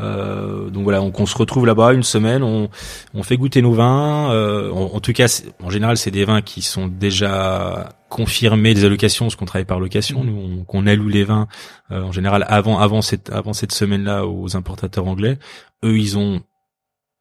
Euh, 0.00 0.70
donc 0.70 0.84
voilà, 0.84 1.02
on, 1.02 1.12
on 1.14 1.26
se 1.26 1.36
retrouve 1.36 1.66
là-bas 1.66 1.92
une 1.92 2.04
semaine, 2.04 2.42
on, 2.42 2.70
on 3.14 3.22
fait 3.24 3.36
goûter 3.36 3.62
nos 3.62 3.72
vins. 3.72 4.30
Euh, 4.32 4.70
en, 4.70 5.00
tout 5.00 5.12
cas, 5.12 5.42
en 5.62 5.70
général, 5.70 5.96
c'est 5.96 6.12
des 6.12 6.24
vins 6.24 6.40
qui 6.40 6.62
sont 6.62 6.86
déjà 6.86 7.90
confirmés 8.08 8.74
des 8.74 8.84
allocations, 8.84 9.26
parce 9.26 9.36
qu'on 9.36 9.44
travaille 9.44 9.66
par 9.66 9.80
location. 9.80 10.24
Nous, 10.24 10.64
on, 10.68 10.78
on 10.78 10.86
alloue 10.86 11.08
les 11.08 11.24
vins 11.24 11.48
euh, 11.90 12.02
en 12.02 12.12
général 12.12 12.46
avant 12.48 12.78
avant 12.78 13.02
cette 13.02 13.30
avant 13.30 13.52
cette 13.52 13.72
semaine-là 13.72 14.26
aux 14.26 14.56
importateurs 14.56 15.08
anglais. 15.08 15.38
Eux, 15.84 15.98
ils 15.98 16.16
ont 16.16 16.42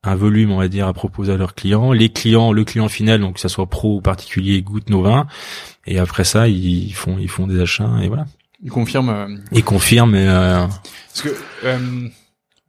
un 0.04 0.16
volume, 0.16 0.52
on 0.52 0.58
va 0.58 0.68
dire, 0.68 0.88
à 0.88 0.94
proposer 0.94 1.32
à 1.32 1.38
leurs 1.38 1.54
clients. 1.54 1.92
Les 1.92 2.10
clients, 2.10 2.52
le 2.52 2.64
client 2.64 2.90
final, 2.90 3.22
donc 3.22 3.36
que 3.36 3.40
ça 3.40 3.50
soit 3.50 3.68
pro 3.68 3.98
ou 3.98 4.02
particulier, 4.02 4.62
goûte 4.62 4.90
nos 4.90 5.04
vins. 5.04 5.28
Et 5.86 6.00
après 6.00 6.24
ça, 6.24 6.48
ils 6.48 6.94
font, 6.94 7.18
ils 7.20 7.30
font 7.30 7.48
des 7.48 7.60
achats 7.62 7.92
et 8.02 8.08
voilà. 8.08 8.26
Ils 8.64 8.72
confirment. 8.72 9.10
Euh... 9.10 9.36
Ils 9.52 9.64
confirment. 9.64 10.16
Euh... 10.16 10.68
Parce 11.14 11.22
que 11.24 11.36
euh, 11.66 12.08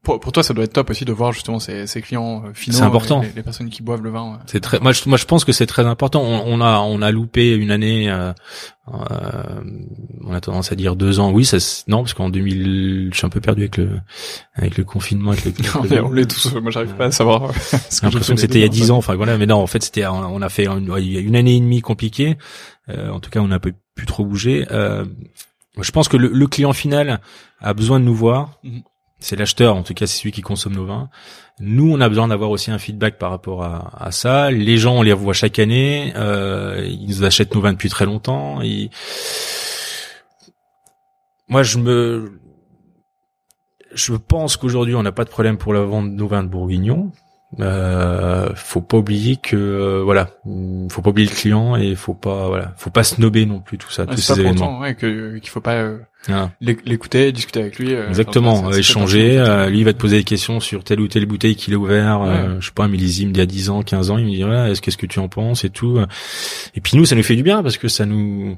pour, 0.02 0.18
pour, 0.18 0.32
toi, 0.32 0.42
ça 0.42 0.52
doit 0.52 0.64
être 0.64 0.72
top 0.72 0.90
aussi 0.90 1.04
de 1.04 1.12
voir 1.12 1.32
justement 1.32 1.60
ces, 1.60 1.86
ces 1.86 2.02
clients 2.02 2.42
euh, 2.44 2.52
finaux. 2.54 2.76
C'est 2.76 2.82
important. 2.82 3.20
Les, 3.20 3.30
les, 3.36 3.42
personnes 3.42 3.70
qui 3.70 3.82
boivent 3.82 4.02
le 4.02 4.10
vin. 4.10 4.40
C'est 4.46 4.58
très. 4.58 4.80
Moi, 4.80 4.90
je, 4.90 5.08
moi, 5.08 5.16
je 5.16 5.26
pense 5.26 5.44
que 5.44 5.52
c'est 5.52 5.66
très 5.66 5.86
important. 5.86 6.22
On, 6.22 6.42
on, 6.44 6.60
a, 6.60 6.80
on 6.80 7.00
a 7.02 7.12
loupé 7.12 7.54
une 7.54 7.70
année. 7.70 8.10
Euh, 8.10 8.32
euh, 8.88 9.60
on 10.24 10.32
a 10.32 10.40
tendance 10.40 10.72
à 10.72 10.74
dire 10.74 10.96
deux 10.96 11.20
ans. 11.20 11.30
Oui, 11.30 11.44
ça. 11.44 11.58
Non, 11.86 11.98
parce 11.98 12.14
qu'en 12.14 12.30
2000, 12.30 13.10
je 13.12 13.16
suis 13.16 13.26
un 13.26 13.28
peu 13.28 13.40
perdu 13.40 13.62
avec 13.62 13.76
le, 13.76 13.90
avec 14.54 14.76
le 14.76 14.82
confinement, 14.82 15.30
avec 15.30 15.44
le. 15.44 15.52
non, 16.00 16.08
on 16.08 16.12
l'est 16.12 16.28
tous. 16.28 16.52
Moi, 16.54 16.72
j'arrive 16.72 16.94
pas 16.94 17.06
à 17.06 17.12
savoir. 17.12 17.52
J'ai 17.52 17.78
l'impression 18.02 18.34
que 18.34 18.40
c'était 18.40 18.58
il 18.58 18.62
y 18.62 18.64
a 18.64 18.68
dix 18.68 18.90
ans. 18.90 18.96
Enfin, 18.96 19.14
voilà. 19.14 19.38
Mais 19.38 19.46
non, 19.46 19.58
en 19.58 19.68
fait, 19.68 19.84
c'était. 19.84 20.04
On 20.06 20.42
a 20.42 20.48
fait 20.48 20.66
une, 20.66 20.90
a 20.90 20.98
une 20.98 21.36
année 21.36 21.54
et 21.54 21.60
demie 21.60 21.80
compliquée. 21.80 22.38
Euh, 22.88 23.10
en 23.10 23.20
tout 23.20 23.30
cas, 23.30 23.38
on 23.38 23.48
n'a 23.48 23.60
pu 23.60 23.74
trop 24.04 24.24
bouger. 24.24 24.66
Euh, 24.72 25.04
je 25.80 25.90
pense 25.92 26.08
que 26.08 26.16
le, 26.16 26.26
le, 26.28 26.46
client 26.48 26.72
final 26.72 27.20
a 27.60 27.72
besoin 27.72 28.00
de 28.00 28.04
nous 28.04 28.16
voir. 28.16 28.58
Mm 28.64 28.70
-hmm 28.70 28.82
c'est 29.22 29.36
l'acheteur, 29.36 29.76
en 29.76 29.82
tout 29.82 29.94
cas 29.94 30.06
c'est 30.06 30.18
celui 30.18 30.32
qui 30.32 30.42
consomme 30.42 30.74
nos 30.74 30.86
vins. 30.86 31.08
Nous, 31.60 31.92
on 31.92 32.00
a 32.00 32.08
besoin 32.08 32.28
d'avoir 32.28 32.50
aussi 32.50 32.70
un 32.70 32.78
feedback 32.78 33.18
par 33.18 33.30
rapport 33.30 33.62
à, 33.62 33.92
à, 34.04 34.10
ça. 34.10 34.50
Les 34.50 34.78
gens, 34.78 34.96
on 34.96 35.02
les 35.02 35.12
revoit 35.12 35.34
chaque 35.34 35.58
année. 35.58 36.12
Euh, 36.16 36.84
ils 36.88 37.06
nous 37.06 37.24
achètent 37.24 37.54
nos 37.54 37.60
vins 37.60 37.72
depuis 37.72 37.88
très 37.88 38.06
longtemps. 38.06 38.62
Et... 38.62 38.90
Moi, 41.48 41.62
je 41.62 41.78
me, 41.78 42.40
je 43.94 44.14
pense 44.14 44.56
qu'aujourd'hui, 44.56 44.94
on 44.94 45.02
n'a 45.02 45.12
pas 45.12 45.24
de 45.24 45.30
problème 45.30 45.58
pour 45.58 45.74
la 45.74 45.82
vente 45.82 46.10
de 46.10 46.16
nos 46.16 46.26
vins 46.26 46.42
de 46.42 46.48
Bourguignon. 46.48 47.12
Euh, 47.60 48.48
faut 48.54 48.80
pas 48.80 48.96
oublier 48.96 49.36
que 49.36 49.56
euh, 49.56 50.02
voilà, 50.02 50.30
faut 50.90 51.02
pas 51.02 51.10
oublier 51.10 51.28
le 51.28 51.34
client 51.34 51.76
et 51.76 51.94
faut 51.94 52.14
pas 52.14 52.48
voilà, 52.48 52.72
faut 52.78 52.88
pas 52.88 53.04
snober 53.04 53.44
non 53.44 53.60
plus 53.60 53.76
tout 53.76 53.90
ça. 53.90 54.06
c'est 54.16 54.40
important, 54.40 54.80
ouais, 54.80 54.96
qu'il 54.96 55.46
faut 55.48 55.60
pas 55.60 55.74
euh, 55.74 55.98
l'écouter, 56.60 57.32
discuter 57.32 57.60
avec 57.60 57.78
lui. 57.78 57.92
Exactement, 57.92 58.70
échanger. 58.72 59.42
lui 59.68 59.78
il 59.78 59.84
va 59.84 59.92
te 59.92 59.98
poser 59.98 60.18
des 60.18 60.24
questions 60.24 60.60
sur 60.60 60.84
telle 60.84 61.00
ou 61.00 61.08
telle 61.08 61.26
bouteille 61.26 61.56
qu'il 61.56 61.74
a 61.74 61.76
ouvert. 61.76 62.58
je 62.60 62.66
sais 62.66 62.72
pas, 62.74 62.84
un 62.84 62.88
millésime 62.88 63.32
d'il 63.32 63.40
y 63.40 63.42
a 63.42 63.46
10 63.46 63.70
ans, 63.70 63.82
15 63.82 64.10
ans. 64.10 64.18
Il 64.18 64.26
me 64.26 64.30
dit 64.30 64.42
voilà, 64.42 64.70
est-ce 64.70 64.80
qu'est-ce 64.80 64.96
que 64.96 65.06
tu 65.06 65.18
en 65.18 65.28
penses 65.28 65.64
et 65.64 65.70
tout. 65.70 65.98
Et 66.74 66.80
puis 66.80 66.96
nous, 66.96 67.04
ça 67.04 67.14
nous 67.14 67.22
fait 67.22 67.36
du 67.36 67.42
bien 67.42 67.62
parce 67.62 67.76
que 67.76 67.88
ça 67.88 68.06
nous 68.06 68.56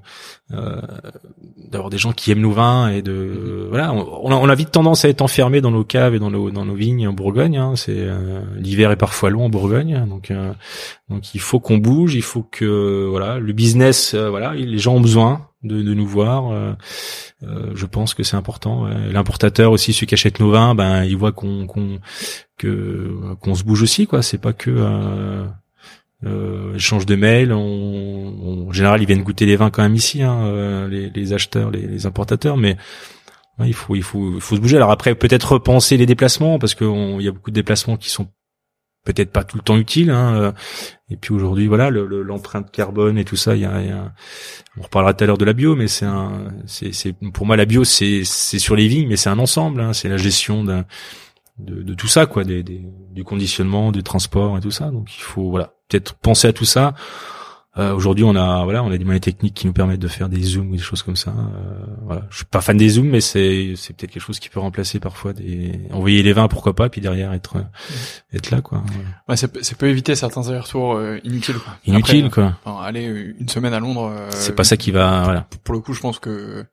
d'avoir 1.70 1.90
des 1.90 1.98
gens 1.98 2.12
qui 2.12 2.30
aiment 2.30 2.40
nos 2.40 2.52
vins 2.52 2.88
et 2.88 3.02
de 3.02 3.12
mm-hmm. 3.12 3.68
voilà, 3.70 3.92
on, 3.92 4.30
a, 4.30 4.34
on 4.34 4.48
a 4.48 4.54
vite 4.54 4.70
tendance 4.70 5.04
à 5.04 5.08
être 5.08 5.22
enfermé 5.22 5.60
dans 5.60 5.70
nos 5.70 5.84
caves 5.84 6.14
et 6.14 6.18
dans 6.18 6.30
nos 6.30 6.50
dans 6.50 6.64
nos 6.64 6.74
vignes 6.74 7.08
en 7.08 7.12
Bourgogne. 7.12 7.56
Hein. 7.56 7.72
C'est 7.76 8.06
l'hiver 8.56 8.90
est 8.90 8.96
parfois 8.96 9.30
long 9.30 9.46
en 9.46 9.48
Bourgogne, 9.48 10.04
donc 10.06 10.30
donc 11.10 11.34
il 11.34 11.40
faut 11.40 11.60
qu'on 11.60 11.78
bouge, 11.78 12.14
il 12.14 12.22
faut 12.22 12.42
que 12.42 13.06
voilà 13.08 13.38
le 13.38 13.52
business, 13.52 14.14
euh, 14.14 14.30
voilà 14.30 14.54
les 14.54 14.78
gens 14.78 14.94
ont 14.94 15.00
besoin 15.00 15.48
de, 15.64 15.82
de 15.82 15.94
nous 15.94 16.06
voir. 16.06 16.52
Euh, 16.52 16.72
euh, 17.42 17.72
je 17.74 17.86
pense 17.86 18.14
que 18.14 18.22
c'est 18.22 18.36
important. 18.36 18.86
L'importateur 18.86 19.72
aussi, 19.72 19.92
ceux 19.92 20.06
qui 20.06 20.14
achètent 20.14 20.40
nos 20.40 20.50
vins, 20.50 20.74
ben 20.74 21.04
ils 21.04 21.16
voient 21.16 21.32
qu'on 21.32 21.66
qu'on 21.66 21.98
que 22.58 23.34
qu'on 23.40 23.54
se 23.54 23.64
bouge 23.64 23.82
aussi 23.82 24.06
quoi. 24.06 24.22
C'est 24.22 24.38
pas 24.38 24.52
que 24.52 24.70
euh, 26.24 26.74
échange 26.74 27.06
de 27.06 27.16
mails. 27.16 27.52
On, 27.52 28.66
en 28.68 28.72
général, 28.72 29.02
ils 29.02 29.06
viennent 29.06 29.22
goûter 29.22 29.46
les 29.46 29.56
vins 29.56 29.70
quand 29.70 29.82
même 29.82 29.94
ici, 29.94 30.22
hein, 30.22 30.88
les, 30.88 31.10
les, 31.10 31.32
acheteurs, 31.32 31.70
les, 31.70 31.86
les 31.86 32.06
importateurs, 32.06 32.56
mais 32.56 32.76
il 33.60 33.74
faut, 33.74 33.94
il 33.94 34.02
faut, 34.02 34.34
il 34.34 34.40
faut 34.40 34.56
se 34.56 34.60
bouger. 34.60 34.76
Alors 34.76 34.90
après, 34.90 35.14
peut-être 35.14 35.52
repenser 35.52 35.96
les 35.96 36.06
déplacements 36.06 36.58
parce 36.58 36.74
qu'il 36.74 37.20
y 37.20 37.28
a 37.28 37.32
beaucoup 37.32 37.50
de 37.50 37.54
déplacements 37.54 37.96
qui 37.96 38.10
sont 38.10 38.28
peut-être 39.04 39.30
pas 39.30 39.44
tout 39.44 39.56
le 39.56 39.62
temps 39.62 39.76
utile. 39.76 40.10
Hein. 40.10 40.34
Euh. 40.34 40.52
Et 41.10 41.16
puis 41.16 41.34
aujourd'hui, 41.34 41.66
voilà, 41.66 41.90
l'empreinte 41.90 42.70
carbone 42.70 43.18
et 43.18 43.24
tout 43.24 43.36
ça. 43.36 43.54
Il 43.54 43.62
y 43.62 43.66
a, 43.66 44.12
on 44.78 44.82
reparlera 44.82 45.14
tout 45.14 45.22
à 45.22 45.26
l'heure 45.26 45.38
de 45.38 45.44
la 45.44 45.52
bio, 45.52 45.76
mais 45.76 45.86
c'est 45.86 46.06
un, 46.06 46.48
c'est, 46.66 47.12
pour 47.32 47.46
moi 47.46 47.56
la 47.56 47.66
bio, 47.66 47.84
c'est, 47.84 48.22
c'est 48.24 48.58
sur 48.58 48.74
les 48.74 48.88
vignes, 48.88 49.08
mais 49.08 49.16
c'est 49.16 49.28
un 49.28 49.38
ensemble. 49.38 49.80
Hein. 49.82 49.92
C'est 49.92 50.08
la 50.08 50.16
gestion 50.16 50.64
de, 50.64 50.82
de, 51.58 51.94
tout 51.94 52.08
ça, 52.08 52.26
quoi, 52.26 52.42
des, 52.42 52.62
du 52.62 53.22
conditionnement, 53.22 53.92
du 53.92 54.02
transport 54.02 54.56
et 54.56 54.60
tout 54.60 54.70
ça. 54.70 54.90
Donc 54.90 55.14
il 55.14 55.22
faut, 55.22 55.50
voilà, 55.50 55.74
peut-être 55.88 56.14
penser 56.14 56.48
à 56.48 56.52
tout 56.52 56.64
ça. 56.64 56.94
Euh, 57.76 57.92
Aujourd'hui, 57.92 58.24
on 58.24 58.36
a 58.36 58.62
voilà, 58.64 58.84
on 58.84 58.90
a 58.90 58.96
des 58.96 59.04
moyens 59.04 59.22
techniques 59.22 59.54
qui 59.54 59.66
nous 59.66 59.72
permettent 59.72 60.00
de 60.00 60.08
faire 60.08 60.28
des 60.28 60.40
zooms 60.40 60.70
ou 60.70 60.76
des 60.76 60.82
choses 60.82 61.02
comme 61.02 61.16
ça. 61.16 61.30
Euh, 61.30 61.84
voilà, 62.04 62.22
je 62.30 62.36
suis 62.36 62.44
pas 62.44 62.60
fan 62.60 62.76
des 62.76 62.88
zooms, 62.88 63.08
mais 63.08 63.20
c'est 63.20 63.74
c'est 63.76 63.96
peut-être 63.96 64.12
quelque 64.12 64.22
chose 64.22 64.38
qui 64.38 64.48
peut 64.48 64.60
remplacer 64.60 65.00
parfois 65.00 65.32
des 65.32 65.80
envoyer 65.90 66.22
les 66.22 66.32
vins, 66.32 66.46
pourquoi 66.46 66.74
pas, 66.74 66.88
puis 66.88 67.00
derrière 67.00 67.32
être 67.32 67.56
être 68.32 68.50
là 68.52 68.60
quoi. 68.60 68.84
Ouais, 69.28 69.36
ça, 69.36 69.48
peut, 69.48 69.62
ça 69.62 69.74
peut 69.74 69.88
éviter 69.88 70.14
certains 70.14 70.48
allers-retours 70.48 70.94
euh, 70.94 71.18
inutiles. 71.24 71.56
Quoi. 71.56 71.74
Inutiles 71.86 72.30
quoi. 72.30 72.54
aller 72.82 73.34
une 73.38 73.48
semaine 73.48 73.74
à 73.74 73.80
Londres. 73.80 74.12
Euh, 74.14 74.28
c'est 74.30 74.54
pas 74.54 74.64
ça 74.64 74.76
qui 74.76 74.92
va. 74.92 75.24
Voilà. 75.24 75.48
Pour 75.64 75.74
le 75.74 75.80
coup, 75.80 75.94
je 75.94 76.00
pense 76.00 76.20
que 76.20 76.64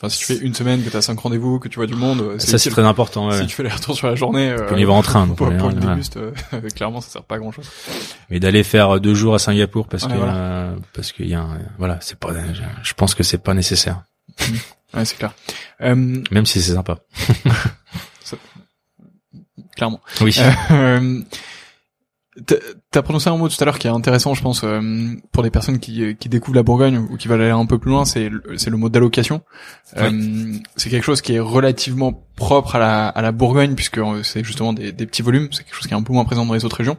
Enfin, 0.00 0.10
si 0.10 0.18
tu 0.20 0.26
fais 0.26 0.36
une 0.36 0.54
semaine, 0.54 0.84
que 0.84 0.90
tu 0.90 0.96
as 0.96 1.02
cinq 1.02 1.18
rendez-vous, 1.18 1.58
que 1.58 1.66
tu 1.66 1.76
vois 1.76 1.88
du 1.88 1.96
monde, 1.96 2.20
euh, 2.20 2.38
ça 2.38 2.56
c'est 2.56 2.70
très 2.70 2.84
important. 2.84 3.28
Ouais. 3.30 3.40
Si 3.40 3.46
tu 3.48 3.56
fais 3.56 3.64
les 3.64 3.68
retours 3.68 3.96
sur 3.96 4.06
la 4.06 4.14
journée, 4.14 4.50
euh, 4.50 4.68
on 4.70 4.76
y 4.76 4.84
va 4.84 4.92
en 4.92 5.02
train. 5.02 5.26
pour, 5.36 5.52
pour 5.56 5.70
une 5.70 5.80
déguste, 5.80 6.18
euh, 6.18 6.30
clairement, 6.76 7.00
ça 7.00 7.10
sert 7.10 7.24
pas 7.24 7.34
à 7.34 7.38
grand 7.38 7.50
chose. 7.50 7.68
Mais 8.30 8.38
d'aller 8.38 8.62
faire 8.62 9.00
deux 9.00 9.14
jours 9.14 9.34
à 9.34 9.40
Singapour 9.40 9.88
parce 9.88 10.06
que 10.06 10.12
euh, 10.14 10.76
parce 10.92 11.10
qu'il 11.10 11.26
y 11.26 11.34
a, 11.34 11.40
un, 11.40 11.58
voilà, 11.78 11.98
c'est 12.00 12.16
pas, 12.16 12.30
je 12.84 12.94
pense 12.94 13.16
que 13.16 13.24
c'est 13.24 13.38
pas 13.38 13.54
nécessaire. 13.54 14.04
ouais, 14.94 15.04
c'est 15.04 15.18
clair. 15.18 15.34
Même 15.80 16.46
si 16.46 16.62
c'est 16.62 16.74
sympa. 16.74 16.98
clairement. 19.74 20.00
Oui. 20.20 20.38
T'as 22.90 23.02
prononcé 23.02 23.28
un 23.28 23.36
mot 23.36 23.48
tout 23.48 23.56
à 23.60 23.64
l'heure 23.64 23.78
qui 23.78 23.86
est 23.86 23.90
intéressant, 23.90 24.34
je 24.34 24.42
pense, 24.42 24.62
euh, 24.64 24.80
pour 25.32 25.42
des 25.42 25.50
personnes 25.50 25.78
qui, 25.78 26.16
qui 26.16 26.28
découvrent 26.28 26.56
la 26.56 26.62
Bourgogne 26.62 26.98
ou 26.98 27.16
qui 27.16 27.28
veulent 27.28 27.42
aller 27.42 27.50
un 27.50 27.66
peu 27.66 27.78
plus 27.78 27.90
loin, 27.90 28.04
c'est 28.04 28.28
le 28.28 28.76
mot 28.76 28.88
d'allocation. 28.88 29.42
Euh, 29.96 30.10
c'est 30.76 30.90
quelque 30.90 31.04
chose 31.04 31.20
qui 31.20 31.34
est 31.34 31.40
relativement 31.40 32.24
propre 32.36 32.76
à 32.76 32.78
la, 32.78 33.08
à 33.08 33.22
la 33.22 33.32
Bourgogne 33.32 33.74
puisque 33.74 33.98
euh, 33.98 34.22
c'est 34.22 34.44
justement 34.44 34.72
des, 34.72 34.92
des 34.92 35.06
petits 35.06 35.22
volumes. 35.22 35.48
C'est 35.50 35.64
quelque 35.64 35.74
chose 35.74 35.86
qui 35.86 35.94
est 35.94 35.96
un 35.96 36.02
peu 36.02 36.12
moins 36.12 36.24
présent 36.24 36.46
dans 36.46 36.54
les 36.54 36.64
autres 36.64 36.76
régions. 36.76 36.96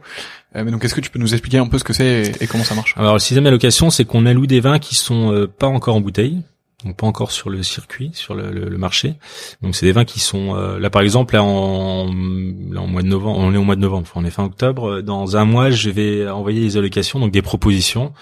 mais 0.54 0.70
donc, 0.70 0.84
est-ce 0.84 0.94
que 0.94 1.00
tu 1.00 1.10
peux 1.10 1.18
nous 1.18 1.32
expliquer 1.32 1.58
un 1.58 1.68
peu 1.68 1.78
ce 1.78 1.84
que 1.84 1.92
c'est 1.92 2.32
et, 2.40 2.46
comment 2.46 2.64
ça 2.64 2.74
marche? 2.74 2.94
Alors, 2.96 3.14
le 3.14 3.20
système 3.20 3.44
d'allocation, 3.44 3.90
c'est 3.90 4.04
qu'on 4.04 4.26
alloue 4.26 4.46
des 4.46 4.60
vins 4.60 4.78
qui 4.78 4.94
sont 4.94 5.48
pas 5.58 5.68
encore 5.68 5.96
en 5.96 6.00
bouteille, 6.00 6.42
donc 6.84 6.96
pas 6.96 7.06
encore 7.06 7.30
sur 7.30 7.50
le 7.50 7.62
circuit, 7.62 8.10
sur 8.14 8.34
le, 8.34 8.50
le, 8.50 8.78
marché. 8.78 9.14
Donc 9.62 9.76
c'est 9.76 9.86
des 9.86 9.92
vins 9.92 10.04
qui 10.04 10.20
sont 10.20 10.56
euh, 10.56 10.78
là 10.78 10.88
par 10.90 11.02
exemple 11.02 11.34
là 11.34 11.42
en, 11.42 12.06
là 12.06 12.80
en 12.80 12.86
mois 12.86 13.02
de 13.02 13.08
novembre, 13.08 13.38
on 13.38 13.52
est 13.52 13.56
au 13.56 13.64
mois 13.64 13.76
de 13.76 13.80
novembre, 13.80 14.08
on 14.14 14.24
est 14.24 14.30
fin 14.30 14.44
octobre. 14.44 15.02
Dans 15.02 15.36
un 15.36 15.44
mois, 15.44 15.70
je 15.70 15.90
vais 15.90 16.28
envoyer 16.28 16.60
des 16.60 16.76
allocations, 16.76 17.20
donc 17.20 17.32
des 17.32 17.42
propositions 17.42 18.12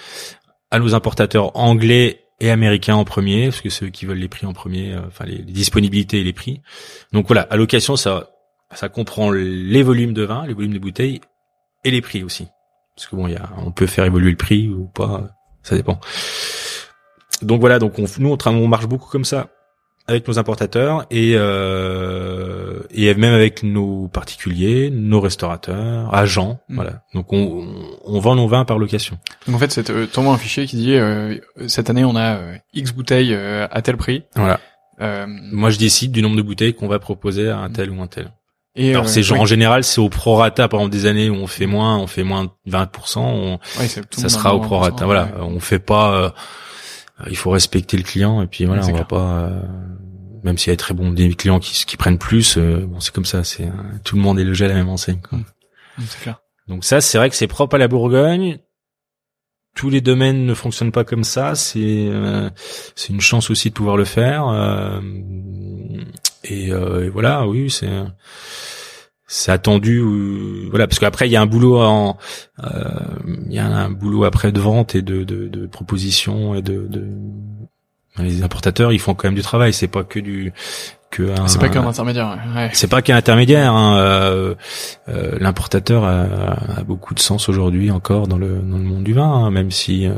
à 0.70 0.78
nos 0.78 0.94
importateurs 0.94 1.56
anglais 1.56 2.24
et 2.40 2.50
américains 2.50 2.94
en 2.94 3.04
premier, 3.04 3.46
parce 3.46 3.60
que 3.60 3.70
ceux 3.70 3.88
qui 3.88 4.06
veulent 4.06 4.18
les 4.18 4.28
prix 4.28 4.46
en 4.46 4.52
premier, 4.52 4.92
euh, 4.92 5.00
enfin 5.06 5.24
les, 5.24 5.38
disponibilités 5.38 6.20
et 6.20 6.24
les 6.24 6.32
prix. 6.32 6.60
Donc 7.12 7.26
voilà, 7.26 7.42
allocation 7.42 7.96
ça 7.96 8.30
ça 8.74 8.90
comprend 8.90 9.30
les 9.30 9.82
volumes 9.82 10.12
de 10.12 10.24
vin, 10.24 10.46
les 10.46 10.52
volumes 10.52 10.74
de 10.74 10.78
bouteilles 10.78 11.20
et 11.84 11.90
les 11.90 12.02
prix 12.02 12.22
aussi, 12.22 12.48
parce 12.94 13.06
que 13.06 13.16
bon 13.16 13.26
il 13.26 13.32
y 13.32 13.36
a, 13.36 13.48
on 13.64 13.70
peut 13.70 13.86
faire 13.86 14.04
évoluer 14.04 14.30
le 14.30 14.36
prix 14.36 14.68
ou 14.68 14.86
pas, 14.86 15.28
ça 15.62 15.74
dépend 15.74 15.98
donc 17.42 17.60
voilà, 17.60 17.78
donc 17.78 17.98
on, 17.98 18.04
nous 18.18 18.30
on, 18.32 18.48
on 18.50 18.68
marche 18.68 18.86
beaucoup 18.86 19.08
comme 19.08 19.24
ça 19.24 19.48
avec 20.08 20.26
nos 20.26 20.38
importateurs 20.38 21.04
et 21.10 21.34
euh, 21.34 22.80
et 22.90 23.14
même 23.14 23.34
avec 23.34 23.62
nos 23.62 24.08
particuliers, 24.08 24.90
nos 24.90 25.20
restaurateurs, 25.20 26.12
agents, 26.14 26.60
mm. 26.68 26.74
voilà. 26.74 27.02
Donc 27.14 27.32
on, 27.32 27.68
on, 28.04 28.18
vend 28.18 28.34
nos 28.34 28.48
vins 28.48 28.64
par 28.64 28.78
location. 28.78 29.18
Donc 29.46 29.56
en 29.56 29.58
fait, 29.58 29.70
c'est 29.70 29.90
euh, 29.90 30.06
un 30.16 30.38
fichier 30.38 30.66
qui 30.66 30.76
dit 30.76 30.94
euh, 30.94 31.36
cette 31.66 31.90
année 31.90 32.04
on 32.04 32.16
a 32.16 32.36
euh, 32.36 32.56
X 32.72 32.92
bouteilles 32.92 33.34
euh, 33.34 33.68
à 33.70 33.82
tel 33.82 33.96
prix. 33.96 34.24
Voilà. 34.34 34.58
Moi 34.98 35.70
je 35.70 35.78
décide 35.78 36.10
du 36.10 36.22
nombre 36.22 36.36
de 36.36 36.42
bouteilles 36.42 36.74
qu'on 36.74 36.88
va 36.88 36.98
proposer 36.98 37.48
à 37.48 37.58
un 37.58 37.70
tel 37.70 37.90
ou 37.90 38.02
un 38.02 38.08
tel. 38.08 38.32
Et 38.74 38.90
Alors 38.90 39.08
c'est 39.08 39.22
genre 39.22 39.40
en 39.40 39.46
général 39.46 39.84
c'est 39.84 40.00
au 40.00 40.08
prorata 40.08 40.68
par 40.68 40.80
exemple 40.80 40.92
des 40.92 41.06
années 41.06 41.28
où 41.28 41.34
on 41.34 41.46
fait 41.46 41.66
moins, 41.66 41.98
on 41.98 42.06
fait 42.06 42.22
moins 42.22 42.52
20%, 42.68 43.18
on, 43.18 43.58
ça 44.10 44.28
sera 44.28 44.54
au 44.54 44.60
prorata. 44.60 45.04
Voilà, 45.04 45.30
on 45.40 45.60
fait 45.60 45.78
pas 45.78 46.14
euh, 46.14 46.30
il 47.28 47.36
faut 47.36 47.50
respecter 47.50 47.96
le 47.96 48.02
client 48.02 48.42
et 48.42 48.46
puis 48.46 48.64
voilà, 48.64 48.86
on 48.86 48.92
va 48.92 49.04
pas 49.04 49.44
euh, 49.44 49.62
même 50.44 50.56
s'il 50.56 50.70
y 50.70 50.74
a 50.74 50.76
très 50.76 50.94
bons 50.94 51.10
des 51.10 51.34
clients 51.34 51.58
qui, 51.58 51.84
qui 51.84 51.96
prennent 51.96 52.18
plus, 52.18 52.56
euh, 52.56 52.86
bon 52.86 53.00
c'est 53.00 53.12
comme 53.12 53.24
ça, 53.24 53.44
c'est 53.44 53.68
tout 54.04 54.16
le 54.16 54.22
monde 54.22 54.38
est 54.38 54.44
logé 54.44 54.66
à 54.66 54.68
la 54.68 54.74
même 54.74 54.88
enseigne. 54.88 55.20
Quoi. 55.20 55.38
Mmh. 55.38 56.04
Clair. 56.22 56.40
Donc 56.68 56.84
ça, 56.84 57.00
c'est 57.00 57.18
vrai 57.18 57.28
que 57.30 57.36
c'est 57.36 57.46
propre 57.46 57.76
à 57.76 57.78
la 57.78 57.88
Bourgogne. 57.88 58.58
Tous 59.74 59.90
les 59.90 60.00
domaines 60.00 60.44
ne 60.44 60.54
fonctionnent 60.54 60.92
pas 60.92 61.04
comme 61.04 61.24
ça. 61.24 61.54
C'est 61.54 62.10
c'est 62.94 63.12
une 63.12 63.20
chance 63.20 63.50
aussi 63.50 63.70
de 63.70 63.74
pouvoir 63.74 63.96
le 63.96 64.04
faire. 64.04 65.00
et, 66.44 66.68
et, 66.68 67.08
voilà, 67.08 67.46
oui, 67.46 67.70
c'est 67.70 67.88
c'est 69.30 69.52
attendu 69.52 70.02
voilà 70.70 70.86
parce 70.88 70.98
qu'après 70.98 71.28
il 71.28 71.32
y 71.32 71.36
a 71.36 71.42
un 71.42 71.46
boulot 71.46 71.80
en 71.82 72.16
euh, 72.64 72.88
il 73.46 73.52
y 73.52 73.58
a 73.58 73.66
un 73.66 73.90
boulot 73.90 74.24
après 74.24 74.50
de 74.52 74.58
vente 74.58 74.94
et 74.94 75.02
de 75.02 75.22
de, 75.22 75.48
de 75.48 75.66
proposition 75.66 76.54
et 76.54 76.62
de, 76.62 76.86
de 76.88 77.06
les 78.18 78.42
importateurs 78.42 78.90
ils 78.90 78.98
font 78.98 79.14
quand 79.14 79.28
même 79.28 79.34
du 79.34 79.42
travail 79.42 79.74
c'est 79.74 79.86
pas 79.86 80.02
que 80.02 80.18
du 80.18 80.52
que 81.10 81.34
c'est 81.46 81.60
pas 81.60 81.68
qu'un 81.68 81.86
intermédiaire 81.86 82.38
ouais. 82.56 82.70
c'est 82.72 82.88
pas 82.88 83.02
qu'un 83.02 83.16
intermédiaire 83.16 83.72
hein. 83.74 83.98
euh, 83.98 84.54
euh, 85.10 85.38
l'importateur 85.38 86.04
a, 86.04 86.78
a, 86.78 86.82
beaucoup 86.82 87.14
de 87.14 87.20
sens 87.20 87.50
aujourd'hui 87.50 87.90
encore 87.90 88.28
dans 88.28 88.38
le 88.38 88.60
dans 88.60 88.78
le 88.78 88.84
monde 88.84 89.04
du 89.04 89.12
vin 89.12 89.30
hein, 89.30 89.50
même 89.50 89.70
si 89.70 90.08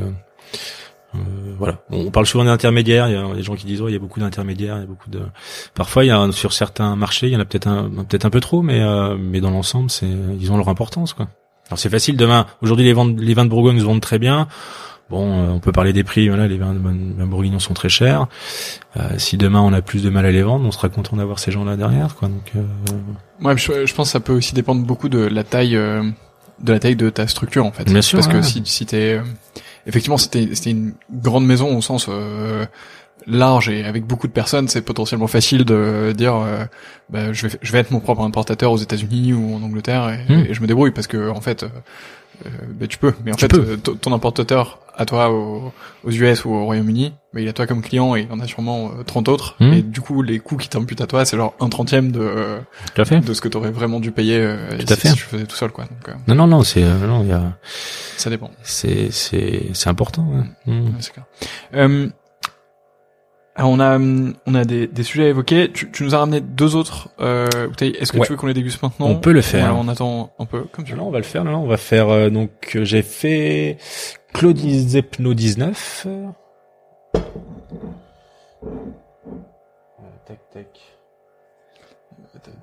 euh, 1.15 1.17
euh, 1.19 1.55
voilà, 1.57 1.79
on 1.91 2.11
parle 2.11 2.25
souvent 2.25 2.45
d'intermédiaires. 2.45 3.07
Il 3.07 3.13
y 3.13 3.17
a 3.17 3.35
des 3.35 3.43
gens 3.43 3.55
qui 3.55 3.65
disent 3.65 3.81
oh, 3.81 3.89
il 3.89 3.93
y 3.93 3.95
a 3.95 3.99
beaucoup 3.99 4.19
d'intermédiaires, 4.19 4.77
il 4.77 4.81
y 4.81 4.83
a 4.83 4.87
beaucoup 4.87 5.09
de. 5.09 5.21
Parfois, 5.73 6.05
il 6.05 6.07
y 6.07 6.11
a 6.11 6.31
sur 6.31 6.53
certains 6.53 6.95
marchés, 6.95 7.27
il 7.27 7.33
y 7.33 7.35
en 7.35 7.39
a 7.39 7.45
peut-être 7.45 7.67
un, 7.67 7.89
peut-être 8.07 8.25
un 8.25 8.29
peu 8.29 8.39
trop, 8.39 8.61
mais 8.61 8.81
euh, 8.81 9.17
mais 9.19 9.41
dans 9.41 9.51
l'ensemble, 9.51 9.89
c'est 9.89 10.07
ils 10.39 10.51
ont 10.51 10.57
leur 10.57 10.69
importance 10.69 11.13
quoi. 11.13 11.27
Alors 11.67 11.79
c'est 11.79 11.89
facile 11.89 12.17
demain. 12.17 12.45
Aujourd'hui, 12.61 12.85
les 12.85 12.93
ventes, 12.93 13.19
les 13.19 13.33
vins 13.33 13.45
de 13.45 13.49
Bourgogne 13.49 13.79
se 13.79 13.83
vendent 13.83 14.01
très 14.01 14.19
bien. 14.19 14.47
Bon, 15.09 15.43
euh, 15.43 15.49
on 15.49 15.59
peut 15.59 15.73
parler 15.73 15.91
des 15.91 16.05
prix. 16.05 16.29
Voilà, 16.29 16.47
les 16.47 16.57
vins, 16.57 16.73
de 16.73 17.25
bourguignons 17.25 17.59
sont 17.59 17.73
très 17.73 17.89
chers. 17.89 18.27
si 19.17 19.35
demain 19.35 19.59
on 19.59 19.73
a 19.73 19.81
plus 19.81 20.03
de 20.03 20.09
mal 20.09 20.25
à 20.25 20.31
les 20.31 20.43
vendre, 20.43 20.65
on 20.65 20.71
sera 20.71 20.87
content 20.87 21.17
d'avoir 21.17 21.39
ces 21.39 21.51
gens-là 21.51 21.75
derrière, 21.75 22.15
quoi. 22.15 22.29
Donc. 22.29 22.53
Ouais, 23.41 23.57
je, 23.57 23.85
je, 23.85 23.93
pense 23.93 24.07
que 24.07 24.11
ça 24.13 24.19
peut 24.21 24.33
aussi 24.33 24.53
dépendre 24.53 24.85
beaucoup 24.85 25.09
de 25.09 25.19
la 25.19 25.43
taille, 25.43 25.73
de 25.73 26.13
la 26.71 26.79
taille 26.79 26.95
de 26.95 27.09
ta 27.09 27.27
structure 27.27 27.65
en 27.65 27.71
fait. 27.71 27.83
Bien 27.85 28.01
sûr. 28.01 28.19
Parce 28.19 28.31
que 28.31 28.41
si 28.41 28.61
si 28.65 28.85
t'es 28.85 29.19
effectivement, 29.87 30.17
c'était 30.17 30.49
c'était 30.53 30.71
une 30.71 30.93
grande 31.11 31.45
maison 31.45 31.77
au 31.77 31.81
sens 31.81 32.07
euh, 32.09 32.65
large 33.27 33.69
et 33.69 33.83
avec 33.83 34.05
beaucoup 34.05 34.27
de 34.27 34.31
personnes, 34.31 34.67
c'est 34.67 34.81
potentiellement 34.81 35.27
facile 35.27 35.65
de 35.65 36.13
dire 36.15 36.35
euh, 36.35 36.65
bah, 37.09 37.33
je 37.33 37.47
vais 37.47 37.59
je 37.61 37.71
vais 37.71 37.79
être 37.79 37.91
mon 37.91 37.99
propre 37.99 38.21
importateur 38.21 38.71
aux 38.71 38.77
États-Unis 38.77 39.33
ou 39.33 39.55
en 39.55 39.61
Angleterre 39.61 40.09
et, 40.09 40.33
hmm. 40.33 40.53
je 40.53 40.61
me 40.61 40.67
débrouille 40.67 40.91
parce 40.91 41.07
que 41.07 41.29
en 41.29 41.41
fait 41.41 41.65
euh, 42.45 42.49
bah, 42.79 42.87
tu 42.87 42.97
peux 42.97 43.13
mais 43.25 43.33
en 43.33 43.37
fait 43.37 43.49
ton 44.01 44.13
importateur 44.13 44.79
à 44.95 45.05
toi 45.05 45.31
aux, 45.31 45.71
US 46.05 46.45
ou 46.45 46.51
au 46.51 46.65
Royaume-Uni, 46.65 47.13
mais 47.33 47.43
il 47.43 47.47
a 47.47 47.53
toi 47.53 47.65
comme 47.65 47.81
client 47.81 48.15
et 48.15 48.27
il 48.29 48.31
en 48.31 48.39
a 48.39 48.45
sûrement 48.45 48.91
30 49.05 49.29
autres. 49.29 49.55
Hmm. 49.59 49.73
Et 49.73 49.81
du 49.81 50.01
coup, 50.01 50.21
les 50.21 50.39
coûts 50.39 50.57
qui 50.57 50.67
t'imputent 50.67 51.01
à 51.01 51.07
toi, 51.07 51.23
c'est 51.23 51.37
genre 51.37 51.55
un 51.59 51.69
trentième 51.69 52.11
de 52.11 52.59
de 52.97 53.33
ce 53.33 53.41
que 53.41 53.47
t'aurais 53.47 53.71
vraiment 53.71 53.99
dû 53.99 54.11
payer 54.11 54.55
si, 54.79 55.07
si, 55.07 55.13
tu 55.15 55.23
faisais 55.23 55.45
tout 55.45 55.55
seul, 55.55 55.71
quoi. 55.71 55.85
Donc, 55.85 56.15
non, 56.27 56.35
non, 56.35 56.47
non, 56.47 56.63
c'est 56.63 56.83
non, 56.83 57.23
il 57.23 57.29
y 57.29 57.33
a 57.33 57.57
ça 58.17 58.29
dépend. 58.29 58.51
C'est 58.63 59.11
c'est 59.11 59.69
c'est 59.73 59.89
important. 59.89 60.27
Ouais. 60.27 60.73
Mmh. 60.73 60.91
c'est 60.99 61.13
clair. 61.13 61.25
Alors 63.61 63.73
on 63.73 63.79
a 63.79 63.95
hum, 63.97 64.33
on 64.47 64.55
a 64.55 64.65
des, 64.65 64.87
des 64.87 65.03
sujets 65.03 65.25
à 65.25 65.27
évoquer. 65.27 65.71
Tu, 65.71 65.91
tu 65.91 66.03
nous 66.03 66.15
as 66.15 66.17
ramené 66.17 66.41
deux 66.41 66.75
autres 66.75 67.09
euh, 67.19 67.67
bouteilles. 67.67 67.95
Est-ce 67.99 68.11
que 68.11 68.17
Ouais. 68.17 68.25
tu 68.25 68.31
veux 68.31 68.37
qu'on 68.37 68.47
les 68.47 68.55
déguste 68.55 68.81
maintenant 68.81 69.05
On 69.05 69.19
peut 69.19 69.31
le 69.31 69.41
faire. 69.41 69.65
Alors 69.65 69.77
on 69.79 69.87
attend 69.87 70.33
un 70.39 70.45
peu 70.45 70.63
comme 70.63 70.83
tu 70.83 70.93
veux. 70.93 70.97
Non, 70.97 71.09
on 71.09 71.11
va 71.11 71.19
le 71.19 71.23
faire. 71.23 71.43
Non, 71.43 71.51
non, 71.51 71.59
on 71.59 71.67
va 71.67 71.77
faire. 71.77 72.09
euh, 72.09 72.31
donc, 72.31 72.71
euh, 72.75 72.83
j'ai 72.83 73.03
fait 73.03 73.77
Claudie 74.33 74.79
Zepno 74.89 75.35
19. 75.35 76.07
Euh, 76.07 76.27
tac, 80.25 80.39
tac. 80.51 80.79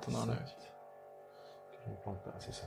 T'en 0.05 0.21
as 0.21 0.25
là. 0.25 0.33
C'est 2.39 2.53
ça. 2.53 2.63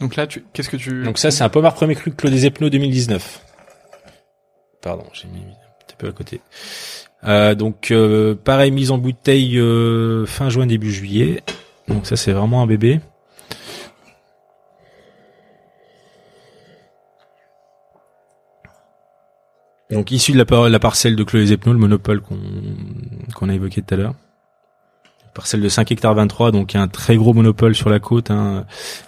Donc 0.00 0.16
là, 0.16 0.26
qu'est-ce 0.26 0.68
que 0.68 0.76
tu 0.76 1.02
Donc 1.04 1.18
ça, 1.18 1.30
c'est 1.30 1.42
un 1.44 1.48
pommard 1.48 1.74
premier 1.74 1.94
cru 1.94 2.12
Claudie 2.12 2.40
Zepno 2.40 2.68
2019. 2.68 3.40
Pardon, 4.82 5.04
j'ai 5.12 5.26
mis 5.28 5.40
un 5.40 5.84
petit 5.86 5.96
peu 5.96 6.08
à 6.08 6.12
côté. 6.12 6.40
Euh, 7.24 7.54
donc, 7.54 7.90
euh, 7.90 8.34
pareil, 8.34 8.70
mise 8.70 8.90
en 8.90 8.98
bouteille 8.98 9.58
euh, 9.58 10.26
fin 10.26 10.48
juin, 10.50 10.66
début 10.66 10.92
juillet. 10.92 11.42
Donc 11.88 12.06
ça, 12.06 12.16
c'est 12.16 12.32
vraiment 12.32 12.62
un 12.62 12.66
bébé. 12.66 13.00
Donc 19.90 20.10
issu 20.10 20.32
de 20.32 20.38
la, 20.38 20.44
par- 20.44 20.68
la 20.68 20.78
parcelle 20.78 21.16
de 21.16 21.22
Chloé 21.24 21.46
Zepno, 21.46 21.72
le 21.72 21.78
monopole 21.78 22.20
qu'on 22.20 23.48
a 23.48 23.54
évoqué 23.54 23.82
tout 23.82 23.94
à 23.94 23.96
l'heure. 23.96 24.14
Parcelle 25.36 25.60
de 25.60 25.68
5 25.68 25.92
hectares 25.92 26.14
23, 26.14 26.50
donc 26.50 26.74
un 26.74 26.88
très 26.88 27.14
gros 27.16 27.34
monopole 27.34 27.74
sur 27.74 27.90
la 27.90 28.00
côte. 28.00 28.30
hein. 28.30 28.64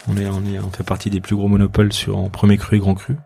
On 0.09 0.17
est, 0.19 0.27
on 0.27 0.45
est, 0.45 0.59
on 0.59 0.71
fait 0.71 0.85
partie 0.85 1.09
des 1.09 1.23
plus 1.23 1.35
gros 1.35 1.49
monopoles 1.49 1.91
sur 1.91 2.19
en 2.19 2.29
premier 2.29 2.59
cru 2.59 2.77
et 2.77 2.81
grand 2.81 2.95
cru. 2.95 3.17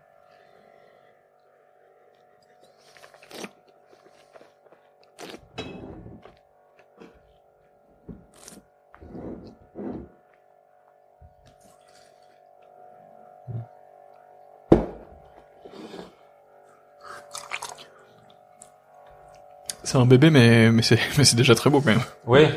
C'est 19.93 19.99
un 19.99 20.07
bébé, 20.07 20.31
mais 20.31 20.71
mais 20.71 20.81
c'est 20.81 20.97
mais 21.19 21.23
c'est 21.23 21.35
déjà 21.35 21.53
très 21.53 21.69
beau 21.69 21.79
quand 21.79 21.91
même. 21.91 22.01
Ouais. 22.25 22.49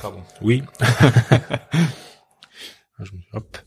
Pardon. 0.00 0.22
Oui. 0.40 0.62
Hop. 3.34 3.58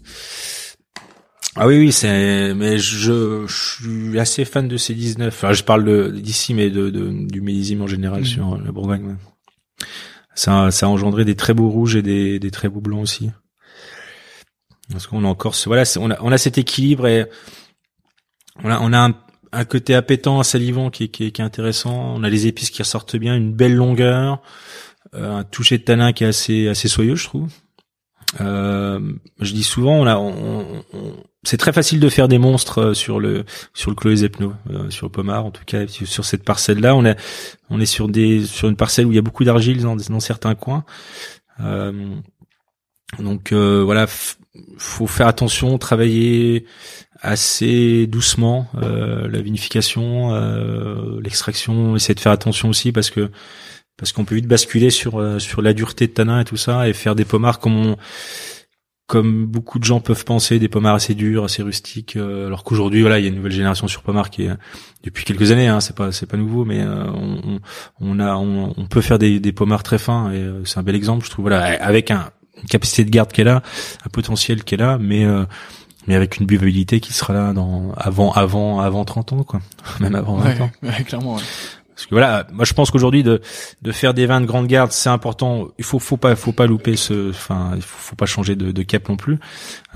Ah 1.55 1.67
oui, 1.67 1.77
oui, 1.77 1.91
c'est, 1.91 2.55
mais 2.55 2.79
je, 2.79 3.45
je 3.45 3.75
suis 4.09 4.19
assez 4.19 4.45
fan 4.45 4.67
de 4.67 4.77
ces 4.77 4.95
19. 4.95 5.31
Enfin, 5.31 5.53
je 5.53 5.63
parle 5.63 5.83
de- 5.85 6.09
d'ici, 6.09 6.55
mais 6.55 6.71
de, 6.71 6.89
de- 6.89 7.27
du 7.27 7.41
millésime 7.41 7.83
en 7.83 7.87
général 7.87 8.21
Mhm. 8.21 8.25
sur 8.25 8.57
la 8.57 8.71
Bourgogne. 8.71 9.15
Ça, 10.33 10.71
ça 10.71 10.87
a 10.87 10.89
engendré 10.89 11.23
des 11.25 11.35
très 11.35 11.53
beaux 11.53 11.69
rouges 11.69 11.95
et 11.95 12.01
des, 12.01 12.39
des 12.39 12.49
très 12.49 12.67
beaux 12.69 12.81
blancs 12.81 13.03
aussi. 13.03 13.29
Parce 14.91 15.05
qu'on 15.05 15.23
a 15.23 15.27
encore 15.27 15.53
ce, 15.53 15.69
voilà, 15.69 15.83
on 15.99 16.09
a, 16.09 16.17
on 16.21 16.31
a 16.31 16.37
cet 16.39 16.57
équilibre 16.57 17.05
et 17.05 17.27
on 18.63 18.71
a, 18.71 18.79
on 18.79 18.91
a 18.91 18.97
un, 19.09 19.15
un 19.53 19.65
côté 19.65 19.95
appétant, 19.95 20.41
salivant 20.43 20.89
qui 20.89 21.03
est, 21.03 21.39
intéressant. 21.39 22.13
On 22.15 22.23
a 22.23 22.29
les 22.29 22.47
épices 22.47 22.69
qui 22.69 22.81
ressortent 22.81 23.15
bien, 23.15 23.35
une 23.35 23.53
belle 23.53 23.75
longueur, 23.75 24.41
euh, 25.13 25.37
un 25.37 25.43
toucher 25.43 25.77
de 25.77 25.83
tanin 25.83 26.11
qui 26.11 26.23
est 26.23 26.27
assez, 26.27 26.87
soyeux, 26.87 27.15
je 27.15 27.25
trouve. 27.25 27.49
Euh, 28.41 28.99
je 29.39 29.53
dis 29.53 29.63
souvent, 29.63 30.05
c'est 31.43 31.57
très 31.57 31.73
facile 31.73 31.99
de 31.99 32.09
faire 32.09 32.27
des 32.27 32.37
monstres 32.37 32.79
euh, 32.79 32.93
sur 32.93 33.19
le 33.19 33.43
sur 33.73 33.91
le 33.91 33.95
Chloé 33.95 34.15
Zepno, 34.15 34.53
euh, 34.71 34.89
sur 34.89 35.05
le 35.07 35.11
Pommard 35.11 35.45
en 35.45 35.51
tout 35.51 35.65
cas 35.65 35.85
sur 35.87 36.25
cette 36.25 36.43
parcelle 36.43 36.79
là. 36.79 36.95
On 36.95 37.05
est 37.79 37.85
sur 37.85 38.07
des 38.07 38.45
sur 38.45 38.69
une 38.69 38.75
parcelle 38.75 39.05
où 39.05 39.11
il 39.11 39.15
y 39.15 39.19
a 39.19 39.21
beaucoup 39.21 39.43
d'argile 39.43 39.81
dans, 39.81 40.19
certains 40.19 40.55
coins. 40.55 40.85
Donc 43.19 43.51
euh, 43.51 43.83
voilà, 43.83 44.07
faut 44.77 45.07
faire 45.07 45.27
attention, 45.27 45.77
travailler 45.77 46.65
assez 47.21 48.05
doucement 48.07 48.67
euh, 48.81 49.27
la 49.29 49.41
vinification, 49.41 50.33
euh, 50.33 51.19
l'extraction, 51.21 51.95
essayer 51.95 52.15
de 52.15 52.19
faire 52.19 52.31
attention 52.31 52.69
aussi 52.69 52.91
parce 52.91 53.09
que 53.09 53.31
parce 53.97 54.11
qu'on 54.11 54.25
peut 54.25 54.35
vite 54.35 54.47
basculer 54.47 54.89
sur 54.89 55.19
euh, 55.19 55.39
sur 55.39 55.61
la 55.61 55.73
dureté 55.73 56.07
de 56.07 56.11
tanin 56.13 56.39
et 56.41 56.45
tout 56.45 56.57
ça 56.57 56.89
et 56.89 56.93
faire 56.93 57.15
des 57.15 57.25
pommards 57.25 57.59
comme 57.59 57.75
on, 57.77 57.97
comme 59.05 59.45
beaucoup 59.45 59.79
de 59.79 59.83
gens 59.83 59.99
peuvent 59.99 60.25
penser 60.25 60.59
des 60.59 60.69
pommards 60.69 60.95
assez 60.95 61.13
durs, 61.13 61.43
assez 61.43 61.61
rustiques 61.61 62.15
euh, 62.15 62.47
alors 62.47 62.63
qu'aujourd'hui 62.63 63.01
voilà, 63.01 63.19
il 63.19 63.23
y 63.23 63.25
a 63.25 63.29
une 63.29 63.35
nouvelle 63.35 63.51
génération 63.51 63.87
sur 63.87 64.01
pommard 64.01 64.29
qui 64.31 64.43
est 64.43 64.49
depuis 65.03 65.23
quelques 65.23 65.51
années 65.51 65.67
hein, 65.67 65.79
c'est 65.81 65.95
pas 65.95 66.11
c'est 66.11 66.25
pas 66.25 66.37
nouveau 66.37 66.65
mais 66.65 66.81
euh, 66.81 67.05
on, 67.13 67.59
on- 68.01 68.19
a 68.19 68.35
on, 68.35 68.87
peut 68.89 69.01
faire 69.01 69.19
des 69.19 69.39
des 69.39 69.51
pommards 69.51 69.83
très 69.83 69.99
fins 69.99 70.31
et 70.31 70.37
euh, 70.37 70.65
c'est 70.65 70.79
un 70.79 70.83
bel 70.83 70.95
exemple 70.95 71.25
je 71.25 71.29
trouve 71.29 71.43
voilà 71.43 71.63
avec 71.63 72.11
un 72.11 72.31
capacité 72.67 73.03
de 73.05 73.09
garde 73.09 73.31
qui 73.31 73.41
est 73.41 73.45
là, 73.45 73.61
un 74.05 74.09
potentiel 74.09 74.63
qui 74.63 74.75
est 74.75 74.77
là 74.77 74.97
mais 74.99 75.25
euh, 75.25 75.45
mais 76.07 76.15
avec 76.15 76.37
une 76.37 76.45
buvabilité 76.45 76.99
qui 76.99 77.13
sera 77.13 77.33
là 77.33 77.53
dans 77.53 77.91
avant 77.95 78.31
avant 78.33 78.79
avant 78.81 79.05
30 79.05 79.33
ans 79.33 79.43
quoi 79.43 79.61
même 79.99 80.15
avant 80.15 80.35
20 80.37 80.45
Ouais, 80.55 80.61
ans 80.61 80.71
ouais, 80.83 81.03
clairement. 81.03 81.35
ouais. 81.35 81.41
parce 81.95 82.05
que 82.07 82.15
voilà, 82.15 82.45
moi 82.51 82.65
je 82.65 82.73
pense 82.73 82.91
qu'aujourd'hui 82.91 83.23
de 83.23 83.41
de 83.81 83.91
faire 83.91 84.13
des 84.13 84.25
vins 84.25 84.41
de 84.41 84.45
grande 84.45 84.67
garde, 84.67 84.91
c'est 84.91 85.09
important. 85.09 85.67
Il 85.77 85.85
faut 85.85 85.99
faut 85.99 86.17
pas 86.17 86.35
faut 86.35 86.51
pas 86.51 86.65
louper 86.67 86.95
ce, 86.97 87.29
enfin 87.29 87.71
il 87.75 87.81
faut, 87.81 87.97
faut 87.99 88.15
pas 88.15 88.25
changer 88.25 88.55
de, 88.55 88.71
de 88.71 88.83
cap 88.83 89.07
non 89.09 89.15
plus. 89.15 89.39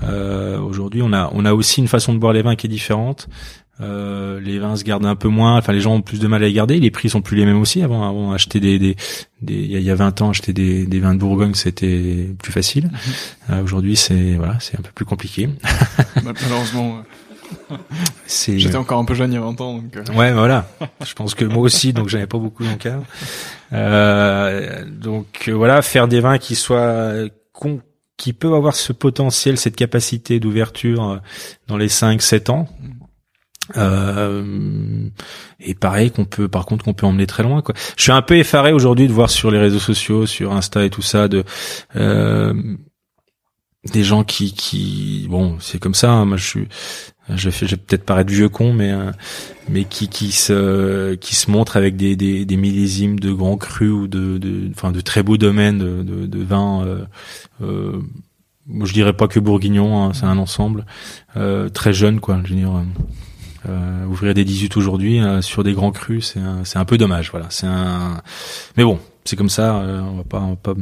Euh, 0.04 0.58
aujourd'hui, 0.60 1.02
on 1.02 1.12
a 1.12 1.30
on 1.34 1.44
a 1.44 1.52
aussi 1.52 1.80
une 1.80 1.88
façon 1.88 2.14
de 2.14 2.18
boire 2.18 2.32
les 2.32 2.42
vins 2.42 2.56
qui 2.56 2.66
est 2.66 2.70
différente. 2.70 3.28
Euh, 3.80 4.40
les 4.40 4.58
vins 4.58 4.74
se 4.76 4.82
gardent 4.82 5.06
un 5.06 5.14
peu 5.14 5.28
moins, 5.28 5.56
enfin 5.56 5.72
les 5.72 5.80
gens 5.80 5.94
ont 5.94 6.02
plus 6.02 6.18
de 6.18 6.26
mal 6.26 6.42
à 6.42 6.46
les 6.46 6.52
garder. 6.52 6.80
Les 6.80 6.90
prix 6.90 7.08
sont 7.08 7.20
plus 7.22 7.36
les 7.36 7.44
mêmes 7.46 7.60
aussi. 7.60 7.82
Avant, 7.82 8.08
avant 8.08 8.32
acheter 8.32 8.58
des 8.60 8.78
des, 8.78 8.96
des 9.40 9.54
il 9.54 9.70
y 9.70 9.76
a- 9.76 9.78
il 9.78 9.84
y 9.84 9.90
a 9.90 9.94
20 9.94 10.20
ans, 10.22 10.30
acheter 10.30 10.52
des, 10.52 10.84
des 10.86 10.98
vins 11.00 11.14
de 11.14 11.20
Bourgogne, 11.20 11.54
c'était 11.54 12.28
plus 12.42 12.50
facile. 12.52 12.90
Euh, 13.50 13.62
aujourd'hui, 13.62 13.94
c'est 13.96 14.34
voilà, 14.34 14.56
c'est 14.60 14.78
un 14.78 14.82
peu 14.82 14.90
plus 14.94 15.04
compliqué. 15.04 15.48
Mal- 16.24 16.34
Malheureusement, 16.42 16.98
euh, 17.70 17.76
C'est 18.26 18.58
j'étais 18.58 18.76
encore 18.76 18.98
un 18.98 19.04
peu 19.04 19.14
jeune 19.14 19.30
il 19.32 19.36
y 19.36 19.38
a 19.38 19.42
20 19.42 19.60
ans, 19.60 19.74
donc. 19.78 19.96
euh, 19.96 20.02
Ouais, 20.14 20.30
bah 20.32 20.38
voilà. 20.38 20.68
Je 21.06 21.14
pense 21.14 21.34
que 21.34 21.44
moi 21.44 21.62
aussi, 21.62 21.92
donc 21.92 22.08
j'avais 22.08 22.26
pas 22.26 22.38
beaucoup 22.38 22.64
dans 22.64 22.70
le 22.72 22.76
cave. 22.76 23.04
Euh, 23.72 24.84
donc 24.90 25.44
euh, 25.48 25.52
voilà, 25.52 25.82
faire 25.82 26.08
des 26.08 26.20
vins 26.20 26.38
qui 26.38 26.54
soient 26.56 27.12
con- 27.52 27.80
qui 28.16 28.32
peuvent 28.32 28.54
avoir 28.54 28.74
ce 28.74 28.92
potentiel, 28.92 29.56
cette 29.58 29.76
capacité 29.76 30.40
d'ouverture 30.40 31.04
euh, 31.10 31.16
dans 31.68 31.76
les 31.76 31.88
5-7 31.88 32.50
ans. 32.50 32.68
Euh, 33.76 35.08
et 35.60 35.74
pareil 35.74 36.10
qu'on 36.10 36.24
peut, 36.24 36.48
par 36.48 36.66
contre, 36.66 36.84
qu'on 36.84 36.94
peut 36.94 37.06
emmener 37.06 37.26
très 37.26 37.42
loin. 37.42 37.62
Quoi. 37.62 37.74
Je 37.96 38.02
suis 38.02 38.12
un 38.12 38.22
peu 38.22 38.36
effaré 38.36 38.72
aujourd'hui 38.72 39.08
de 39.08 39.12
voir 39.12 39.30
sur 39.30 39.50
les 39.50 39.58
réseaux 39.58 39.78
sociaux, 39.78 40.26
sur 40.26 40.52
Insta 40.52 40.84
et 40.84 40.90
tout 40.90 41.02
ça, 41.02 41.28
de 41.28 41.44
euh, 41.96 42.54
des 43.92 44.04
gens 44.04 44.24
qui, 44.24 44.52
qui, 44.52 45.26
bon, 45.28 45.56
c'est 45.60 45.78
comme 45.78 45.94
ça. 45.94 46.10
hein, 46.10 46.24
moi, 46.24 46.36
je 46.36 46.46
suis, 46.46 46.68
je 47.36 47.76
peut-être 47.76 48.04
paraître 48.04 48.32
vieux 48.32 48.48
con, 48.48 48.72
mais 48.72 48.90
euh, 48.90 49.10
mais 49.68 49.84
qui 49.84 50.08
qui 50.08 50.32
se 50.32 51.14
qui 51.16 51.34
se 51.36 51.50
montrent 51.50 51.76
avec 51.76 51.96
des 51.96 52.16
des, 52.16 52.46
des 52.46 52.56
millésimes 52.56 53.20
de 53.20 53.32
grands 53.32 53.58
crus 53.58 53.90
ou 53.90 54.08
de 54.08 54.38
de 54.38 54.70
enfin 54.70 54.92
de 54.92 55.00
très 55.02 55.22
beaux 55.22 55.36
domaines 55.36 55.78
de 55.78 56.02
de, 56.02 56.26
de 56.26 56.42
vins. 56.42 56.84
Euh, 56.86 57.04
euh, 57.62 58.00
je 58.84 58.92
dirais 58.92 59.14
pas 59.14 59.28
que 59.28 59.40
bourguignon, 59.40 60.02
hein, 60.02 60.12
c'est 60.12 60.26
un 60.26 60.38
ensemble 60.38 60.84
euh, 61.36 61.68
très 61.68 61.92
jeune, 61.92 62.20
quoi. 62.20 62.40
Je 62.44 62.50
veux 62.54 62.60
dire. 62.60 62.82
Euh, 63.66 63.68
euh, 63.68 64.06
ouvrir 64.06 64.34
des 64.34 64.44
18 64.44 64.76
aujourd'hui 64.76 65.20
euh, 65.20 65.42
sur 65.42 65.64
des 65.64 65.72
grands 65.72 65.90
crus, 65.92 66.32
c'est 66.32 66.40
un, 66.40 66.64
c'est 66.64 66.78
un 66.78 66.84
peu 66.84 66.98
dommage, 66.98 67.30
voilà. 67.30 67.46
C'est 67.50 67.66
un, 67.66 68.22
mais 68.76 68.84
bon, 68.84 68.98
c'est 69.24 69.36
comme 69.36 69.48
ça. 69.50 69.76
euh, 69.76 70.00
on 70.00 70.16
va 70.18 70.24
pas, 70.24 70.40
on 70.40 70.50
va 70.50 70.56
pas, 70.56 70.74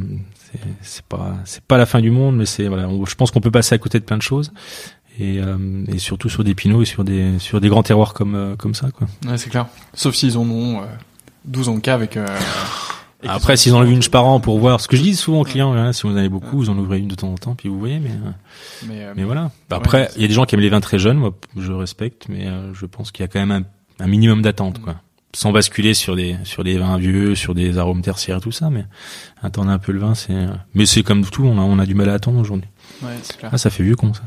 c'est, 0.81 1.03
pas, 1.03 1.35
c'est 1.45 1.63
pas 1.63 1.77
la 1.77 1.85
fin 1.85 2.01
du 2.01 2.11
monde, 2.11 2.37
mais 2.37 2.45
c'est 2.45 2.67
voilà. 2.67 2.87
je 3.05 3.15
pense 3.15 3.31
qu'on 3.31 3.41
peut 3.41 3.51
passer 3.51 3.75
à 3.75 3.77
côté 3.77 3.99
de 3.99 4.05
plein 4.05 4.17
de 4.17 4.21
choses 4.21 4.51
et, 5.19 5.39
euh, 5.39 5.57
et 5.87 5.97
surtout 5.97 6.29
sur 6.29 6.43
des 6.43 6.55
pinots 6.55 6.81
et 6.83 6.85
sur 6.85 7.03
des, 7.03 7.39
sur 7.39 7.59
des 7.59 7.69
grands 7.69 7.83
terroirs 7.83 8.13
comme, 8.13 8.35
euh, 8.35 8.55
comme 8.55 8.73
ça, 8.75 8.89
quoi. 8.91 9.07
Ouais, 9.27 9.37
c'est 9.37 9.49
clair. 9.49 9.67
Sauf 9.93 10.15
s'ils 10.15 10.37
en 10.37 10.49
ont 10.49 10.81
euh, 10.81 10.85
12 11.45 11.69
en 11.69 11.79
cas 11.79 11.95
avec. 11.95 12.17
Et 13.23 13.27
Après, 13.27 13.57
s'ils 13.57 13.73
en 13.73 13.79
ont 13.79 13.83
vu 13.83 13.93
une 13.93 14.03
par 14.03 14.25
an 14.25 14.39
pour 14.39 14.59
voir, 14.59 14.79
ce 14.79 14.87
que 14.87 14.95
je 14.95 15.01
dis 15.01 15.15
souvent 15.15 15.41
aux 15.41 15.43
clients, 15.43 15.73
hein, 15.73 15.91
si 15.91 16.03
vous 16.03 16.13
en 16.13 16.17
avez 16.17 16.29
beaucoup, 16.29 16.57
vous 16.57 16.69
en 16.69 16.77
ouvrez 16.77 16.99
une 16.99 17.07
de 17.07 17.15
temps 17.15 17.31
en 17.31 17.35
temps, 17.37 17.55
puis 17.55 17.67
vous 17.67 17.79
voyez, 17.79 17.99
mais. 17.99 18.11
euh, 18.11 18.31
Mais, 18.87 19.03
euh, 19.03 19.13
Mais 19.15 19.23
voilà. 19.23 19.49
Après, 19.71 20.01
Ouais, 20.03 20.09
il 20.17 20.21
y 20.21 20.25
a 20.25 20.27
des 20.27 20.33
gens 20.35 20.45
qui 20.45 20.53
aiment 20.53 20.61
les 20.61 20.69
vins 20.69 20.81
très 20.81 20.99
jeunes, 20.99 21.17
moi 21.17 21.35
je 21.57 21.71
respecte, 21.71 22.27
mais 22.29 22.45
euh, 22.47 22.73
je 22.75 22.85
pense 22.85 23.11
qu'il 23.11 23.23
y 23.23 23.25
a 23.25 23.27
quand 23.27 23.39
même 23.43 23.51
un, 23.99 24.03
un 24.03 24.07
minimum 24.07 24.43
d'attente, 24.43 24.79
quoi. 24.81 24.95
Sans 25.33 25.51
basculer 25.51 25.93
sur 25.93 26.15
des 26.15 26.35
sur 26.45 26.63
des 26.63 26.77
vins 26.77 26.97
vieux, 26.97 27.33
sur 27.35 27.53
des 27.55 27.77
arômes 27.77 28.01
tertiaires 28.01 28.37
et 28.37 28.41
tout 28.41 28.51
ça, 28.51 28.69
mais 28.69 28.85
attendre 29.41 29.69
un 29.71 29.77
peu 29.79 29.91
le 29.91 29.99
vin, 29.99 30.13
c'est. 30.15 30.33
euh, 30.33 30.47
Mais 30.75 30.85
c'est 30.85 31.01
comme 31.03 31.25
tout, 31.25 31.43
on 31.43 31.57
a 31.59 31.61
on 31.61 31.79
a 31.79 31.85
du 31.87 31.95
mal 31.95 32.09
à 32.09 32.13
attendre 32.13 32.39
aujourd'hui. 32.39 32.69
ouais, 33.03 33.09
clair. 33.37 33.51
Ah, 33.53 33.57
ça 33.57 33.69
fait 33.71 33.83
vieux 33.83 33.95
con 33.95 34.13
ça. 34.13 34.21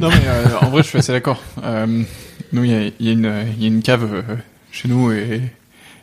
Non 0.00 0.08
mais 0.08 0.22
euh, 0.26 0.44
en 0.62 0.70
vrai 0.70 0.82
je 0.82 0.88
suis 0.88 0.98
assez 0.98 1.12
d'accord. 1.12 1.40
Euh, 1.64 2.02
nous 2.52 2.64
il 2.64 2.70
y 2.70 2.74
a, 2.74 2.84
y, 3.00 3.08
a 3.08 3.12
une- 3.12 3.44
il 3.56 3.62
y 3.62 3.64
a 3.64 3.68
une 3.68 3.82
cave 3.82 4.22
chez 4.72 4.88
nous 4.88 5.10
et, 5.12 5.42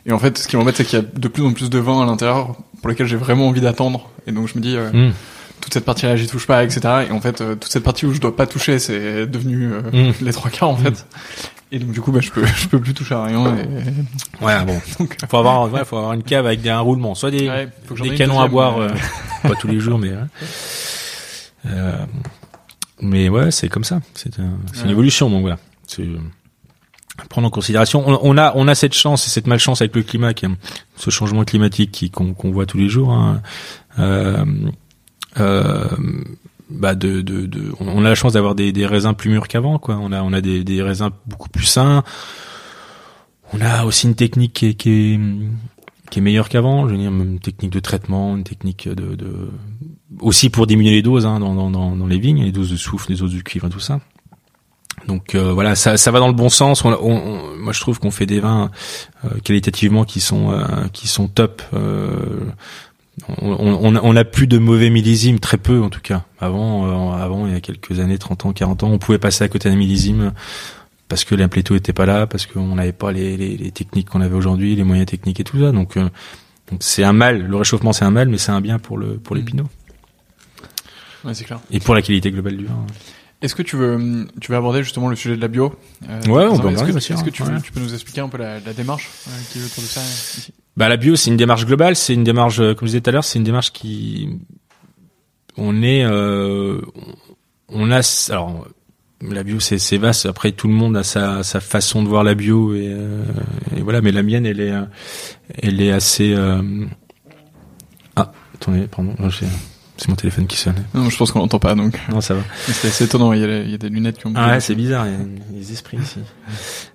et 0.08 0.12
en 0.12 0.18
fait 0.18 0.36
ce 0.38 0.48
qui 0.48 0.56
m'embête 0.56 0.76
c'est 0.76 0.84
qu'il 0.84 0.98
y 0.98 1.02
a 1.02 1.04
de 1.04 1.28
plus 1.28 1.44
en 1.44 1.52
plus 1.52 1.70
de 1.70 1.78
vin 1.78 2.02
à 2.02 2.06
l'intérieur 2.06 2.56
pour 2.80 2.88
lesquels 2.88 3.06
j'ai 3.06 3.16
vraiment 3.16 3.46
envie 3.46 3.60
d'attendre 3.60 4.10
et 4.26 4.32
donc 4.32 4.48
je 4.48 4.56
me 4.56 4.60
dis 4.60 4.74
euh, 4.76 4.90
Hum, 4.92 5.12
toute 5.60 5.74
cette 5.74 5.84
partie 5.84 6.06
là 6.06 6.16
j'y 6.16 6.26
touche 6.26 6.46
pas 6.46 6.64
etc 6.64 6.80
et 7.08 7.12
en 7.12 7.20
fait 7.20 7.40
euh, 7.40 7.54
toute 7.54 7.70
cette 7.70 7.84
partie 7.84 8.06
où 8.06 8.12
je 8.14 8.20
dois 8.20 8.34
pas 8.34 8.46
toucher 8.46 8.78
c'est 8.80 9.26
devenu 9.26 9.70
euh, 9.72 9.82
hum. 9.92 10.12
les 10.22 10.32
trois 10.32 10.50
quarts 10.50 10.70
en 10.70 10.76
fait 10.76 11.06
Et 11.70 11.78
donc 11.78 11.90
du 11.92 12.00
coup, 12.00 12.12
bah, 12.12 12.20
je 12.22 12.30
peux, 12.30 12.46
je 12.56 12.66
peux 12.68 12.80
plus 12.80 12.94
toucher 12.94 13.14
à 13.14 13.24
rien. 13.24 13.44
Et... 13.58 14.42
Ouais, 14.42 14.64
bon. 14.64 14.80
Donc, 14.98 15.16
faut 15.28 15.36
avoir, 15.36 15.70
ouais, 15.70 15.84
faut 15.84 15.98
avoir 15.98 16.14
une 16.14 16.22
cave 16.22 16.46
avec 16.46 16.62
des, 16.62 16.70
un 16.70 16.80
roulement, 16.80 17.14
soit 17.14 17.30
des, 17.30 17.46
ouais, 17.46 17.68
canons 18.16 18.40
à 18.40 18.48
boire, 18.48 18.78
pas 19.42 19.54
tous 19.60 19.68
les 19.68 19.78
jours, 19.78 19.98
mais. 19.98 20.12
Euh, 21.66 21.92
mais 23.00 23.28
ouais, 23.28 23.50
c'est 23.50 23.68
comme 23.68 23.84
ça. 23.84 24.00
C'est 24.14 24.38
un- 24.40 24.58
c'est 24.72 24.84
une 24.84 24.90
évolution, 24.90 25.28
donc 25.28 25.42
voilà. 25.42 25.58
C'est 25.86 26.06
prendre 27.26 27.48
en 27.48 27.50
considération. 27.50 28.04
On, 28.06 28.38
a, 28.38 28.52
on 28.54 28.68
a 28.68 28.74
cette 28.74 28.94
chance 28.94 29.26
et 29.26 29.30
cette 29.30 29.46
malchance 29.46 29.80
avec 29.80 29.94
le 29.96 30.02
climat, 30.02 30.32
ce 30.96 31.10
changement 31.10 31.44
climatique 31.44 32.12
qu'on 32.12 32.50
voit 32.50 32.66
tous 32.66 32.78
les 32.78 32.88
jours. 32.88 33.12
Hein. 33.12 33.42
Euh, 33.98 34.44
euh, 35.40 35.88
bah 36.70 36.94
de, 36.94 37.22
de, 37.22 37.46
de, 37.46 37.72
on 37.80 38.04
a 38.04 38.08
la 38.08 38.14
chance 38.14 38.34
d'avoir 38.34 38.54
des, 38.54 38.86
raisins 38.86 39.14
plus 39.14 39.30
mûrs 39.30 39.48
qu'avant, 39.48 39.78
quoi. 39.78 39.98
On 40.00 40.12
a, 40.12 40.22
on 40.22 40.32
a 40.32 40.40
des, 40.40 40.82
raisins 40.82 41.10
beaucoup 41.26 41.48
plus 41.48 41.64
sains. 41.64 42.04
On 43.52 43.60
a 43.60 43.84
aussi 43.84 44.06
une 44.06 44.14
technique 44.14 44.76
qui 44.76 45.14
est, 45.14 46.20
meilleure 46.20 46.48
qu'avant. 46.48 46.86
Je 46.86 46.94
veux 46.94 47.00
dire, 47.00 47.10
une 47.10 47.40
technique 47.40 47.72
de 47.72 47.80
traitement, 47.80 48.36
une 48.36 48.44
technique 48.44 48.88
de, 48.88 49.50
aussi 50.20 50.50
pour 50.50 50.66
diminuer 50.66 50.92
les 50.92 51.02
doses 51.02 51.26
hein, 51.26 51.40
dans, 51.40 52.06
les 52.06 52.18
vignes, 52.18 52.44
les 52.44 52.52
doses 52.52 52.70
de 52.70 52.76
soufre, 52.76 53.06
les 53.08 53.16
doses 53.16 53.34
de 53.34 53.40
cuivre, 53.40 53.68
tout 53.68 53.80
ça. 53.80 54.00
Donc 55.08 55.34
euh, 55.34 55.52
voilà, 55.52 55.74
ça, 55.74 55.96
ça 55.96 56.10
va 56.12 56.20
dans 56.20 56.28
le 56.28 56.34
bon 56.34 56.48
sens. 56.50 56.84
On, 56.84 56.90
on- 56.92 56.96
on- 57.02 57.56
moi, 57.56 57.72
je 57.72 57.80
trouve 57.80 57.98
qu'on 57.98 58.10
fait 58.12 58.26
des 58.26 58.38
vins 58.40 58.70
euh, 59.24 59.28
qualitativement 59.42 60.04
qui 60.04 60.20
sont 60.20 60.52
euh, 60.52 60.64
qui 60.92 61.08
sont 61.08 61.26
top. 61.28 61.62
Euh, 61.74 62.14
on, 63.40 63.50
on, 63.52 63.96
on 63.96 64.16
a 64.16 64.24
plus 64.24 64.46
de 64.46 64.58
mauvais 64.58 64.90
millésimes, 64.90 65.40
très 65.40 65.56
peu 65.56 65.82
en 65.82 65.88
tout 65.90 66.00
cas. 66.00 66.24
Avant, 66.38 66.86
euh, 66.86 67.20
avant 67.20 67.46
il 67.48 67.52
y 67.52 67.56
a 67.56 67.60
quelques 67.60 67.98
années, 67.98 68.18
30 68.18 68.46
ans, 68.46 68.52
40 68.52 68.84
ans, 68.84 68.90
on 68.92 68.98
pouvait 68.98 69.18
passer 69.18 69.42
à 69.42 69.48
côté 69.48 69.68
d'un 69.68 69.76
millésime 69.76 70.32
parce 71.08 71.24
que 71.24 71.34
l'impléto 71.34 71.74
était 71.74 71.94
pas 71.94 72.04
là, 72.06 72.26
parce 72.26 72.44
qu'on 72.46 72.74
n'avait 72.76 72.92
pas 72.92 73.10
les, 73.10 73.36
les, 73.38 73.56
les 73.56 73.70
techniques 73.72 74.10
qu'on 74.10 74.20
avait 74.20 74.36
aujourd'hui, 74.36 74.76
les 74.76 74.84
moyens 74.84 75.06
techniques 75.08 75.40
et 75.40 75.44
tout 75.44 75.58
ça. 75.58 75.72
Donc 75.72 75.96
euh, 75.96 76.08
donc 76.70 76.80
c'est 76.82 77.02
un 77.02 77.14
mal. 77.14 77.46
Le 77.46 77.56
réchauffement 77.56 77.92
c'est 77.94 78.04
un 78.04 78.10
mal, 78.10 78.28
mais 78.28 78.36
c'est 78.38 78.52
un 78.52 78.60
bien 78.60 78.78
pour 78.78 78.98
le 78.98 79.16
pour 79.16 79.34
les 79.34 79.42
Mm. 79.42 79.46
pinots 79.46 79.68
Ouais, 81.24 81.34
c'est 81.34 81.44
clair. 81.44 81.58
et 81.70 81.80
pour 81.80 81.94
la 81.96 82.02
qualité 82.02 82.30
globale 82.30 82.56
du 82.58 82.66
vin. 82.66 82.86
Est-ce 83.40 83.54
que 83.54 83.62
tu 83.62 83.76
veux, 83.76 84.26
tu 84.40 84.50
veux 84.50 84.58
aborder 84.58 84.82
justement 84.82 85.08
le 85.08 85.14
sujet 85.16 85.36
de 85.36 85.40
la 85.40 85.46
bio 85.48 85.72
euh, 86.08 86.20
Ouais, 86.26 86.44
on 86.44 86.54
Est-ce 86.54 86.60
peut 86.62 86.68
en 86.68 86.72
que- 86.72 86.88
Est-ce 86.96 86.98
sûr, 87.00 87.22
que 87.24 87.30
tu, 87.30 87.42
ouais. 87.44 87.60
tu 87.62 87.70
peux 87.70 87.78
nous 87.80 87.94
expliquer 87.94 88.20
un 88.20 88.28
peu 88.28 88.38
la, 88.38 88.58
la 88.58 88.72
démarche 88.72 89.08
euh, 89.28 89.30
qui 89.52 89.60
est 89.60 89.64
autour 89.64 89.82
de 89.84 89.88
ça 89.88 90.00
ici? 90.00 90.52
Bah 90.76 90.88
la 90.88 90.96
bio 90.96 91.14
c'est 91.16 91.30
une 91.30 91.36
démarche 91.36 91.64
globale, 91.64 91.94
c'est 91.96 92.14
une 92.14 92.24
démarche 92.24 92.58
euh, 92.60 92.74
comme 92.74 92.86
je 92.88 92.92
disais 92.92 93.00
tout 93.00 93.10
à 93.10 93.12
l'heure, 93.12 93.24
c'est 93.24 93.38
une 93.38 93.44
démarche 93.44 93.72
qui 93.72 94.28
on 95.56 95.82
est 95.82 96.04
euh, 96.04 96.80
on 97.68 97.90
a 97.92 98.00
alors 98.30 98.66
la 99.20 99.42
bio 99.42 99.58
c'est 99.60 99.96
vaste 99.98 100.26
après 100.26 100.52
tout 100.52 100.68
le 100.68 100.74
monde 100.74 100.96
a 100.96 101.02
sa 101.02 101.42
sa 101.42 101.60
façon 101.60 102.02
de 102.04 102.08
voir 102.08 102.22
la 102.24 102.34
bio 102.34 102.74
et, 102.74 102.96
et 103.76 103.80
voilà 103.82 104.00
mais 104.00 104.12
la 104.12 104.22
mienne 104.22 104.46
elle 104.46 104.60
est 104.60 104.72
elle 105.60 105.80
est 105.82 105.90
assez 105.90 106.36
ah 108.14 108.32
attendez 108.54 108.86
pardon 108.86 109.14
c'est 109.98 110.08
mon 110.08 110.14
téléphone 110.14 110.46
qui 110.46 110.56
sonne 110.56 110.76
Non, 110.94 111.10
je 111.10 111.16
pense 111.16 111.32
qu'on 111.32 111.40
l'entend 111.40 111.58
pas, 111.58 111.74
donc 111.74 111.98
non 112.08 112.20
ça 112.20 112.34
va 112.34 112.40
c'est 112.56 112.88
assez 112.88 113.04
étonnant. 113.04 113.32
Il 113.32 113.40
y, 113.40 113.44
a, 113.44 113.58
il 113.62 113.70
y 113.70 113.74
a 113.74 113.78
des 113.78 113.88
lunettes 113.88 114.18
qui 114.18 114.26
ont. 114.28 114.32
ah 114.36 114.50
ouais, 114.50 114.60
c'est 114.60 114.76
bizarre, 114.76 115.06
il 115.06 115.12
y 115.12 115.14
a 115.14 115.60
des 115.60 115.72
esprits 115.72 115.98
ici. 115.98 116.20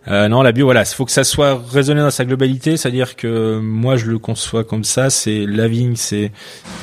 Euh, 0.08 0.30
non, 0.30 0.42
la 0.42 0.54
bio, 0.54 0.66
voilà, 0.66 0.82
il 0.84 0.96
faut 0.96 1.06
que 1.06 1.12
ça 1.12 1.24
soit 1.24 1.62
raisonné 1.72 2.00
dans 2.02 2.12
sa 2.12 2.24
globalité, 2.26 2.78
c'est-à-dire 2.78 3.16
que 3.16 3.60
moi 3.60 3.98
je 3.98 4.06
le 4.06 4.20
conçois 4.20 4.64
comme 4.64 4.86
ça, 4.86 5.10
c'est 5.10 5.46
la 5.46 5.68
vigne, 5.68 5.96
c'est 5.96 6.32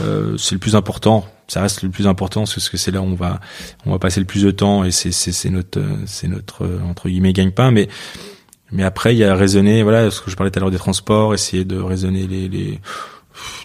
euh, 0.02 0.36
c'est 0.36 0.54
le 0.54 0.58
plus 0.58 0.76
important. 0.76 1.26
Ça 1.48 1.62
reste 1.62 1.82
le 1.82 1.88
plus 1.88 2.06
important 2.06 2.44
parce 2.44 2.68
que 2.68 2.76
c'est 2.76 2.90
là 2.92 3.00
où 3.00 3.06
on 3.06 3.14
va 3.14 3.40
on 3.86 3.90
va 3.90 3.98
passer 3.98 4.20
le 4.20 4.26
plus 4.26 4.44
de 4.44 4.50
temps 4.50 4.84
et 4.84 4.90
c'est 4.90 5.10
c'est 5.10 5.32
c'est 5.32 5.50
notre 5.50 5.82
c'est 6.06 6.28
notre 6.28 6.68
entre 6.88 7.08
guillemets 7.08 7.32
gagne-pain. 7.32 7.70
Mais 7.70 7.88
mais 8.72 8.84
après 8.84 9.14
il 9.14 9.18
y 9.18 9.24
a 9.24 9.34
raisonner, 9.34 9.82
voilà, 9.82 10.10
ce 10.10 10.20
que 10.20 10.30
je 10.30 10.36
parlais 10.36 10.50
tout 10.50 10.58
à 10.58 10.60
l'heure 10.60 10.70
des 10.70 10.76
transports, 10.78 11.34
essayer 11.34 11.64
de 11.64 11.80
raisonner 11.80 12.26
les 12.26 12.48
les 12.48 12.80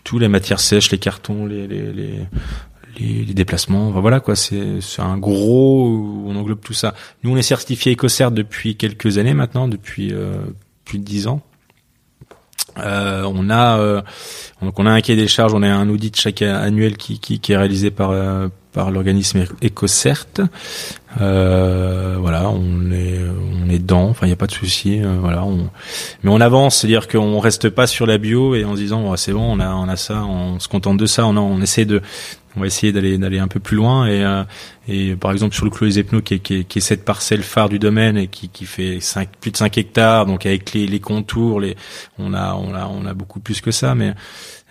tous 0.04 0.20
les 0.20 0.28
matières 0.28 0.60
sèches, 0.60 0.92
les 0.92 0.98
cartons, 0.98 1.46
les 1.46 1.68
les, 1.68 1.94
les 1.94 2.20
les, 2.98 3.34
déplacements, 3.34 3.92
voilà 3.92 4.20
quoi, 4.20 4.36
c'est 4.36 4.80
c'est 4.82 5.02
un 5.02 5.18
gros, 5.18 6.24
on 6.26 6.36
englobe 6.36 6.62
tout 6.62 6.74
ça. 6.74 6.94
Nous 7.24 7.32
on 7.32 7.38
est 7.38 7.42
certifié 7.42 7.94
EcoCert 7.94 8.32
depuis 8.32 8.78
quelques 8.78 9.18
années 9.18 9.34
maintenant, 9.34 9.68
depuis 9.68 10.14
euh, 10.14 10.38
plus 10.86 11.00
de 11.00 11.04
dix 11.04 11.28
ans. 11.28 11.42
Euh, 12.78 13.24
on 13.24 13.50
a 13.50 13.80
euh, 13.80 14.02
donc 14.62 14.78
on 14.80 14.86
a 14.86 14.92
un 14.92 15.02
cahier 15.02 15.22
des 15.22 15.28
charges, 15.28 15.54
on 15.54 15.64
a 15.64 15.70
un 15.70 15.90
audit 15.90 16.16
chaque 16.16 16.42
annuel 16.42 16.98
qui 16.98 17.20
qui, 17.20 17.40
qui 17.40 17.54
est 17.54 17.58
réalisé 17.58 17.90
par 17.90 18.12
euh, 18.12 18.50
par 18.76 18.92
l'organisme 18.92 19.46
EcoCert. 19.64 20.28
Euh, 21.22 22.18
voilà, 22.20 22.50
on 22.50 22.92
est 22.92 23.22
on 23.64 23.70
est 23.70 23.80
dedans, 23.80 24.10
enfin 24.10 24.28
il 24.28 24.30
y 24.30 24.34
a 24.34 24.36
pas 24.36 24.48
de 24.48 24.52
souci, 24.52 25.02
euh, 25.02 25.16
voilà, 25.22 25.46
on 25.46 25.70
mais 26.22 26.30
on 26.30 26.42
avance, 26.42 26.80
c'est-à-dire 26.80 27.08
qu'on 27.08 27.40
reste 27.40 27.70
pas 27.70 27.88
sur 27.88 28.06
la 28.06 28.18
bio 28.18 28.54
et 28.54 28.66
en 28.66 28.76
se 28.76 28.82
disant 28.82 29.10
Ouais, 29.10 29.16
c'est 29.16 29.32
bon, 29.32 29.50
on 29.50 29.62
a 29.62 29.74
on 29.74 29.88
a 29.88 29.96
ça, 29.96 30.26
on 30.26 30.60
se 30.60 30.68
contente 30.68 30.98
de 30.98 31.06
ça, 31.06 31.26
on 31.26 31.38
on 31.38 31.62
essaie 31.62 31.86
de 31.86 32.02
on 32.58 32.62
va 32.62 32.68
essayer 32.68 32.92
d'aller 32.92 33.18
d'aller 33.18 33.40
un 33.40 33.48
peu 33.48 33.62
plus 33.62 33.78
loin 33.78 34.08
et 34.08 34.24
euh, 34.24 34.44
et 34.88 35.16
par 35.16 35.32
exemple 35.32 35.56
sur 35.56 35.64
le 35.64 35.72
Clos 35.72 35.88
des 35.88 36.00
Epnos 36.00 36.22
qui 36.22 36.36
est, 36.36 36.40
qui 36.40 36.60
est 36.60 36.64
qui 36.66 36.80
est 36.80 36.82
cette 36.82 37.06
parcelle 37.06 37.44
phare 37.44 37.70
du 37.70 37.80
domaine 37.80 38.18
et 38.18 38.28
qui 38.28 38.50
qui 38.50 38.66
fait 38.66 39.00
plus 39.42 39.52
de 39.52 39.58
5 39.58 39.78
hectares 39.78 40.26
donc 40.26 40.46
avec 40.46 40.74
les 40.74 40.88
les 40.88 41.00
contours 41.00 41.60
les 41.60 41.76
on 42.18 42.34
a 42.34 42.54
on 42.56 42.74
a 42.74 42.88
on 42.88 43.06
a 43.06 43.14
beaucoup 43.14 43.40
plus 43.40 43.62
que 43.62 43.72
ça 43.72 43.96
mais 43.96 44.14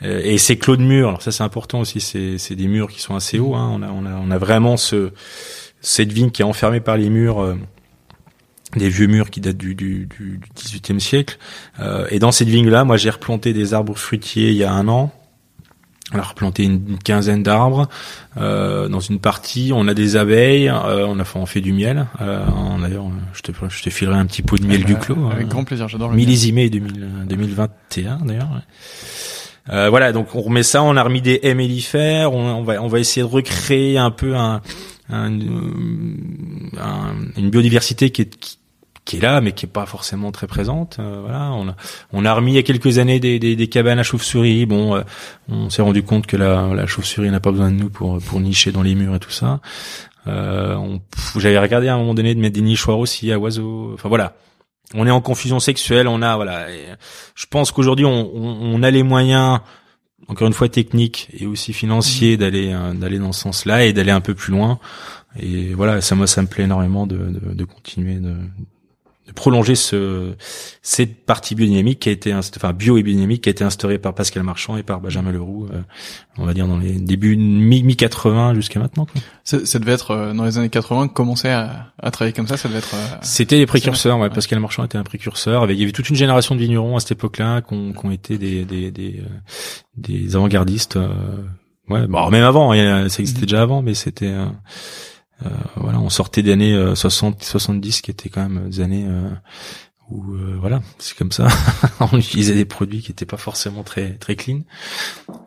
et 0.03 0.39
ces 0.39 0.59
clos 0.59 0.77
de 0.77 0.83
murs 0.83 1.09
alors 1.09 1.23
ça 1.23 1.31
c'est 1.33 1.45
important 1.45 1.81
aussi 1.81 2.01
c'est 2.01 2.55
des 2.57 2.67
murs 2.67 2.89
qui 2.91 3.01
sont 3.01 3.15
assez 3.15 3.39
hauts 3.39 3.55
hein, 3.55 3.71
on 3.73 3.83
a 3.83 3.89
on 3.91 4.05
a 4.07 4.15
on 4.17 4.31
a 4.31 4.39
vraiment 4.39 4.77
ce 4.77 5.13
cette 5.81 6.13
vigne 6.13 6.31
qui 6.31 6.43
est 6.43 6.45
enfermée 6.45 6.81
par 6.81 6.97
les 6.97 7.11
murs 7.11 7.41
euh, 7.43 7.55
des 8.77 8.89
vieux 8.89 9.07
murs 9.07 9.31
qui 9.31 9.41
datent 9.41 9.57
du, 9.57 9.75
du, 9.77 10.07
du, 10.07 10.39
du 10.39 10.49
18e 10.57 10.99
siècle. 10.99 11.39
Euh, 11.79 12.09
et 12.11 12.19
dans 12.19 12.33
cette 12.33 12.49
vigne-là, 12.49 12.85
moi, 12.85 12.97
j'ai 12.97 13.11
replanté 13.11 13.53
des 13.53 13.73
arbres 13.73 13.97
fruitiers 13.97 14.49
il 14.51 14.57
y 14.57 14.65
a 14.65 14.73
un 14.73 14.89
an. 14.89 15.13
On 16.13 16.19
a 16.19 16.23
replanté 16.23 16.65
une, 16.65 16.83
une 16.89 16.99
quinzaine 16.99 17.45
d'arbres. 17.45 17.89
Euh, 18.37 18.89
dans 18.89 18.99
une 18.99 19.21
partie, 19.21 19.71
on 19.73 19.87
a 19.87 19.95
des 19.95 20.17
abeilles. 20.17 20.69
euh, 20.71 21.07
on 21.07 21.21
a 21.21 21.25
fait, 21.25 21.39
on 21.39 21.47
fait 21.47 21.61
du 21.61 21.73
miel. 21.73 22.07
Euh, 22.21 22.45
D'ailleurs, 22.81 23.07
je 23.33 23.43
te, 23.43 23.53
je 23.69 23.83
te 23.85 23.91
filerai 23.91 24.17
un 24.19 24.27
petit 24.27 24.43
pot 24.43 24.57
de 24.59 24.67
miel 24.67 24.81
Ah 24.83 24.87
du 24.87 24.95
bah, 24.95 25.01
clos. 25.01 25.31
Avec 25.31 25.47
euh, 25.47 25.51
grand 25.51 25.63
plaisir, 25.63 25.87
j'adore 25.87 26.09
le 26.09 26.17
miel. 26.17 26.27
millésimé 26.27 26.69
2000, 26.69 27.27
2021 27.29 28.19
d'ailleurs. 28.25 28.51
ouais. 28.51 28.61
Euh, 29.71 29.89
voilà, 29.89 30.13
donc 30.13 30.35
on 30.35 30.43
remet 30.43 30.63
ça, 30.63 30.83
on 30.83 30.97
a 30.97 31.03
remis 31.03 31.23
des 31.23 31.41
haies 31.43 31.55
mellifères, 31.55 32.33
on, 32.35 32.51
on 32.57 32.63
va 32.65 32.83
on 32.83 32.89
va 32.89 32.99
essayer 32.99 33.27
de 33.27 33.31
recréer 33.33 33.97
un 33.97 34.11
peu 34.11 34.37
un, 34.37 34.61
un- 35.11 35.39
un- 36.79 37.15
une 37.37 37.51
biodiversité 37.51 38.11
qui 38.11 38.23
est 38.23 38.59
qui, 39.07 39.17
est 39.19 39.21
là 39.21 39.41
mais 39.43 39.53
qui 39.53 39.67
est 39.67 39.69
pas 39.69 39.85
forcément 39.87 40.33
très 40.33 40.47
présente. 40.47 40.97
Euh, 40.99 41.21
voilà, 41.23 41.51
on 41.53 41.69
a 41.69 41.77
on 42.13 42.25
a 42.25 42.33
remis 42.35 42.53
il 42.53 42.55
y 42.57 42.59
a 42.59 42.63
quelques 42.63 42.99
années 42.99 43.21
des, 43.21 43.39
des, 43.39 43.55
des 43.57 43.67
cabanes 43.69 43.99
à 43.99 44.03
chauves-souris. 44.03 44.67
Bon, 44.67 44.97
euh, 44.97 45.03
on 45.49 45.69
s'est 45.71 45.83
rendu 45.83 46.03
compte 46.03 46.27
que 46.27 46.37
la, 46.37 46.73
la 46.75 46.87
chauve-souris 46.87 47.31
n'a 47.31 47.41
pas 47.41 47.51
besoin 47.51 47.71
de 47.71 47.77
nous 47.77 47.91
pour 47.91 48.19
pour 48.19 48.41
nicher 48.41 48.73
dans 48.73 48.83
les 48.83 48.95
murs 48.95 49.15
et 49.15 49.21
tout 49.21 49.31
ça. 49.31 49.61
Euh, 50.27 50.79
J'avais 51.37 51.59
regardé 51.59 51.89
à 51.89 51.95
un 51.95 51.99
moment 51.99 52.15
donné 52.15 52.35
de 52.35 52.41
mettre 52.41 52.55
des 52.55 52.63
nichoirs 52.63 52.99
aussi 52.99 53.31
à 53.31 53.39
oiseaux. 53.39 53.91
Enfin 53.95 54.09
voilà, 54.09 54.35
on 54.93 55.07
est 55.07 55.11
en 55.11 55.21
confusion 55.21 55.61
sexuelle, 55.61 56.09
on 56.09 56.21
a 56.23 56.37
voilà. 56.37 56.71
et 56.71 56.85
je 57.35 57.47
pense 57.47 57.73
qu'aujourd'hui 57.73 58.05
on, 58.05 58.31
on, 58.35 58.75
on 58.75 58.83
a 58.83 58.91
les 58.91 59.03
moyens, 59.03 59.61
encore 60.29 60.47
une 60.47 60.53
fois 60.53 60.69
techniques 60.69 61.29
et 61.39 61.47
aussi 61.47 61.73
financiers 61.73 62.37
d'aller 62.37 62.73
euh, 62.73 62.93
d'aller 62.93 63.19
dans 63.19 63.33
ce 63.33 63.41
sens-là 63.41 63.85
et 63.85 63.93
d'aller 63.93 64.13
un 64.13 64.21
peu 64.21 64.35
plus 64.35 64.53
loin. 64.53 64.79
Et 65.41 65.75
voilà, 65.75 66.01
ça 66.01 66.15
moi 66.15 66.27
ça 66.27 66.43
me 66.43 66.47
plaît 66.47 66.65
énormément 66.65 67.07
de, 67.07 67.17
de, 67.17 67.55
de 67.55 67.65
continuer 67.65 68.17
de 68.17 68.35
prolonger 69.35 69.75
ce 69.75 70.35
cette 70.83 71.25
partie 71.27 71.55
biodynamique 71.55 72.01
qui 72.01 72.09
a 72.09 72.13
été 72.13 72.35
enfin 72.35 72.73
bio 72.73 72.97
et 72.99 73.03
biodynamique 73.03 73.43
qui 73.43 73.49
a 73.49 73.53
été 73.53 73.65
instaurée 73.65 73.99
par 73.99 74.15
Pascal 74.15 74.43
Marchand 74.43 74.77
et 74.77 74.83
par 74.83 75.01
Benjamin 75.01 75.33
Leroux, 75.33 75.67
euh, 75.73 75.81
on 76.39 76.45
va 76.47 76.55
dire 76.55 76.67
dans 76.69 76.79
les 76.79 76.93
débuts 76.93 77.37
mi 77.37 77.83
mi 77.83 77.97
80 77.97 78.55
jusqu'à 78.55 78.81
maintenant. 78.81 79.07
quoi. 79.07 79.21
Ça, 79.45 79.65
ça 79.67 79.79
devait 79.79 79.93
être 79.93 80.11
euh, 80.13 80.33
dans 80.35 80.45
les 80.45 80.59
années 80.59 80.69
80 80.69 81.09
commencer 81.09 81.49
à, 81.49 81.93
à 81.99 82.11
travailler 82.11 82.33
comme 82.33 82.47
ça. 82.47 82.57
Ça 82.57 82.69
devait 82.69 82.79
être. 82.79 82.95
euh, 82.95 83.17
C'était 83.23 83.59
des 83.59 83.67
précurseurs, 83.67 84.17
ouais. 84.19 84.25
Ouais. 84.25 84.31
Pascal 84.31 84.61
Marchand 84.61 84.85
était 84.85 84.99
un 84.99 85.03
précurseur. 85.05 85.63
Avec, 85.63 85.77
il 85.77 85.81
y 85.81 85.83
avait 85.83 85.93
toute 85.93 86.09
une 86.11 86.17
génération 86.17 86.55
de 86.55 86.61
vignerons 86.61 86.97
à 86.97 87.01
cette 87.01 87.13
époque-là 87.13 87.61
qui 87.63 87.75
ont, 87.75 87.93
qui 87.93 88.07
ont 88.07 88.11
été 88.11 88.39
des 88.39 88.65
des 88.65 88.91
des, 88.91 89.21
euh, 89.21 89.29
des 89.97 90.37
avant-gardistes. 90.37 90.97
euh, 90.97 91.09
ouais, 91.89 92.07
bon, 92.07 92.31
même 92.31 92.45
avant, 92.45 92.71
a- 92.73 93.09
ça 93.09 93.21
existait 93.21 93.41
Mhm. 93.41 93.47
déjà 93.47 93.63
avant, 93.63 93.83
mais 93.83 93.95
c'était 93.95 94.33
euh, 95.45 95.49
voilà, 95.77 96.01
on 96.01 96.11
sortait 96.11 96.43
des 96.43 96.53
années 96.53 96.75
euh, 96.75 96.95
60, 96.95 97.43
70 97.43 98.01
qui 98.03 98.11
étaient 98.11 98.29
quand 98.29 98.49
même 98.49 98.69
des 98.71 98.81
années 98.81 99.05
euh, 99.09 99.29
où 100.11 100.35
euh, 100.35 100.57
voilà, 100.61 100.81
c'est 100.99 101.17
comme 101.17 101.33
ça. 101.33 101.49
on 102.01 102.19
utilisait 102.19 102.55
des 102.55 102.65
produits 102.65 103.03
qui 103.03 103.11
étaient 103.11 103.27
pas 103.27 103.37
forcément 103.37 103.83
très 103.83 104.15
très 104.15 104.37
clean. 104.37 104.61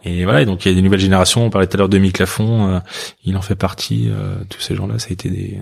Et 0.04 0.24
voilà, 0.24 0.42
et 0.42 0.46
donc 0.46 0.66
il 0.66 0.70
y 0.70 0.72
a 0.72 0.76
des 0.76 0.82
nouvelles 0.82 1.00
générations. 1.00 1.46
On 1.46 1.50
parlait 1.50 1.68
tout 1.68 1.76
à 1.76 1.80
l'heure 1.80 1.90
de 1.90 1.98
Mick 1.98 2.20
Lafont, 2.20 2.68
euh, 2.68 2.80
il 3.24 3.38
en 3.38 3.42
fait 3.42 3.56
partie. 3.56 4.10
euh, 4.10 4.44
tous 4.50 4.62
ces 4.62 4.76
gens-là, 4.76 5.00
ça 5.00 5.08
a 5.10 5.14
été 5.14 5.30
des 5.30 5.62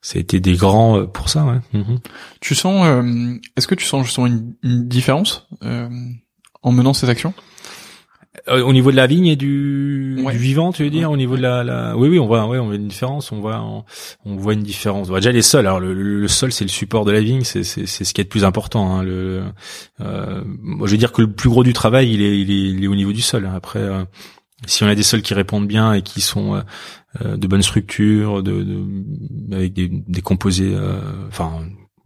ça 0.00 0.18
a 0.18 0.20
été 0.20 0.40
des 0.40 0.54
grands 0.54 0.98
euh, 0.98 1.06
pour 1.06 1.28
ça, 1.28 1.44
ouais. 1.44 1.58
Mhm. 1.72 1.98
Tu 2.40 2.54
sens, 2.54 2.86
euh, 2.86 3.34
est-ce 3.56 3.66
que 3.66 3.74
tu 3.74 3.84
sens 3.84 4.04
justement 4.04 4.26
une, 4.26 4.54
une 4.62 4.88
différence 4.88 5.48
en 6.62 6.72
menant 6.72 6.94
ces 6.94 7.08
actions? 7.10 7.34
Euh, 8.48 8.62
au 8.62 8.72
niveau 8.72 8.92
de 8.92 8.96
la 8.96 9.08
vigne 9.08 9.26
et 9.26 9.34
du, 9.36 10.20
Ouais. 10.24 10.32
du 10.32 10.38
vivant, 10.38 10.72
tu 10.72 10.84
veux 10.84 10.90
dire, 10.90 11.10
au 11.10 11.16
niveau 11.16 11.36
de 11.36 11.42
la, 11.42 11.64
la... 11.64 11.96
oui, 11.96 12.08
oui, 12.08 12.18
on 12.20 12.26
voit, 12.26 12.46
ouais, 12.46 12.58
on 12.58 12.66
voit 12.66 12.76
une 12.76 12.86
différence, 12.86 13.32
on 13.32 13.40
voit, 13.40 13.60
on, 13.60 13.84
on 14.24 14.36
voit 14.36 14.52
une 14.54 14.62
différence. 14.62 15.08
Bon, 15.08 15.16
déjà 15.16 15.32
les 15.32 15.42
sols. 15.42 15.66
Alors 15.66 15.80
le, 15.80 15.92
le- 15.92 16.28
sol, 16.28 16.52
c'est 16.52 16.64
le 16.64 16.70
support 16.70 17.04
de 17.04 17.10
la 17.10 17.20
vigne, 17.20 17.42
c'est, 17.42 17.64
c'est, 17.64 17.86
c'est 17.86 18.04
ce 18.04 18.14
qui 18.14 18.20
est 18.20 18.24
le 18.24 18.28
plus 18.28 18.44
important. 18.44 18.88
Hein, 18.98 19.02
le, 19.02 19.42
euh, 20.00 20.42
moi, 20.62 20.86
je 20.86 20.92
veux 20.92 20.98
dire 20.98 21.10
que 21.12 21.22
le 21.22 21.32
plus 21.32 21.48
gros 21.48 21.64
du 21.64 21.72
travail, 21.72 22.12
il 22.12 22.22
est, 22.22 22.38
il 22.40 22.50
est, 22.52 22.70
il 22.70 22.84
est 22.84 22.88
au 22.88 22.94
niveau 22.94 23.12
du 23.12 23.20
sol. 23.20 23.50
Après, 23.52 23.80
euh, 23.80 24.04
si 24.66 24.84
on 24.84 24.86
a 24.86 24.94
des 24.94 25.02
sols 25.02 25.22
qui 25.22 25.34
répondent 25.34 25.66
bien 25.66 25.92
et 25.92 26.02
qui 26.02 26.20
sont 26.20 26.54
euh, 26.54 26.60
euh, 27.24 27.36
de 27.36 27.46
bonne 27.48 27.62
structure, 27.62 28.42
de, 28.44 28.62
de- 28.62 29.54
avec 29.56 29.72
des, 29.72 29.88
des 29.88 30.22
composés, 30.22 30.72
euh, 30.74 31.00
enfin 31.28 31.50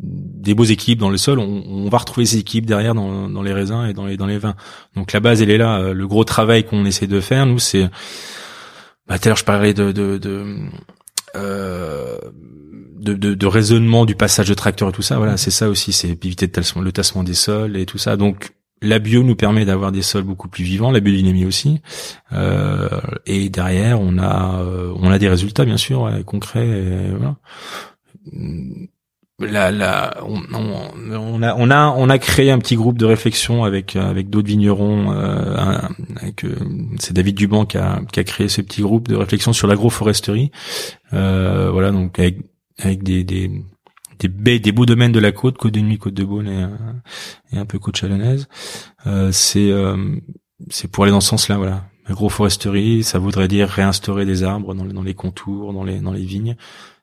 des 0.03 0.55
beaux 0.55 0.65
équipes 0.65 0.99
dans 0.99 1.11
le 1.11 1.19
sol, 1.19 1.39
on, 1.39 1.63
on 1.69 1.89
va 1.89 1.99
retrouver 1.99 2.25
ces 2.27 2.39
équipes 2.39 2.67
derrière 2.67 2.95
dans, 2.95 3.29
dans 3.29 3.43
les 3.43 3.53
raisins 3.53 3.87
et 3.89 3.93
dans 3.93 4.07
les 4.07 4.17
dans 4.17 4.27
les 4.27 4.39
vins. 4.39 4.55
Donc 4.97 5.13
la 5.13 5.21
base 5.21 5.43
elle 5.43 5.51
est 5.51 5.59
là. 5.59 5.79
Euh, 5.81 5.93
Le 5.95 6.07
gros 6.07 6.25
travail 6.25 6.65
qu'on 6.65 6.85
essaie 6.87 7.07
de 7.07 7.21
faire, 7.21 7.45
nous, 7.47 7.59
c'est 7.59 7.89
bah, 9.07 9.19
tout 9.19 9.27
à 9.27 9.31
l'heure 9.31 9.37
je 9.37 9.45
parlais 9.45 9.75
de 9.75 9.93
de 9.93 10.19
de, 10.19 10.57
euh, 11.37 12.19
de, 12.99 13.15
de- 13.15 13.35
de 13.35 13.47
raisonnement 13.47 14.05
du 14.07 14.15
passage 14.15 14.49
de 14.49 14.55
tracteur 14.55 14.89
et 14.89 14.93
tout 14.93 15.03
ça. 15.03 15.17
Voilà, 15.19 15.37
c'est 15.37 15.51
ça 15.51 15.69
aussi, 15.69 15.93
c'est 15.93 16.09
éviter 16.09 16.47
le 16.47 16.91
tassement, 16.93 17.23
des 17.23 17.35
sols 17.35 17.77
et 17.77 17.87
tout 17.87 17.99
ça. 17.99 18.17
Donc 18.17 18.53
la 18.83 18.99
bio 18.99 19.23
nous 19.23 19.37
permet 19.37 19.67
d'avoir 19.67 19.93
des 19.93 20.01
sols 20.03 20.23
beaucoup 20.25 20.49
plus 20.49 20.65
vivants, 20.65 20.91
la 20.91 21.01
biodynamie 21.01 21.45
aussi. 21.45 21.81
Euh, 22.33 22.89
et 23.27 23.51
derrière, 23.51 24.01
on 24.01 24.17
a 24.19 24.61
euh, 24.63 24.93
on 24.97 25.11
a 25.11 25.19
des 25.19 25.29
résultats 25.29 25.67
bien 25.67 25.77
sûr 25.77 26.03
ouais, 26.03 26.25
concrets. 26.25 26.67
et 26.67 27.11
voilà. 27.11 27.37
On, 30.26 30.41
on- 30.55 30.91
on 31.16 31.43
a 31.43 31.55
on 31.57 31.70
a 31.70 31.88
on 31.97 32.09
a 32.11 32.18
créé 32.18 32.51
un 32.51 32.59
petit 32.59 32.76
groupe 32.76 32.99
de 32.99 33.07
réflexion 33.07 33.64
avec 33.64 33.97
avec 33.97 34.28
d'autres 34.30 34.49
vignerons. 34.49 35.12
Euh, 35.12 35.57
euh, 36.45 36.55
c'est 36.99 37.12
David 37.14 37.36
Duban 37.36 37.64
qui 37.66 37.78
a 37.78 38.01
qui 38.12 38.20
a 38.20 38.24
créé 38.24 38.49
ce 38.49 38.61
petit 38.61 38.82
groupe 38.82 39.09
de 39.09 39.16
réflexion 39.16 39.53
sur 39.53 39.66
l'agroforesterie. 39.66 40.51
Euh, 41.12 41.70
voilà 41.72 41.91
donc 41.91 42.18
avec 42.18 42.38
avec 42.78 43.03
des 43.03 43.24
des 43.24 43.51
des 44.18 44.28
baies, 44.28 44.59
des 44.59 44.72
beaux 44.72 44.84
domaines 44.84 45.12
de 45.12 45.18
la 45.20 45.32
côte, 45.32 45.57
côte 45.57 45.72
de 45.72 45.80
nuit, 45.80 45.97
côte 45.97 46.12
de 46.12 46.24
Beaune 46.24 46.47
et, 46.47 46.62
euh, 46.62 46.68
et 47.53 47.59
un 47.59 47.64
peu 47.64 47.78
côte 47.78 47.97
chalonnaise. 47.97 48.49
Euh, 49.07 49.30
c'est 49.32 49.70
euh, 49.70 49.97
c'est 50.68 50.88
pour 50.91 51.05
aller 51.05 51.12
dans 51.12 51.20
ce 51.22 51.28
sens-là, 51.28 51.57
voilà. 51.57 51.84
Ça 53.03 53.18
voudrait 53.18 53.49
dire 53.49 53.68
réinstaurer 53.68 54.26
des 54.26 54.43
arbres 54.43 54.74
dans, 54.74 54.84
les- 54.84 54.93
dans 54.93 55.03
les 55.03 55.14
contours, 55.14 55.72
dans 55.72 55.84
les 55.84 56.01
dans 56.01 56.12
les 56.12 56.24
vignes. 56.24 56.57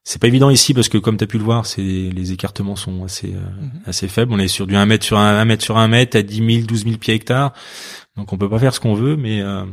C'est 0.09 0.21
pas 0.21 0.27
évident 0.27 0.49
ici 0.49 0.73
parce 0.73 0.87
que 0.87 0.97
comme 0.97 1.17
tu 1.17 1.25
as 1.25 1.27
pu 1.27 1.37
le 1.37 1.43
voir, 1.43 1.65
c'est 1.65 1.81
les 1.81 2.31
écartements 2.31 2.77
sont 2.77 3.03
assez 3.03 3.33
euh, 3.33 3.39
Mhm. 3.61 3.81
assez 3.87 4.07
faibles. 4.07 4.31
On 4.31 4.39
est 4.39 4.47
sur 4.47 4.65
du 4.65 4.73
1 4.77 4.85
mètre 4.85 5.03
sur 5.03 5.17
1, 5.17 5.37
1 5.37 5.43
mètre 5.43 5.63
sur 5.65 5.77
1 5.77 5.89
mètre 5.89 6.15
à 6.15 6.21
10 6.21 6.37
000, 6.37 6.65
12 6.65 6.85
000 6.85 6.97
pieds 6.97 7.13
hectares. 7.13 7.51
Donc 8.15 8.31
on 8.31 8.37
peut 8.37 8.49
pas 8.49 8.57
faire 8.57 8.73
ce 8.73 8.79
qu'on 8.79 8.93
veut, 8.93 9.17
mais 9.17 9.41
euh, 9.41 9.65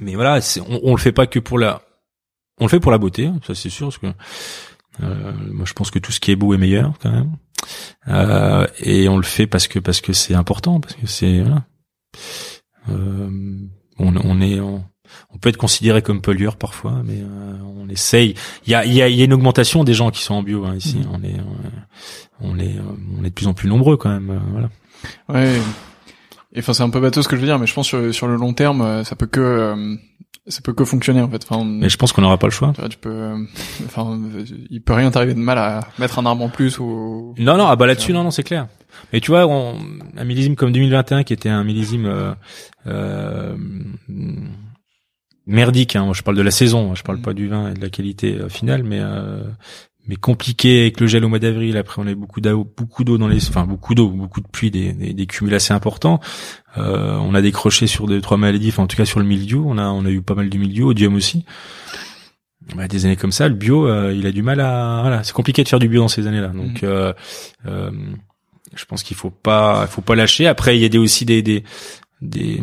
mais 0.00 0.14
voilà, 0.14 0.38
on, 0.68 0.80
on 0.84 0.94
le 0.94 1.00
fait 1.00 1.10
pas 1.10 1.26
que 1.26 1.40
pour 1.40 1.58
la 1.58 1.82
on 2.60 2.66
le 2.66 2.68
fait 2.70 2.78
pour 2.78 2.92
la 2.92 2.98
beauté, 2.98 3.26
hein, 3.26 3.40
ça 3.44 3.56
c'est 3.56 3.70
sûr 3.70 3.88
parce 3.88 3.98
que 3.98 4.06
euh, 5.02 5.32
moi 5.50 5.64
je 5.66 5.72
pense 5.72 5.90
que 5.90 5.98
tout 5.98 6.12
ce 6.12 6.20
qui 6.20 6.30
est 6.30 6.36
beau 6.36 6.54
est 6.54 6.58
meilleur 6.58 6.92
quand 7.02 7.10
même. 7.10 7.32
Euh, 8.06 8.68
et 8.78 9.08
on 9.08 9.16
le 9.16 9.24
fait 9.24 9.48
parce 9.48 9.66
que 9.66 9.80
parce 9.80 10.00
que 10.00 10.12
c'est 10.12 10.34
important, 10.36 10.78
parce 10.80 10.94
que 10.94 11.08
c'est 11.08 11.40
voilà. 11.40 11.64
Euh, 12.88 13.58
on, 13.98 14.14
on 14.16 14.40
est 14.40 14.60
on, 14.60 14.84
on 15.34 15.38
peut 15.38 15.48
être 15.48 15.56
considéré 15.56 16.02
comme 16.02 16.20
pollueur 16.20 16.56
parfois, 16.56 17.02
mais 17.04 17.18
euh, 17.20 17.54
on 17.78 17.88
essaye. 17.88 18.34
Il 18.66 18.70
y 18.72 18.74
a, 18.74 18.84
y, 18.84 19.02
a, 19.02 19.08
y 19.08 19.22
a 19.22 19.24
une 19.24 19.32
augmentation 19.32 19.84
des 19.84 19.94
gens 19.94 20.10
qui 20.10 20.22
sont 20.22 20.34
en 20.34 20.42
bio 20.42 20.64
hein, 20.64 20.74
ici. 20.76 20.98
Mhm. 20.98 21.06
On 21.12 21.22
est 21.22 21.36
on 22.40 22.58
est 22.58 22.74
on 23.20 23.24
est 23.24 23.28
de 23.30 23.34
plus 23.34 23.46
en 23.46 23.54
plus 23.54 23.68
nombreux 23.68 23.96
quand 23.96 24.10
même. 24.10 24.30
euh, 24.30 24.38
voilà. 24.52 24.68
Ouais. 25.28 25.58
Et 26.56 26.60
enfin, 26.60 26.72
c'est 26.72 26.82
un 26.84 26.90
peu 26.90 27.00
bateau 27.00 27.20
ce 27.22 27.28
que 27.28 27.34
je 27.36 27.40
veux 27.40 27.46
dire, 27.46 27.58
mais 27.58 27.66
je 27.66 27.74
pense 27.74 27.88
sur, 27.88 28.14
sur 28.14 28.28
le 28.28 28.36
long 28.36 28.52
terme, 28.52 28.80
euh, 28.80 29.02
ça 29.04 29.16
peut 29.16 29.26
que 29.26 29.40
euh, 29.40 29.96
ça 30.46 30.60
peut 30.62 30.72
que 30.72 30.84
fonctionner 30.84 31.20
en 31.20 31.28
fait. 31.28 31.42
Enfin, 31.48 31.64
Mais 31.64 31.88
je 31.88 31.96
pense 31.96 32.12
qu'on 32.12 32.22
n'aura 32.22 32.38
pas 32.38 32.46
le 32.46 32.52
choix. 32.52 32.72
tu, 32.74 32.80
vois, 32.80 32.88
tu 32.88 32.98
peux, 32.98 33.10
euh, 33.10 33.36
enfin, 33.86 34.20
il 34.70 34.80
peut 34.80 34.92
rien 34.92 35.10
t'arriver 35.10 35.34
de 35.34 35.40
mal 35.40 35.58
à 35.58 35.80
mettre 35.98 36.18
un 36.20 36.26
arbre 36.26 36.44
en 36.44 36.48
plus 36.50 36.78
ou. 36.78 37.34
Non, 37.38 37.56
non, 37.56 37.66
ah 37.66 37.74
bah 37.76 37.86
là-dessus, 37.86 38.12
non, 38.12 38.22
non, 38.22 38.30
c'est 38.30 38.44
clair. 38.44 38.68
Mais 39.12 39.20
tu 39.20 39.32
vois, 39.32 39.46
on, 39.48 39.76
un 40.16 40.24
millésime 40.24 40.54
comme 40.54 40.70
2021, 40.70 41.24
qui 41.24 41.32
était 41.32 41.48
un 41.48 41.64
millésime 41.64 42.06
euh, 42.06 42.32
euh, 42.86 43.56
merdique, 45.46 45.96
hein, 45.96 46.04
moi, 46.04 46.14
je 46.14 46.22
parle 46.22 46.36
de 46.36 46.42
la 46.42 46.50
saison, 46.50 46.94
je 46.94 47.02
parle 47.02 47.20
pas 47.20 47.34
du 47.34 47.48
vin 47.48 47.70
et 47.70 47.74
de 47.74 47.80
la 47.80 47.90
qualité 47.90 48.36
euh, 48.36 48.48
finale, 48.48 48.82
mais 48.82 49.00
euh, 49.00 49.42
mais 50.06 50.16
compliqué 50.16 50.82
avec 50.82 51.00
le 51.00 51.06
gel 51.06 51.24
au 51.24 51.28
mois 51.28 51.38
d'avril. 51.38 51.76
Après, 51.78 52.02
on 52.02 52.06
a 52.06 52.10
eu 52.10 52.14
beaucoup 52.14 52.40
d'eau, 52.42 52.70
beaucoup 52.76 53.04
d'eau 53.04 53.16
dans 53.16 53.28
les, 53.28 53.48
enfin 53.48 53.64
beaucoup 53.64 53.94
d'eau, 53.94 54.08
beaucoup 54.10 54.40
de 54.42 54.46
pluie, 54.48 54.70
des, 54.70 54.92
des, 54.92 55.14
des 55.14 55.26
cumuls 55.26 55.54
assez 55.54 55.72
importants. 55.72 56.20
Euh, 56.76 57.16
on 57.16 57.34
a 57.34 57.40
décroché 57.40 57.86
sur 57.86 58.06
deux, 58.06 58.20
trois 58.20 58.36
maladies, 58.36 58.68
enfin 58.68 58.82
en 58.82 58.86
tout 58.86 58.96
cas 58.96 59.06
sur 59.06 59.18
le 59.20 59.24
mildiou, 59.26 59.64
on 59.66 59.78
a 59.78 59.84
on 59.88 60.04
a 60.04 60.10
eu 60.10 60.20
pas 60.20 60.34
mal 60.34 60.50
de 60.50 60.58
mildiou, 60.58 60.88
odium 60.88 61.14
aussi. 61.14 61.44
Bah, 62.74 62.88
des 62.88 63.04
années 63.06 63.16
comme 63.16 63.32
ça, 63.32 63.46
le 63.48 63.54
bio, 63.54 63.86
euh, 63.86 64.12
il 64.14 64.26
a 64.26 64.32
du 64.32 64.42
mal 64.42 64.60
à, 64.60 65.00
voilà, 65.02 65.22
c'est 65.22 65.34
compliqué 65.34 65.62
de 65.64 65.68
faire 65.68 65.78
du 65.78 65.88
bio 65.88 66.00
dans 66.00 66.08
ces 66.08 66.26
années-là. 66.26 66.48
Donc, 66.48 66.82
Mhm. 66.82 66.88
euh, 67.66 67.90
je 68.74 68.84
pense 68.86 69.02
qu'il 69.02 69.16
faut 69.16 69.30
pas, 69.30 69.84
il 69.86 69.88
faut 69.90 70.00
pas 70.02 70.14
lâcher. 70.16 70.46
Après, 70.46 70.76
il 70.76 70.80
y 70.82 70.84
a 70.84 70.88
des, 70.88 70.98
aussi 70.98 71.24
des, 71.24 71.42
des, 71.42 71.62
des, 72.22 72.62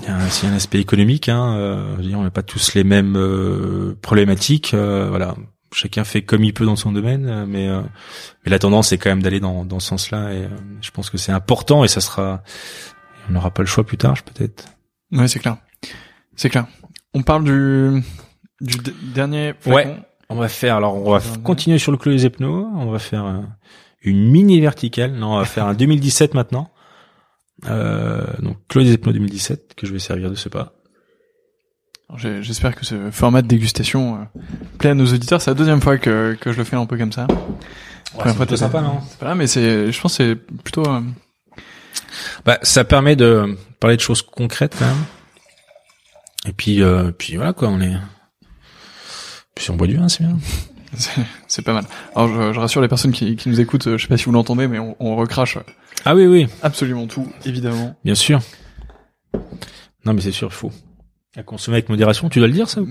il 0.00 0.04
y 0.04 0.08
a 0.08 0.20
c'est 0.28 0.46
un 0.46 0.52
aspect 0.52 0.78
économique. 0.80 1.28
Hein, 1.28 1.56
euh, 1.56 1.96
on 2.14 2.22
n'a 2.22 2.30
pas 2.30 2.42
tous 2.42 2.74
les 2.74 2.84
mêmes 2.84 3.16
euh, 3.16 3.96
problématiques. 4.02 4.74
euh, 4.74 5.08
voilà, 5.08 5.34
chacun 5.72 6.04
fait 6.04 6.22
comme 6.22 6.44
il 6.44 6.52
peut 6.52 6.64
dans 6.66 6.76
son 6.76 6.92
domaine, 6.92 7.26
euh, 7.26 7.46
mais 7.46 7.68
euh, 7.68 7.80
mais 8.44 8.50
la 8.50 8.58
tendance 8.58 8.92
est 8.92 8.98
quand 8.98 9.10
même 9.10 9.22
d'aller 9.22 9.40
dans 9.40 9.64
dans 9.64 9.80
ce 9.80 9.88
sens-là. 9.88 10.32
Et 10.32 10.42
euh, 10.44 10.48
je 10.80 10.90
pense 10.90 11.10
que 11.10 11.18
c'est 11.18 11.32
important 11.32 11.84
et 11.84 11.88
ça 11.88 12.00
sera, 12.00 12.42
on 13.28 13.32
n'aura 13.32 13.50
pas 13.50 13.62
le 13.62 13.66
choix 13.66 13.84
plus 13.84 13.96
tard, 13.96 14.22
peut-être. 14.22 14.64
Ouais, 15.12 15.28
c'est 15.28 15.38
clair. 15.38 15.56
C'est 16.34 16.50
clair. 16.50 16.66
On 17.14 17.22
parle 17.22 17.44
du 17.44 18.02
du 18.60 18.76
dernier. 19.14 19.54
flacon. 19.60 19.98
On 20.28 20.34
va 20.34 20.48
faire, 20.48 20.74
alors 20.76 20.96
on 21.06 21.12
va 21.12 21.20
continuer 21.44 21.78
sur 21.78 21.92
le 21.92 21.98
Clos 21.98 22.10
des 22.10 22.26
Epno, 22.26 22.68
on 22.74 22.90
va 22.90 22.98
faire 22.98 23.44
une 24.02 24.28
mini 24.28 24.60
verticale, 24.60 25.12
non, 25.12 25.34
on 25.34 25.38
va 25.38 25.44
faire 25.44 25.66
un 25.66 25.74
2017 25.74 26.34
maintenant. 26.34 26.68
Euh, 27.64 28.24
donc 28.40 28.58
Clos 28.68 28.82
des 28.82 28.92
Epno 28.92 29.12
2017, 29.12 29.74
que 29.74 29.86
je 29.86 29.92
vais 29.92 29.98
servir 29.98 30.30
de 30.30 30.34
ce 30.34 30.48
pas. 30.48 30.72
J'espère 32.16 32.76
que 32.76 32.84
ce 32.86 33.10
format 33.10 33.42
de 33.42 33.48
dégustation 33.48 34.20
euh, 34.20 34.40
plaît 34.78 34.90
à 34.90 34.94
nos 34.94 35.06
auditeurs. 35.06 35.42
C'est 35.42 35.50
la 35.50 35.54
deuxième 35.54 35.80
fois 35.80 35.98
que 35.98 36.36
que 36.40 36.52
je 36.52 36.58
le 36.58 36.64
fais 36.64 36.76
un 36.76 36.86
peu 36.86 36.96
comme 36.96 37.10
ça. 37.12 37.26
Première 38.16 38.36
fois, 38.36 38.46
t'étais- 38.46 38.62
non 38.80 39.00
C'est 39.08 39.18
pas 39.18 39.26
là, 39.26 39.34
mais 39.34 39.46
c'est, 39.48 39.90
je 39.90 40.00
pense, 40.00 40.16
que 40.16 40.24
c'est 40.24 40.34
plutôt. 40.62 40.86
euh, 40.86 41.00
Bah, 42.44 42.58
ça 42.62 42.84
permet 42.84 43.16
de 43.16 43.56
parler 43.80 43.96
de 43.96 44.00
choses 44.02 44.22
concrètes 44.22 44.76
quand 44.78 44.86
même. 44.86 45.04
Et 46.46 46.52
puis, 46.52 46.80
euh, 46.80 47.10
puis 47.10 47.34
voilà 47.36 47.52
quoi, 47.52 47.68
on 47.68 47.80
est. 47.80 47.96
Puis 49.56 49.70
on 49.70 49.76
boit 49.76 49.88
du 49.88 49.96
vin, 49.96 50.08
c'est 50.08 50.22
bien. 50.22 50.38
c'est- 50.96 51.10
c'est 51.48 51.62
pas 51.62 51.72
mal. 51.72 51.84
Alors, 52.14 52.28
je, 52.28 52.52
je 52.52 52.60
rassure 52.60 52.80
les 52.82 52.88
personnes 52.88 53.12
qui, 53.12 53.34
qui 53.34 53.48
nous 53.48 53.60
écoutent. 53.60 53.96
Je 53.96 54.00
sais 54.00 54.08
pas 54.08 54.16
si 54.16 54.26
vous 54.26 54.32
l'entendez, 54.32 54.68
mais 54.68 54.78
on, 54.78 54.94
on 55.00 55.16
recrache 55.16 55.58
Ah 56.06 56.14
oui, 56.14 56.26
oui, 56.26 56.46
absolument 56.62 57.06
tout, 57.06 57.26
évidemment. 57.44 57.96
bien 58.04 58.14
sûr. 58.14 58.40
Non, 60.04 60.14
mais 60.14 60.20
c'est 60.20 60.32
sûr, 60.32 60.48
il 60.50 60.54
faut. 60.54 60.72
À 61.36 61.42
consommer 61.42 61.76
avec 61.76 61.90
modération, 61.90 62.30
tu 62.30 62.38
dois 62.38 62.48
le 62.48 62.54
dire 62.54 62.66
ça 62.70 62.80
ou 62.80 62.88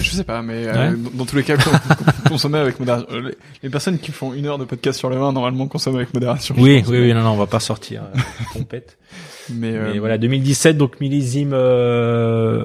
Je 0.00 0.10
sais 0.10 0.24
pas, 0.24 0.42
mais 0.42 0.66
euh, 0.66 0.90
Ouais. 0.90 0.96
dans, 0.96 1.10
dans 1.10 1.26
tous 1.26 1.36
les 1.36 1.44
cas, 1.44 1.56
con- 1.56 1.70
con- 1.70 2.04
consommer 2.30 2.58
avec 2.58 2.80
modération. 2.80 3.06
Euh, 3.12 3.20
Les, 3.28 3.34
les 3.62 3.70
personnes 3.70 3.98
qui 4.00 4.10
font 4.10 4.34
une 4.34 4.46
heure 4.46 4.58
de 4.58 4.64
podcast 4.64 4.98
sur 4.98 5.10
le 5.10 5.16
vin, 5.16 5.30
normalement, 5.32 5.68
consomment 5.68 5.96
avec 5.96 6.12
modération. 6.12 6.56
Oui, 6.58 6.82
oui, 6.88 6.98
oui, 6.98 7.14
non, 7.14 7.20
non, 7.22 7.30
on 7.30 7.36
va 7.36 7.46
pas 7.46 7.60
sortir 7.60 8.02
euh, 8.02 8.18
pompette. 8.52 8.98
Mais, 9.50 9.76
euh, 9.76 9.92
Mais 9.92 9.98
voilà, 10.00 10.18
2017, 10.18 10.76
donc 10.76 11.00
millésime, 11.00 11.52
euh, 11.52 12.64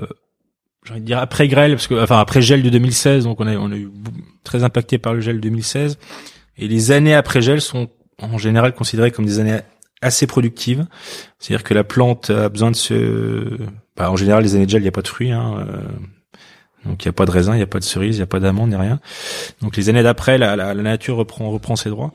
j'ai 0.86 0.94
envie 0.94 1.02
de 1.02 1.06
dire 1.06 1.20
après 1.20 1.48
grêle, 1.48 1.74
parce 1.74 1.86
que, 1.88 2.02
enfin 2.02 2.20
après 2.20 2.42
gel 2.42 2.64
de 2.64 2.70
2016, 2.70 3.26
donc 3.26 3.40
on 3.40 3.46
a, 3.46 3.56
on 3.58 3.72
a 3.72 3.76
eu 3.76 3.90
très 4.44 4.64
impacté 4.64 4.98
par 4.98 5.14
le 5.14 5.20
gel 5.20 5.40
2016. 5.42 6.00
Et 6.58 6.68
les 6.68 6.90
années 6.92 7.14
après 7.14 7.42
gel 7.44 7.62
sont 7.62 7.90
en 8.20 8.38
général 8.40 8.74
considérées 8.74 9.12
comme 9.12 9.26
des 9.26 9.38
années 9.40 9.60
assez 10.02 10.28
productives. 10.28 10.86
C'est-à-dire 11.40 11.64
que 11.64 11.74
la 11.74 11.84
plante 11.84 12.30
a 12.30 12.50
besoin 12.50 12.72
de 12.72 12.76
se, 12.76 13.58
bah, 13.96 14.12
en 14.12 14.16
général 14.16 14.44
les 14.44 14.56
années 14.56 14.66
de 14.66 14.72
gel, 14.72 14.82
il 14.82 14.86
n'y 14.86 14.90
a 14.90 14.94
pas 14.94 15.02
de 15.02 15.08
fruits, 15.08 15.32
hein, 15.32 15.66
euh, 15.68 15.82
donc 16.86 17.04
il 17.04 17.08
n'y 17.08 17.10
a 17.10 17.14
pas 17.14 17.26
de 17.26 17.32
raisin, 17.32 17.54
il 17.54 17.58
n'y 17.58 17.64
a 17.64 17.68
pas 17.68 17.80
de 17.80 17.84
cerise, 17.84 18.16
il 18.16 18.20
n'y 18.20 18.24
a 18.24 18.28
pas 18.28 18.40
d'amande, 18.40 18.70
ni 18.70 18.76
rien. 18.76 19.00
Donc 19.62 19.76
les 19.76 19.90
années 19.90 20.04
d'après, 20.04 20.38
la, 20.38 20.56
la, 20.56 20.74
la 20.74 20.84
nature 20.84 21.18
reprend, 21.18 21.50
reprend 21.50 21.76
ses 21.76 21.90
droits. 21.90 22.14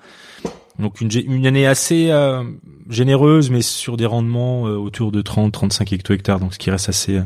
Donc 0.78 1.00
une, 1.00 1.10
une 1.12 1.46
année 1.46 1.66
assez 1.66 2.10
euh, 2.10 2.42
généreuse, 2.88 3.50
mais 3.50 3.62
sur 3.62 3.96
des 3.96 4.06
rendements 4.06 4.66
euh, 4.66 4.76
autour 4.76 5.12
de 5.12 5.22
30-35 5.22 5.94
hecto-hectares, 5.94 6.40
donc 6.40 6.54
ce 6.54 6.58
qui 6.58 6.70
reste 6.70 6.88
assez 6.88 7.20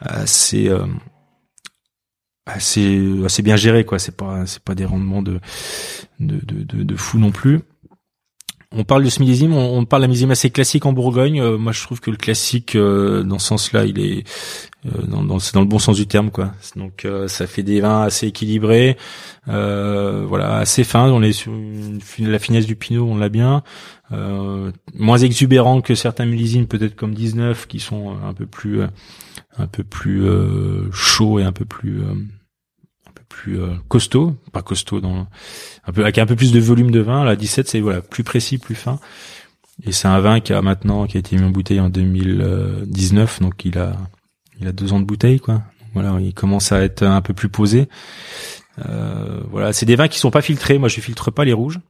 assez 0.00 0.68
euh, 0.68 0.86
assez 2.46 3.02
assez 3.24 3.42
bien 3.42 3.56
géré 3.56 3.84
quoi. 3.84 3.98
C'est 3.98 4.16
pas 4.16 4.46
c'est 4.46 4.62
pas 4.62 4.74
des 4.74 4.86
rendements 4.86 5.22
de 5.22 5.38
de 6.18 6.36
de, 6.44 6.62
de, 6.62 6.82
de 6.82 6.96
fou 6.96 7.18
non 7.18 7.30
plus. 7.30 7.60
On 8.76 8.84
parle 8.84 9.04
de 9.04 9.08
ce 9.08 9.20
millésime, 9.20 9.54
on, 9.54 9.84
parle 9.84 10.02
d'un 10.02 10.08
millésime 10.08 10.32
assez 10.32 10.50
classique 10.50 10.84
en 10.84 10.92
Bourgogne. 10.92 11.40
Euh, 11.40 11.56
moi, 11.56 11.72
je 11.72 11.82
trouve 11.82 12.00
que 12.00 12.10
le 12.10 12.16
classique, 12.16 12.74
euh, 12.74 13.22
dans 13.22 13.38
ce 13.38 13.48
sens-là, 13.48 13.84
il 13.84 14.00
est 14.00 14.24
dans, 15.06 15.22
dans, 15.22 15.38
c'est 15.38 15.54
dans 15.54 15.62
le 15.62 15.66
bon 15.66 15.78
sens 15.78 15.96
du 15.96 16.06
terme 16.06 16.30
quoi. 16.30 16.52
Donc 16.76 17.06
ça 17.26 17.46
fait 17.46 17.62
des 17.62 17.80
vins 17.80 18.02
assez 18.02 18.26
équilibrés, 18.26 18.98
voilà, 19.46 20.56
assez 20.56 20.84
fins. 20.84 21.08
On 21.10 21.22
est 21.22 21.32
sur 21.32 21.52
la 22.18 22.38
finesse 22.38 22.66
du 22.66 22.76
pinot, 22.76 23.06
on 23.08 23.16
l'a 23.16 23.30
bien. 23.30 23.62
moins 24.10 25.16
exubérant 25.16 25.80
que 25.80 25.94
certains 25.94 26.26
millésimes, 26.26 26.66
peut-être 26.66 26.96
comme 26.96 27.14
19, 27.14 27.66
qui 27.66 27.80
sont 27.80 28.14
un 28.26 28.34
peu 28.34 28.44
plus 28.44 28.82
un 29.56 29.66
peu 29.66 29.84
plus 29.84 30.28
chaud 30.92 31.38
et 31.38 31.44
un 31.44 31.52
peu 31.52 31.64
plus 31.64 32.02
plus 33.34 33.60
euh, 33.60 33.74
costaud, 33.88 34.36
pas 34.52 34.62
costaud 34.62 35.00
dans 35.00 35.26
un 35.86 35.92
peu 35.92 36.02
avec 36.02 36.18
un 36.18 36.26
peu 36.26 36.36
plus 36.36 36.52
de 36.52 36.60
volume 36.60 36.90
de 36.90 37.00
vin. 37.00 37.24
La 37.24 37.36
17 37.36 37.68
c'est 37.68 37.80
voilà 37.80 38.00
plus 38.00 38.24
précis, 38.24 38.58
plus 38.58 38.74
fin. 38.74 38.98
Et 39.84 39.92
c'est 39.92 40.06
un 40.08 40.20
vin 40.20 40.40
qui 40.40 40.52
a 40.52 40.62
maintenant 40.62 41.06
qui 41.06 41.16
a 41.16 41.20
été 41.20 41.36
mis 41.36 41.42
en 41.44 41.50
bouteille 41.50 41.80
en 41.80 41.88
2019, 41.88 43.40
donc 43.40 43.64
il 43.64 43.78
a 43.78 43.96
il 44.60 44.68
a 44.68 44.72
deux 44.72 44.92
ans 44.92 45.00
de 45.00 45.04
bouteille 45.04 45.40
quoi. 45.40 45.62
voilà, 45.94 46.16
il 46.20 46.32
commence 46.32 46.70
à 46.70 46.82
être 46.82 47.02
un 47.02 47.20
peu 47.20 47.34
plus 47.34 47.48
posé. 47.48 47.88
Euh, 48.86 49.40
voilà, 49.50 49.72
c'est 49.72 49.86
des 49.86 49.96
vins 49.96 50.08
qui 50.08 50.18
sont 50.18 50.30
pas 50.30 50.42
filtrés. 50.42 50.78
Moi, 50.78 50.88
je 50.88 51.00
filtre 51.00 51.30
pas 51.30 51.44
les 51.44 51.52
rouges. 51.52 51.80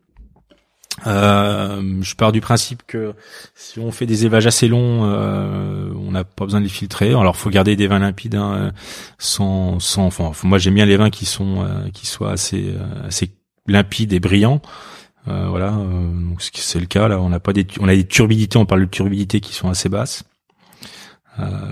Euh, 1.07 2.03
je 2.03 2.15
pars 2.15 2.33
du 2.33 2.41
principe 2.41 2.83
que 2.87 3.15
si 3.55 3.81
on 3.81 3.91
fait 3.91 4.07
des 4.07 4.23
élevages 4.25 4.47
assez 4.47 4.69
longs, 4.69 5.05
euh, 5.05 5.93
on 5.97 6.13
n'a 6.13 6.25
pas 6.25 6.45
besoin 6.45 6.61
de 6.61 6.65
les 6.65 6.71
filtrer. 6.71 7.11
Alors, 7.11 7.37
faut 7.37 7.51
garder 7.51 7.77
des 7.77 7.87
vins 7.87 7.99
limpides, 7.99 8.37
hein, 8.37 8.73
sans, 9.19 9.81
sans. 9.81 10.07
Enfin, 10.07 10.33
moi, 10.45 10.59
j'aime 10.59 10.75
bien 10.75 10.87
les 10.87 10.97
vins 10.97 11.11
qui 11.11 11.27
sont, 11.27 11.65
euh, 11.65 11.89
qui 11.93 12.07
soient 12.07 12.31
assez, 12.31 12.69
euh, 12.69 13.09
assez 13.09 13.31
limpides 13.67 14.13
et 14.13 14.21
brillants. 14.21 14.63
Euh, 15.27 15.49
voilà, 15.49 15.71
donc 15.71 16.43
c'est 16.43 16.79
le 16.79 16.87
cas 16.87 17.09
là. 17.09 17.19
On 17.19 17.31
n'a 17.31 17.41
pas 17.41 17.53
des, 17.55 17.67
on 17.81 17.89
a 17.89 17.95
des 17.95 18.07
turbidités. 18.07 18.59
On 18.59 18.67
parle 18.67 18.83
de 18.83 18.91
turbidités 18.91 19.41
qui 19.41 19.55
sont 19.55 19.71
assez 19.71 19.89
basses. 19.89 20.25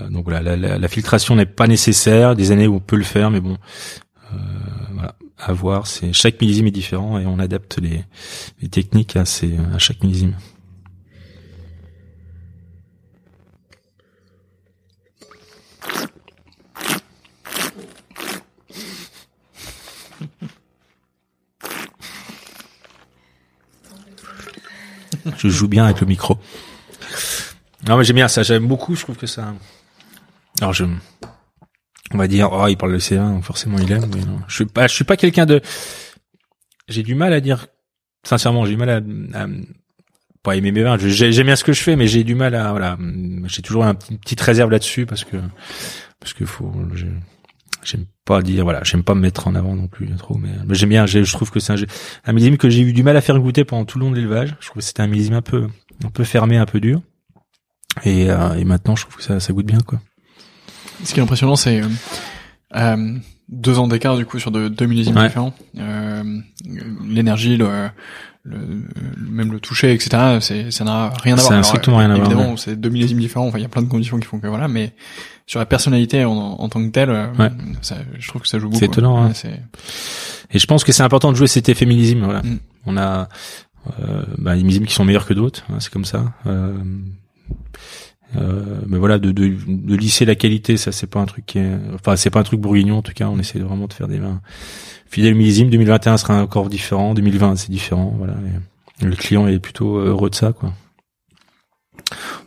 donc 0.09 0.25
voilà, 0.25 0.41
la, 0.41 0.57
la, 0.57 0.77
la 0.77 0.87
filtration 0.87 1.35
n'est 1.35 1.45
pas 1.45 1.67
nécessaire. 1.67 2.35
Des 2.35 2.51
années 2.51 2.67
où 2.67 2.75
on 2.75 2.79
peut 2.79 2.97
le 2.97 3.03
faire, 3.03 3.29
mais 3.29 3.39
bon, 3.39 3.57
à. 5.47 5.87
C'est 5.87 6.13
chaque 6.13 6.39
millésime 6.41 6.67
est 6.67 6.71
différent 6.71 7.19
et 7.19 7.25
on 7.25 7.39
adapte 7.39 7.79
les, 7.79 8.03
techniques 8.69 9.15
à, 9.15 9.21
à 9.21 9.79
chaque 9.79 10.03
millésime. 10.03 10.35
je 25.37 25.49
joue 25.49 25.67
bien 25.67 25.85
avec 25.85 25.99
le 25.99 26.07
micro. 26.07 26.37
Non 27.87 27.97
mais 27.97 28.03
j'aime 28.03 28.15
bien 28.15 28.27
ça, 28.27 28.43
j'aime 28.43 28.65
beaucoup, 28.65 28.95
je 28.95 29.03
trouve 29.03 29.17
que 29.17 29.27
ça. 29.27 29.53
Alors 30.61 30.73
je 30.73 30.85
on 32.13 32.17
va 32.17 32.27
dire 32.27 32.49
oh 32.51 32.67
il 32.67 32.77
parle 32.77 32.93
de 32.93 32.99
C1 32.99 33.33
donc 33.33 33.43
forcément 33.43 33.77
il 33.79 33.91
aime 33.91 34.05
mais 34.13 34.21
non. 34.21 34.39
je 34.47 34.55
suis 34.55 34.65
pas 34.65 34.87
je 34.87 34.93
suis 34.93 35.03
pas 35.03 35.17
quelqu'un 35.17 35.45
de 35.45 35.61
j'ai 36.87 37.03
du 37.03 37.15
mal 37.15 37.33
à 37.33 37.39
dire 37.39 37.67
sincèrement 38.23 38.65
j'ai 38.65 38.71
du 38.71 38.77
mal 38.77 38.89
à, 38.89 38.97
à 39.43 39.47
pas 40.43 40.57
aimer 40.57 40.73
mes 40.73 40.83
vins. 40.83 40.97
J'aime 40.99 41.45
bien 41.45 41.55
ce 41.55 41.63
que 41.63 41.71
je 41.71 41.81
fais 41.81 41.95
mais 41.95 42.05
j'ai 42.05 42.23
du 42.25 42.35
mal 42.35 42.53
à 42.53 42.71
voilà 42.71 42.97
j'ai 43.45 43.61
toujours 43.61 43.83
une 43.85 43.95
petite 43.95 44.41
réserve 44.41 44.69
là-dessus 44.69 45.05
parce 45.05 45.23
que 45.23 45.37
parce 46.19 46.33
que 46.33 46.45
faut 46.45 46.73
j'aime 47.83 48.05
pas 48.25 48.41
dire 48.41 48.63
voilà 48.63 48.83
j'aime 48.83 49.03
pas 49.03 49.15
me 49.15 49.21
mettre 49.21 49.47
en 49.47 49.55
avant 49.55 49.75
non 49.75 49.87
plus 49.87 50.09
trop 50.15 50.37
mais, 50.37 50.49
mais 50.67 50.75
j'aime 50.75 50.89
bien 50.89 51.05
je 51.05 51.31
trouve 51.31 51.49
que 51.49 51.59
c'est 51.59 51.73
un, 51.73 51.77
un 52.25 52.33
millésime 52.33 52.57
que 52.57 52.69
j'ai 52.69 52.81
eu 52.81 52.93
du 52.93 53.03
mal 53.03 53.15
à 53.15 53.21
faire 53.21 53.39
goûter 53.39 53.63
pendant 53.63 53.85
tout 53.85 53.99
le 53.99 54.05
long 54.05 54.11
de 54.11 54.17
l'élevage. 54.17 54.55
Je 54.59 54.67
trouve 54.67 54.81
que 54.81 54.85
c'était 54.85 55.01
un 55.01 55.07
millésime 55.07 55.35
un 55.35 55.41
peu 55.41 55.67
un 56.03 56.09
peu 56.09 56.23
fermé 56.25 56.57
un 56.57 56.65
peu 56.65 56.79
dur. 56.81 57.01
Et, 58.03 58.29
euh, 58.29 58.53
et 58.55 58.65
maintenant 58.65 58.95
je 58.95 59.03
trouve 59.03 59.17
que 59.17 59.23
ça 59.23 59.39
ça 59.39 59.53
goûte 59.53 59.65
bien 59.65 59.79
quoi 59.79 60.01
ce 61.03 61.13
qui 61.13 61.19
est 61.19 61.23
impressionnant, 61.23 61.55
c'est 61.55 61.81
euh, 61.81 61.87
euh, 62.75 63.17
deux 63.49 63.79
ans 63.79 63.87
d'écart 63.87 64.17
du 64.17 64.25
coup 64.25 64.39
sur 64.39 64.51
de, 64.51 64.67
deux 64.67 64.85
millésimes 64.85 65.15
différents. 65.15 65.53
Euh, 65.77 66.23
L'énergie, 67.07 67.57
le, 67.57 67.89
le, 68.43 68.57
même 69.17 69.51
le 69.51 69.59
toucher, 69.59 69.93
etc. 69.93 70.37
C'est 70.39 70.71
ça 70.71 70.83
n'a 70.83 71.09
rien 71.09 71.37
à 71.37 71.41
voir. 71.41 71.63
C'est 71.63 71.63
strictement 71.63 71.97
rien 71.97 72.11
à 72.11 72.15
voir. 72.15 72.29
Évidemment, 72.29 72.57
c'est 72.57 72.79
deux 72.79 72.89
millésimes 72.89 73.19
différents. 73.19 73.47
Enfin, 73.47 73.59
il 73.59 73.63
y 73.63 73.65
a 73.65 73.69
plein 73.69 73.81
de 73.81 73.89
conditions 73.89 74.19
qui 74.19 74.27
font 74.27 74.39
que 74.39 74.47
voilà, 74.47 74.67
mais 74.67 74.93
sur 75.45 75.59
la 75.59 75.65
personnalité 75.65 76.23
en, 76.25 76.31
en 76.31 76.69
tant 76.69 76.83
que 76.83 76.89
telle, 76.89 77.29
ça, 77.81 77.97
je 78.17 78.27
trouve 78.27 78.41
que 78.41 78.47
ça 78.47 78.59
joue 78.59 78.67
beaucoup. 78.67 78.79
C'est 78.79 78.85
étonnant. 78.85 79.25
Hein. 79.25 79.31
Et 80.51 80.59
je 80.59 80.65
pense 80.67 80.83
que 80.83 80.91
c'est 80.91 81.03
important 81.03 81.31
de 81.31 81.37
jouer 81.37 81.47
cet 81.47 81.67
effet 81.69 81.85
millésime. 81.85 82.23
Voilà. 82.23 82.41
Mm. 82.41 82.59
On 82.85 82.97
a 82.97 83.27
euh, 83.99 84.23
bah, 84.37 84.55
des 84.55 84.63
millésimes 84.63 84.85
qui 84.85 84.93
sont 84.93 85.05
meilleurs 85.05 85.25
que 85.25 85.33
d'autres. 85.33 85.63
Hein, 85.69 85.77
c'est 85.79 85.91
comme 85.91 86.05
ça. 86.05 86.33
Euh, 86.47 86.73
euh, 88.35 88.79
mais 88.87 88.97
voilà, 88.97 89.19
de, 89.19 89.31
de, 89.31 89.55
de, 89.67 89.95
lisser 89.95 90.25
la 90.25 90.35
qualité, 90.35 90.77
ça 90.77 90.91
c'est 90.91 91.07
pas 91.07 91.19
un 91.19 91.25
truc 91.25 91.45
qui 91.45 91.59
est, 91.59 91.71
enfin 91.93 92.15
c'est 92.15 92.29
pas 92.29 92.39
un 92.39 92.43
truc 92.43 92.59
bourguignon 92.59 92.97
en 92.97 93.01
tout 93.01 93.13
cas. 93.13 93.27
On 93.27 93.39
essaie 93.39 93.59
vraiment 93.59 93.87
de 93.87 93.93
faire 93.93 94.07
des 94.07 94.19
vins 94.19 94.41
fidèles 95.07 95.35
millésime. 95.35 95.69
2021 95.69 96.17
sera 96.17 96.41
encore 96.41 96.69
différent, 96.69 97.13
2020 97.13 97.55
c'est 97.57 97.71
différent. 97.71 98.13
Voilà, 98.17 98.35
le 99.01 99.15
client 99.15 99.47
est 99.47 99.59
plutôt 99.59 99.97
heureux 99.97 100.29
de 100.29 100.35
ça, 100.35 100.53
quoi. 100.53 100.73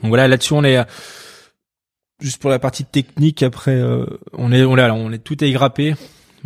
Donc 0.03 0.09
voilà, 0.09 0.29
là-dessus 0.29 0.53
on 0.53 0.65
est 0.65 0.79
juste 2.21 2.41
pour 2.41 2.51
la 2.51 2.59
partie 2.59 2.85
technique. 2.85 3.43
Après, 3.43 3.75
euh, 3.75 4.07
on 4.33 4.53
est 4.53 4.65
on 4.65 4.77
est 4.77 4.91
on 4.91 5.13
est 5.13 5.19
tout 5.19 5.43
est 5.43 5.53
grappé. 5.53 5.95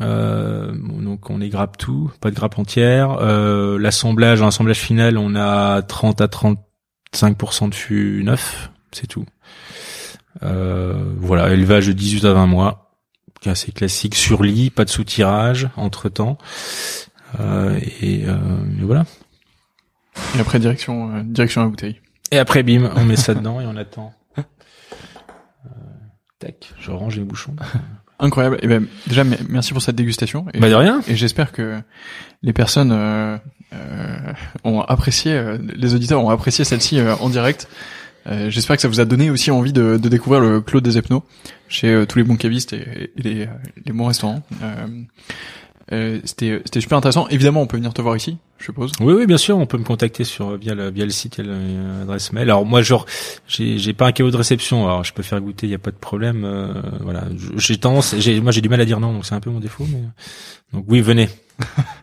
Euh, 0.01 0.72
donc 0.72 1.28
on 1.28 1.41
égrappe 1.41 1.76
tout, 1.76 2.11
pas 2.20 2.30
de 2.30 2.34
grappe 2.34 2.59
entière. 2.59 3.18
Euh, 3.20 3.78
l'assemblage, 3.78 4.41
l'assemblage 4.41 4.78
final, 4.78 5.18
on 5.18 5.34
a 5.36 5.82
30 5.82 6.20
à 6.22 6.26
35% 6.26 7.68
de 7.68 7.74
fût 7.74 8.22
neuf 8.24 8.70
c'est 8.93 9.07
tout. 9.07 9.26
Euh, 10.43 11.14
voilà, 11.18 11.53
élevage 11.53 11.86
de 11.86 11.93
18 11.93 12.24
à 12.24 12.32
20 12.32 12.47
mois, 12.47 12.91
assez 13.47 13.72
classique 13.72 14.14
sur 14.14 14.43
lit, 14.43 14.70
pas 14.70 14.84
de 14.84 14.91
soutirage 14.91 15.68
entre 15.76 16.09
temps. 16.09 16.38
Euh, 17.38 17.78
et, 18.01 18.24
euh, 18.26 18.36
et, 18.80 18.84
voilà. 18.84 19.05
Et 20.36 20.41
après 20.41 20.59
direction 20.59 21.14
euh, 21.14 21.22
direction 21.22 21.62
à 21.62 21.64
la 21.64 21.70
bouteille. 21.70 22.01
Et 22.32 22.38
après 22.38 22.62
bim, 22.62 22.91
on 22.97 23.05
met 23.05 23.16
ça 23.16 23.34
dedans 23.34 23.61
et 23.61 23.66
on 23.66 23.76
attend. 23.76 24.12
Euh, 24.38 24.43
tac, 26.38 26.72
je 26.80 26.91
range 26.91 27.16
les 27.16 27.24
bouchons. 27.24 27.55
Incroyable. 28.18 28.59
Et 28.62 28.66
ben 28.66 28.86
déjà 29.07 29.24
merci 29.24 29.72
pour 29.72 29.80
cette 29.80 29.97
dégustation. 29.97 30.47
Et, 30.53 30.61
bah 30.61 30.68
de 30.68 30.74
rien. 30.74 31.01
Et 31.09 31.16
j'espère 31.16 31.53
que 31.53 31.80
les 32.43 32.53
personnes 32.53 32.93
euh, 32.93 33.38
ont 34.64 34.80
apprécié, 34.82 35.57
les 35.59 35.95
auditeurs 35.95 36.22
ont 36.22 36.28
apprécié 36.28 36.64
celle-ci 36.64 37.01
en 37.01 37.28
direct. 37.30 37.68
Euh, 38.27 38.51
j'espère 38.51 38.77
que 38.77 38.83
ça 38.83 38.89
vous 38.89 39.01
a 39.01 39.05
donné 39.05 39.31
aussi 39.31 39.51
envie 39.51 39.73
de, 39.73 39.97
de 39.97 40.09
découvrir 40.09 40.41
le 40.41 40.61
Claude 40.61 40.85
des 40.85 40.99
Epnos 40.99 41.23
chez 41.68 41.89
euh, 41.89 42.07
tous 42.07 42.18
les 42.18 42.25
bons 42.25 42.37
cavistes 42.37 42.73
et, 42.73 43.11
et 43.16 43.23
les, 43.23 43.43
euh, 43.43 43.51
les, 43.85 43.93
bons 43.93 44.07
restaurants. 44.07 44.43
c'était 46.25 46.61
c'était 46.64 46.81
super 46.81 46.99
intéressant. 46.99 47.29
Évidemment, 47.29 47.62
on 47.62 47.66
peut 47.66 47.77
venir 47.77 47.95
te 47.95 48.03
voir 48.03 48.16
ici, 48.16 48.37
je 48.59 48.66
suppose. 48.66 48.93
Oui, 49.01 49.14
oui, 49.14 49.27
bien 49.27 49.39
sûr, 49.39 49.57
on 49.57 49.66
peut 49.66 49.79
me 49.79 49.85
contacter 49.85 50.25
sur 50.25 50.57
via 50.57 50.75
le 50.75 50.91
via 50.91 51.05
le 51.05 51.11
site 51.11 51.39
et 51.39 51.43
l'adresse 51.43 52.33
mail. 52.33 52.45
Alors 52.45 52.66
moi, 52.66 52.83
genre, 52.83 53.07
j'ai 53.49 53.79
j'ai 53.79 53.95
pas 53.95 54.07
un 54.07 54.12
caveau 54.12 54.31
de 54.31 54.37
réception, 54.37 54.87
alors 54.87 55.03
je 55.03 55.12
peux 55.12 55.23
faire 55.23 55.41
goûter, 55.41 55.66
il 55.66 55.71
y 55.71 55.75
a 55.75 55.79
pas 55.79 55.91
de 55.91 55.97
problème. 55.97 56.47
voilà, 57.01 57.25
j'ai 57.57 57.79
tendance, 57.79 58.14
j'ai 58.18 58.41
moi 58.41 58.53
j'ai 58.53 58.61
du 58.61 58.68
mal 58.68 58.81
à 58.81 58.85
dire 58.85 59.01
non, 59.01 59.12
donc 59.12 59.27
c'est 59.27 59.35
un 59.35 59.41
peu 59.41 59.51
mon 59.51 59.61
défaut. 59.61 59.87
Mais 59.91 60.03
donc 60.73 60.85
oui, 60.89 61.01
venez. 61.01 61.29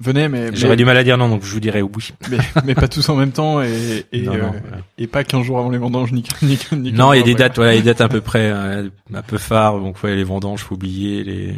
venez, 0.00 0.28
mais 0.28 0.54
j'aurais 0.54 0.76
du 0.76 0.84
mal 0.84 0.96
à 0.96 1.04
dire 1.04 1.18
non, 1.18 1.28
donc 1.28 1.44
je 1.44 1.52
vous 1.52 1.60
dirais 1.60 1.82
oui. 1.82 2.12
Mais, 2.30 2.38
mais 2.64 2.74
pas 2.74 2.88
tous 2.88 3.08
en 3.08 3.16
même 3.16 3.32
temps 3.32 3.62
et 3.62 4.04
et, 4.12 4.28
euh, 4.28 4.50
et 4.98 5.06
pas 5.06 5.24
qu'un 5.24 5.42
jour 5.42 5.58
avant 5.58 5.70
les 5.70 5.78
vendanges 5.78 6.12
ni 6.12 6.24
ni, 6.42 6.58
ni 6.72 6.92
Non, 6.92 7.12
il 7.12 7.18
y 7.18 7.22
a 7.22 7.24
des 7.24 7.34
dates, 7.34 7.56
voilà, 7.56 7.74
des 7.74 7.82
dates 7.82 8.00
à 8.00 8.08
peu 8.08 8.20
près 8.20 8.50
euh, 8.50 8.88
un 9.12 9.22
peu 9.22 9.38
phares. 9.38 9.78
Donc 9.78 10.02
ouais, 10.02 10.16
les 10.16 10.24
vendanges, 10.24 10.60
faut 10.60 10.74
oublier 10.74 11.24
les 11.24 11.54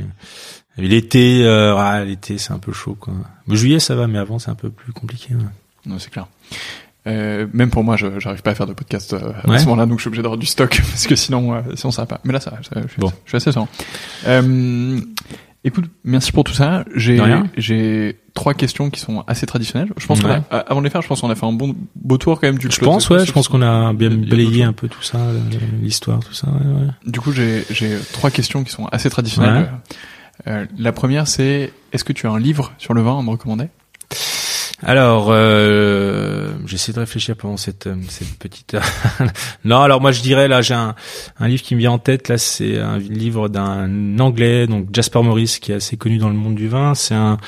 l'été. 0.78 1.44
Euh, 1.44 1.76
ah, 1.76 2.04
l'été, 2.04 2.38
c'est 2.38 2.52
un 2.52 2.58
peu 2.58 2.72
chaud 2.72 2.96
quoi. 2.98 3.14
Mais 3.46 3.56
juillet, 3.56 3.80
ça 3.80 3.94
va, 3.94 4.06
mais 4.06 4.18
avant, 4.18 4.38
c'est 4.38 4.50
un 4.50 4.56
peu 4.56 4.70
plus 4.70 4.92
compliqué. 4.92 5.34
Ouais. 5.34 5.42
Non, 5.86 5.98
c'est 5.98 6.10
clair. 6.10 6.26
Euh, 7.06 7.46
même 7.52 7.70
pour 7.70 7.82
moi, 7.82 7.96
je 7.96 8.20
j'arrive 8.20 8.42
pas 8.42 8.52
à 8.52 8.54
faire 8.54 8.66
de 8.66 8.74
podcast 8.74 9.12
euh, 9.12 9.32
à 9.48 9.58
ce 9.58 9.64
moment-là, 9.64 9.86
donc 9.86 9.98
je 9.98 10.02
suis 10.02 10.08
obligé 10.08 10.22
d'avoir 10.22 10.38
du 10.38 10.46
stock 10.46 10.80
parce 10.90 11.06
que 11.06 11.16
sinon, 11.16 11.54
euh, 11.54 11.60
sinon 11.74 11.90
ça 11.90 12.02
va 12.02 12.06
pas. 12.06 12.20
Mais 12.24 12.32
là, 12.32 12.40
ça, 12.40 12.52
ça 12.62 12.80
je, 12.80 12.92
suis, 12.92 13.00
bon. 13.00 13.12
je 13.24 13.30
suis 13.30 13.36
assez 13.36 13.52
serein. 13.52 13.68
Euh, 15.64 15.68
Écoute, 15.68 15.84
merci 16.04 16.32
pour 16.32 16.44
tout 16.44 16.52
ça. 16.52 16.84
J'ai 16.94 17.20
j'ai 17.56 18.18
trois 18.34 18.54
questions 18.54 18.90
qui 18.90 19.00
sont 19.00 19.24
assez 19.26 19.46
traditionnelles. 19.46 19.92
Je 19.96 20.06
pense 20.06 20.22
ouais. 20.22 20.40
avant 20.50 20.80
de 20.80 20.84
les 20.84 20.90
faire, 20.90 21.02
je 21.02 21.08
pense 21.08 21.20
qu'on 21.20 21.30
a 21.30 21.34
fait 21.34 21.46
un 21.46 21.52
bon 21.52 21.74
beau 21.94 22.18
tour 22.18 22.40
quand 22.40 22.46
même 22.46 22.58
du. 22.58 22.68
Je 22.70 22.80
pense 22.80 23.08
ouais, 23.10 23.24
je 23.24 23.32
pense 23.32 23.48
qu'on 23.48 23.62
a 23.62 23.92
bien 23.92 24.10
balayé 24.10 24.64
un 24.64 24.72
peu 24.72 24.88
tout 24.88 25.02
ça, 25.02 25.18
l'histoire, 25.80 26.20
tout 26.20 26.34
ça. 26.34 26.48
Ouais, 26.48 26.88
du 27.06 27.20
coup, 27.20 27.32
j'ai 27.32 27.64
j'ai 27.70 27.96
trois 28.12 28.30
questions 28.30 28.64
qui 28.64 28.72
sont 28.72 28.86
assez 28.86 29.10
traditionnelles. 29.10 29.70
Euh, 30.48 30.66
la 30.78 30.92
première, 30.92 31.28
c'est 31.28 31.72
est-ce 31.92 32.04
que 32.04 32.12
tu 32.12 32.26
as 32.26 32.30
un 32.30 32.38
livre 32.38 32.72
sur 32.78 32.94
le 32.94 33.02
vin 33.02 33.18
à 33.18 33.22
me 33.22 33.30
recommander? 33.30 33.66
Alors, 34.82 35.28
euh, 35.30 36.52
j'essaie 36.66 36.92
de 36.92 36.98
réfléchir 36.98 37.36
pendant 37.36 37.56
cette, 37.56 37.86
euh, 37.86 37.94
petite. 38.38 38.76
non, 39.64 39.80
alors 39.80 40.00
moi 40.00 40.10
je 40.10 40.22
dirais 40.22 40.48
là, 40.48 40.60
j'ai 40.60 40.74
un, 40.74 40.94
un 41.38 41.48
livre 41.48 41.62
qui 41.62 41.74
me 41.74 41.80
vient 41.80 41.92
en 41.92 41.98
tête. 41.98 42.28
Là, 42.28 42.38
c'est 42.38 42.78
un 42.78 42.98
livre 42.98 43.48
d'un 43.48 44.18
Anglais, 44.18 44.66
donc 44.66 44.88
Jasper 44.92 45.22
Morris, 45.22 45.58
qui 45.60 45.72
est 45.72 45.76
assez 45.76 45.96
connu 45.96 46.18
dans 46.18 46.28
le 46.28 46.34
monde 46.34 46.56
du 46.56 46.68
vin. 46.68 46.94
C'est 46.94 47.14
un 47.14 47.38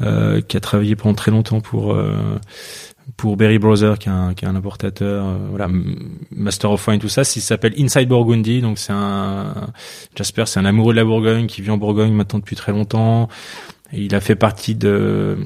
euh, 0.00 0.40
qui 0.40 0.56
a 0.56 0.60
travaillé 0.60 0.94
pendant 0.94 1.14
très 1.14 1.30
longtemps 1.30 1.60
pour. 1.60 1.92
Euh, 1.92 2.38
pour 3.16 3.38
Berry 3.38 3.58
Brother 3.58 3.98
qui 3.98 4.10
est 4.10 4.12
un, 4.12 4.34
qui 4.34 4.44
est 4.44 4.48
un 4.48 4.54
importateur 4.54 5.24
euh, 5.24 5.36
voilà 5.48 5.66
Master 6.30 6.70
of 6.70 6.86
Wine 6.86 7.00
tout 7.00 7.08
ça 7.08 7.22
il 7.22 7.40
s'appelle 7.40 7.72
Inside 7.78 8.06
Burgundy 8.06 8.60
donc 8.60 8.78
c'est 8.78 8.92
un 8.92 9.54
Jasper 10.14 10.44
c'est 10.44 10.60
un 10.60 10.66
amoureux 10.66 10.92
de 10.92 10.98
la 10.98 11.04
Bourgogne 11.04 11.46
qui 11.46 11.62
vit 11.62 11.70
en 11.70 11.78
Bourgogne 11.78 12.12
maintenant 12.12 12.38
depuis 12.38 12.54
très 12.54 12.70
longtemps 12.70 13.28
il 13.94 14.14
a 14.14 14.20
fait 14.20 14.34
partie 14.36 14.74
de 14.74 15.38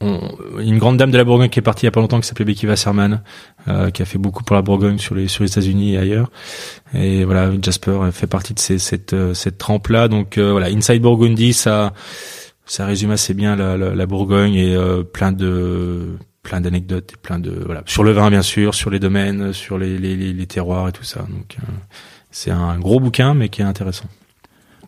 une 0.00 0.78
grande 0.78 0.98
dame 0.98 1.10
de 1.10 1.16
la 1.16 1.24
Bourgogne 1.24 1.48
qui 1.48 1.60
est 1.60 1.62
partie 1.62 1.84
il 1.84 1.86
y 1.86 1.88
a 1.88 1.92
pas 1.92 2.00
longtemps 2.00 2.20
qui 2.20 2.26
s'appelait 2.26 2.44
Becky 2.44 2.66
Wasserman 2.66 3.22
euh, 3.68 3.90
qui 3.90 4.02
a 4.02 4.04
fait 4.04 4.18
beaucoup 4.18 4.44
pour 4.44 4.54
la 4.54 4.60
Bourgogne 4.60 4.98
sur 4.98 5.14
les 5.14 5.28
sur 5.28 5.44
les 5.44 5.50
États-Unis 5.50 5.94
et 5.94 5.98
ailleurs 5.98 6.30
et 6.92 7.24
voilà 7.24 7.50
Jasper 7.62 7.98
fait 8.12 8.26
partie 8.26 8.52
de 8.52 8.58
ces, 8.58 8.78
cette 8.78 9.14
euh, 9.14 9.32
cette 9.34 9.56
trempe 9.56 9.88
là 9.88 10.08
donc 10.08 10.38
voilà 10.38 10.66
Inside 10.66 11.00
Burgundy 11.00 11.54
ça 11.54 11.94
ça 12.66 12.86
résume 12.86 13.10
assez 13.10 13.34
bien 13.34 13.56
la, 13.56 13.76
la, 13.76 13.94
la 13.94 14.06
Bourgogne 14.06 14.54
et 14.54 14.74
euh, 14.74 15.02
plein 15.02 15.32
de 15.32 16.16
plein 16.42 16.60
d'anecdotes 16.60 17.12
et 17.12 17.16
plein 17.16 17.38
de 17.38 17.50
voilà 17.64 17.82
sur 17.86 18.04
le 18.04 18.12
vin 18.12 18.30
bien 18.30 18.42
sûr, 18.42 18.74
sur 18.74 18.90
les 18.90 18.98
domaines, 18.98 19.52
sur 19.52 19.78
les, 19.78 19.98
les, 19.98 20.16
les 20.16 20.46
terroirs 20.46 20.88
et 20.88 20.92
tout 20.92 21.04
ça. 21.04 21.20
Donc 21.20 21.56
euh, 21.58 21.66
c'est 22.30 22.50
un 22.50 22.78
gros 22.78 23.00
bouquin 23.00 23.34
mais 23.34 23.48
qui 23.48 23.62
est 23.62 23.64
intéressant. 23.64 24.06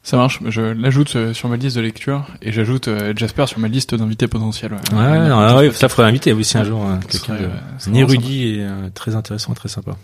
Ça 0.06 0.16
marche, 0.16 0.38
je 0.46 0.60
l'ajoute 0.60 1.16
euh, 1.16 1.34
sur 1.34 1.48
ma 1.48 1.56
liste 1.56 1.74
de 1.74 1.80
lecture 1.80 2.28
et 2.40 2.52
j'ajoute 2.52 2.88
Jasper 3.16 3.48
sur 3.48 3.58
ma 3.58 3.66
liste 3.66 3.96
d'invités 3.96 4.28
potentiels. 4.28 4.72
Ouais, 4.92 4.98
ouais, 4.98 5.28
non, 5.28 5.56
ouais 5.56 5.72
ça 5.72 5.88
ferait 5.88 6.04
inviter 6.04 6.32
aussi 6.32 6.56
un 6.56 6.62
jour 6.62 6.86
quelqu'un 7.10 7.34
de 7.34 7.98
érudit 7.98 8.60
et 8.60 8.66
très 8.94 9.16
intéressant, 9.16 9.52
très 9.54 9.68
sympa. 9.68 9.96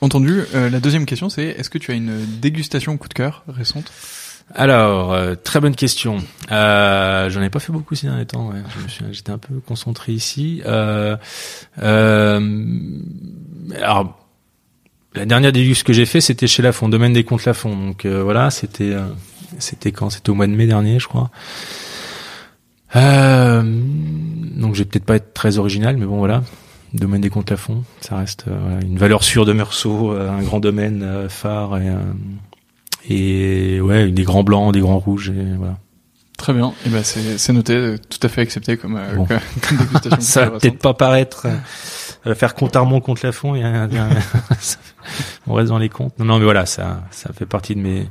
Entendu. 0.00 0.42
la 0.54 0.80
deuxième 0.80 1.04
question 1.04 1.28
c'est 1.28 1.44
est-ce 1.44 1.68
que 1.68 1.76
tu 1.76 1.90
as 1.90 1.94
une 1.94 2.24
dégustation 2.40 2.96
coup 2.96 3.08
de 3.08 3.14
cœur 3.14 3.44
récente? 3.46 3.92
Alors, 4.54 5.12
euh, 5.12 5.34
très 5.36 5.60
bonne 5.60 5.76
question. 5.76 6.18
Euh, 6.50 7.30
J'en 7.30 7.42
ai 7.42 7.50
pas 7.50 7.60
fait 7.60 7.72
beaucoup 7.72 7.94
ces 7.94 8.08
derniers 8.08 8.26
temps. 8.26 8.48
Ouais. 8.48 8.62
J'étais 9.12 9.30
un 9.30 9.38
peu 9.38 9.60
concentré 9.60 10.12
ici. 10.12 10.62
Euh, 10.66 11.16
euh, 11.80 12.70
alors, 13.80 14.18
la 15.14 15.26
dernière 15.26 15.52
dégustation 15.52 15.86
que 15.86 15.92
j'ai 15.92 16.06
fait, 16.06 16.20
c'était 16.20 16.46
chez 16.46 16.62
Lafont, 16.62 16.88
domaine 16.88 17.12
des 17.12 17.24
comptes 17.24 17.44
Lafont. 17.44 17.76
Donc 17.76 18.04
euh, 18.04 18.22
voilà, 18.22 18.50
c'était 18.50 18.92
euh, 18.92 19.06
c'était 19.58 19.92
quand? 19.92 20.10
C'était 20.10 20.30
au 20.30 20.34
mois 20.34 20.46
de 20.46 20.52
mai 20.52 20.66
dernier, 20.66 20.98
je 20.98 21.08
crois. 21.08 21.30
donc, 22.94 24.74
je 24.74 24.78
vais 24.78 24.84
peut-être 24.84 25.04
pas 25.04 25.16
être 25.16 25.32
très 25.34 25.58
original, 25.58 25.96
mais 25.96 26.06
bon 26.06 26.18
voilà. 26.18 26.42
Domaine 26.92 27.20
des 27.20 27.30
comptes 27.30 27.50
Lafont, 27.50 27.84
ça 28.00 28.16
reste 28.16 28.46
une 28.82 28.98
valeur 28.98 29.22
sûre 29.22 29.44
de 29.44 29.52
Meursault, 29.52 30.10
un 30.10 30.42
grand 30.42 30.58
domaine 30.58 31.28
phare 31.28 31.78
et 31.78 31.88
et 33.08 33.80
ouais, 33.80 34.10
des 34.10 34.24
grands 34.24 34.42
blancs, 34.42 34.74
des 34.74 34.80
grands 34.80 34.98
rouges, 34.98 35.30
et 35.30 35.54
voilà. 35.56 35.78
Très 36.40 36.54
bien. 36.54 36.72
Et 36.86 36.88
ben 36.88 37.02
c'est 37.04 37.52
noté, 37.52 37.96
tout 38.08 38.18
à 38.26 38.30
fait 38.30 38.40
accepté 38.40 38.78
comme, 38.78 38.96
euh, 38.96 39.14
comme, 39.14 39.76
dégustation. 39.76 40.16
Ça 40.20 40.46
va 40.46 40.58
peut-être 40.58 40.78
pas 40.78 40.94
paraître 40.94 41.46
euh, 42.26 42.34
faire 42.34 42.54
compte 42.54 42.74
Armand 42.76 43.02
contre 43.02 43.26
Lafont. 43.26 43.54
Il 43.54 43.60
y 43.60 43.62
a, 43.62 43.86
on 45.46 45.52
reste 45.52 45.68
dans 45.68 45.76
les 45.76 45.90
comptes. 45.90 46.18
Non, 46.18 46.24
non, 46.24 46.38
mais 46.38 46.44
voilà, 46.44 46.64
ça, 46.64 47.02
ça 47.10 47.30
fait 47.34 47.44
partie 47.44 47.74
de 47.74 47.80
mes, 47.80 48.08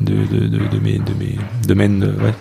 de, 0.00 0.14
de, 0.14 0.46
de, 0.46 0.66
de 0.66 0.78
mes, 0.78 0.98
de 0.98 1.12
mes 1.12 1.36
domaines, 1.66 2.02
ouais, 2.22 2.32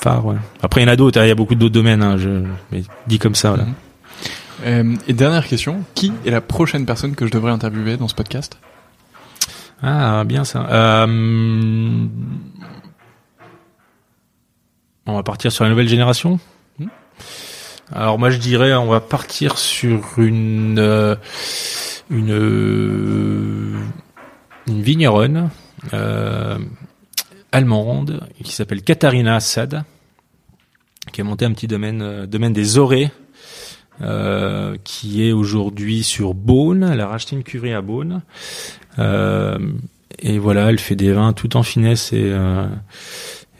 phares. 0.00 0.24
Ouais. 0.24 0.36
Après, 0.62 0.80
il 0.80 0.84
y 0.84 0.88
en 0.88 0.92
a 0.92 0.96
d'autres. 0.96 1.20
Hein, 1.20 1.26
il 1.26 1.28
y 1.28 1.32
a 1.32 1.34
beaucoup 1.34 1.54
d'autres 1.54 1.74
domaines. 1.74 2.02
Hein, 2.02 2.16
je, 2.16 2.44
mais 2.72 2.84
dit 3.08 3.18
comme 3.18 3.34
ça, 3.34 3.50
voilà. 3.50 3.64
Mhm. 3.64 3.74
Euh, 4.64 4.96
et 5.06 5.12
dernière 5.12 5.46
question, 5.46 5.84
qui 5.94 6.14
est 6.24 6.30
la 6.30 6.40
prochaine 6.40 6.86
personne 6.86 7.14
que 7.14 7.26
je 7.26 7.30
devrais 7.30 7.52
interviewer 7.52 7.98
dans 7.98 8.08
ce 8.08 8.14
podcast? 8.14 8.58
Ah, 9.82 10.24
bien 10.24 10.44
ça. 10.44 10.66
Euh... 10.70 12.06
On 15.08 15.14
va 15.14 15.22
partir 15.22 15.50
sur 15.50 15.64
la 15.64 15.70
nouvelle 15.70 15.88
génération. 15.88 16.38
Alors 17.90 18.18
moi 18.18 18.28
je 18.28 18.36
dirais 18.36 18.74
on 18.74 18.88
va 18.88 19.00
partir 19.00 19.56
sur 19.56 20.18
une 20.18 20.78
euh, 20.78 21.16
euh, 22.12 23.74
vigneronne 24.66 25.48
euh, 25.94 26.58
allemande 27.52 28.20
qui 28.44 28.52
s'appelle 28.52 28.82
Katharina 28.82 29.36
Assad 29.36 29.84
qui 31.10 31.22
a 31.22 31.24
monté 31.24 31.46
un 31.46 31.52
petit 31.52 31.68
domaine 31.68 32.02
euh, 32.02 32.26
domaine 32.26 32.52
des 32.52 32.76
orées 32.76 33.10
qui 34.84 35.26
est 35.26 35.32
aujourd'hui 35.32 36.04
sur 36.04 36.32
Beaune. 36.32 36.88
Elle 36.92 37.00
a 37.00 37.08
racheté 37.08 37.34
une 37.34 37.42
cuverie 37.42 37.72
à 37.72 37.80
Beaune. 37.80 38.22
Et 38.96 40.38
voilà, 40.38 40.70
elle 40.70 40.78
fait 40.78 40.94
des 40.94 41.10
vins 41.10 41.32
tout 41.32 41.56
en 41.56 41.64
finesse 41.64 42.12
et 42.12 42.32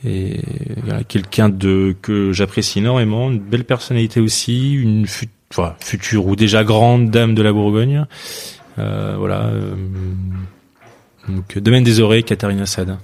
et 0.04 0.40
voilà, 0.84 1.04
quelqu'un 1.04 1.48
de 1.48 1.96
que 2.00 2.32
j'apprécie 2.32 2.78
énormément, 2.78 3.30
une 3.30 3.40
belle 3.40 3.64
personnalité 3.64 4.20
aussi, 4.20 4.74
une 4.74 5.06
future 5.06 6.26
ou 6.26 6.36
déjà 6.36 6.64
grande 6.64 7.10
dame 7.10 7.34
de 7.34 7.42
la 7.42 7.52
Bourgogne. 7.52 8.06
Euh, 8.78 9.16
voilà. 9.18 9.46
Euh, 9.46 9.74
donc 11.28 11.58
domaine 11.58 11.84
des 11.84 12.00
oreilles, 12.00 12.24
Katharina 12.24 12.66
Sad. 12.66 12.96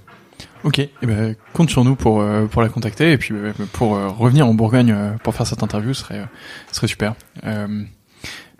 Ok, 0.63 0.79
eh 0.79 0.91
ben, 1.03 1.37
compte 1.53 1.69
sur 1.69 1.85
nous 1.85 1.95
pour 1.95 2.23
euh, 2.23 2.47
pour 2.47 2.63
la 2.63 2.71
contacter 2.71 3.13
et 3.13 3.19
puis 3.19 3.35
pour 3.73 3.91
revenir 4.17 4.47
en 4.47 4.55
Bourgogne 4.55 4.97
pour 5.23 5.35
faire 5.35 5.47
cette 5.47 5.63
interview, 5.63 5.93
ce 5.93 6.03
serait 6.03 6.25
ce 6.71 6.77
serait 6.77 6.87
super. 6.87 7.15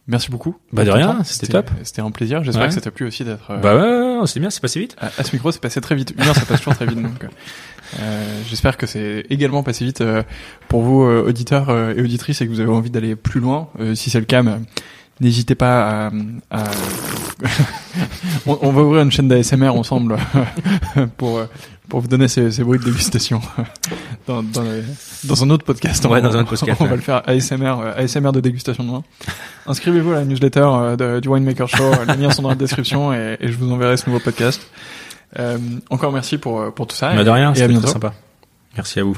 Merci 0.07 0.31
beaucoup. 0.31 0.57
Bah 0.71 0.85
de 0.85 0.91
rien, 0.91 1.25
c'était 1.25 1.47
top. 1.47 1.71
C'était 1.83 2.03
un 2.03 2.11
plaisir. 2.11 2.45
J'espère 2.45 2.69
que 2.69 2.75
ça 2.75 2.83
t'a 2.83 2.91
plu 2.91 3.07
aussi 3.07 3.25
d'être. 3.25 3.51
Euh... 3.51 3.57
Bah 3.59 3.75
ouais, 3.75 4.21
ouais 4.21 4.27
c'est 4.27 4.39
bien, 4.39 4.51
c'est 4.51 4.61
passé 4.61 4.79
vite. 4.79 4.97
À, 5.01 5.25
ce 5.25 5.35
micro, 5.35 5.51
c'est 5.51 5.63
passé 5.63 5.81
très 5.81 5.95
vite. 5.95 6.15
Une 6.19 6.25
heure, 6.25 6.35
ça 6.35 6.45
passe 6.45 6.61
toujours 6.61 6.75
très 6.75 6.87
vite. 6.87 7.01
Donc, 7.01 7.25
euh, 7.25 7.29
j'espère 8.49 8.77
que 8.77 8.87
c'est 8.87 9.27
également 9.31 9.63
passé 9.63 9.85
vite 9.85 10.01
euh, 10.01 10.23
pour 10.69 10.83
vous 10.83 11.03
euh, 11.03 11.25
auditeurs 11.27 11.71
et 11.71 12.01
auditrices 12.01 12.41
et 12.41 12.47
que 12.47 12.51
vous 12.51 12.61
avez 12.61 12.71
envie 12.71 12.91
d'aller 12.91 13.17
plus 13.17 13.41
loin. 13.41 13.69
si 13.95 14.11
c'est 14.11 14.21
le 14.21 14.27
cas, 14.27 14.43
n'hésitez 15.21 15.55
pas 15.55 16.07
à. 16.07 16.11
à... 16.51 16.65
on, 18.47 18.59
on, 18.63 18.73
va 18.73 18.83
ouvrir 18.83 19.03
une 19.03 19.11
chaîne 19.11 19.29
d'ASMR 19.29 19.69
ensemble 19.69 20.17
pour 21.17 21.41
pour 21.89 22.01
vous 22.01 22.09
donner 22.09 22.29
ces, 22.29 22.51
ces 22.51 22.65
bruits 22.65 22.79
de 22.79 22.85
dégustation 22.85 23.41
dans, 24.27 24.43
dans, 24.43 24.65
dans, 25.25 25.45
un 25.45 25.51
autre 25.51 25.65
podcast. 25.65 26.05
Ouais, 26.07 26.23
dans 26.23 26.37
un 26.37 26.41
autre 26.41 26.51
podcast. 26.51 26.81
On 26.81 26.87
va 26.87 26.97
le 26.97 27.03
faire 27.03 27.23
ASMR, 27.27 27.81
euh, 27.81 27.93
ASMR 27.97 28.33
de 28.33 28.41
dégustation 28.41 28.85
de 28.85 28.91
vin. 28.91 29.05
Inscrivez-vous 29.67 30.13
à 30.13 30.17
la 30.17 30.25
newsletter 30.25 30.65
euh, 30.65 30.97
de, 30.97 31.21
du 31.21 31.29
Winemaker 31.29 31.69
Show. 31.69 31.91
Les 32.09 32.17
liens 32.17 32.31
sont 32.31 32.43
dans 32.43 32.49
la 32.49 32.55
description 32.55 33.13
et, 33.13 33.37
et, 33.41 33.53
je 33.53 33.57
vous 33.57 33.71
enverrai 33.71 33.97
ce 33.97 34.07
nouveau 34.07 34.21
podcast. 34.21 34.63
Euh, 35.39 35.59
encore 35.91 36.13
merci 36.13 36.39
pour, 36.39 36.61
euh, 36.61 36.71
pour 36.71 36.87
tout 36.87 36.97
ça. 36.97 37.15
Bah, 37.15 37.25
de 37.25 37.31
rien, 37.31 37.55
c'était 37.55 37.75
très 37.75 37.87
sympa. 37.89 38.15
Merci 38.77 39.01
à 39.01 39.05
vous. 39.05 39.17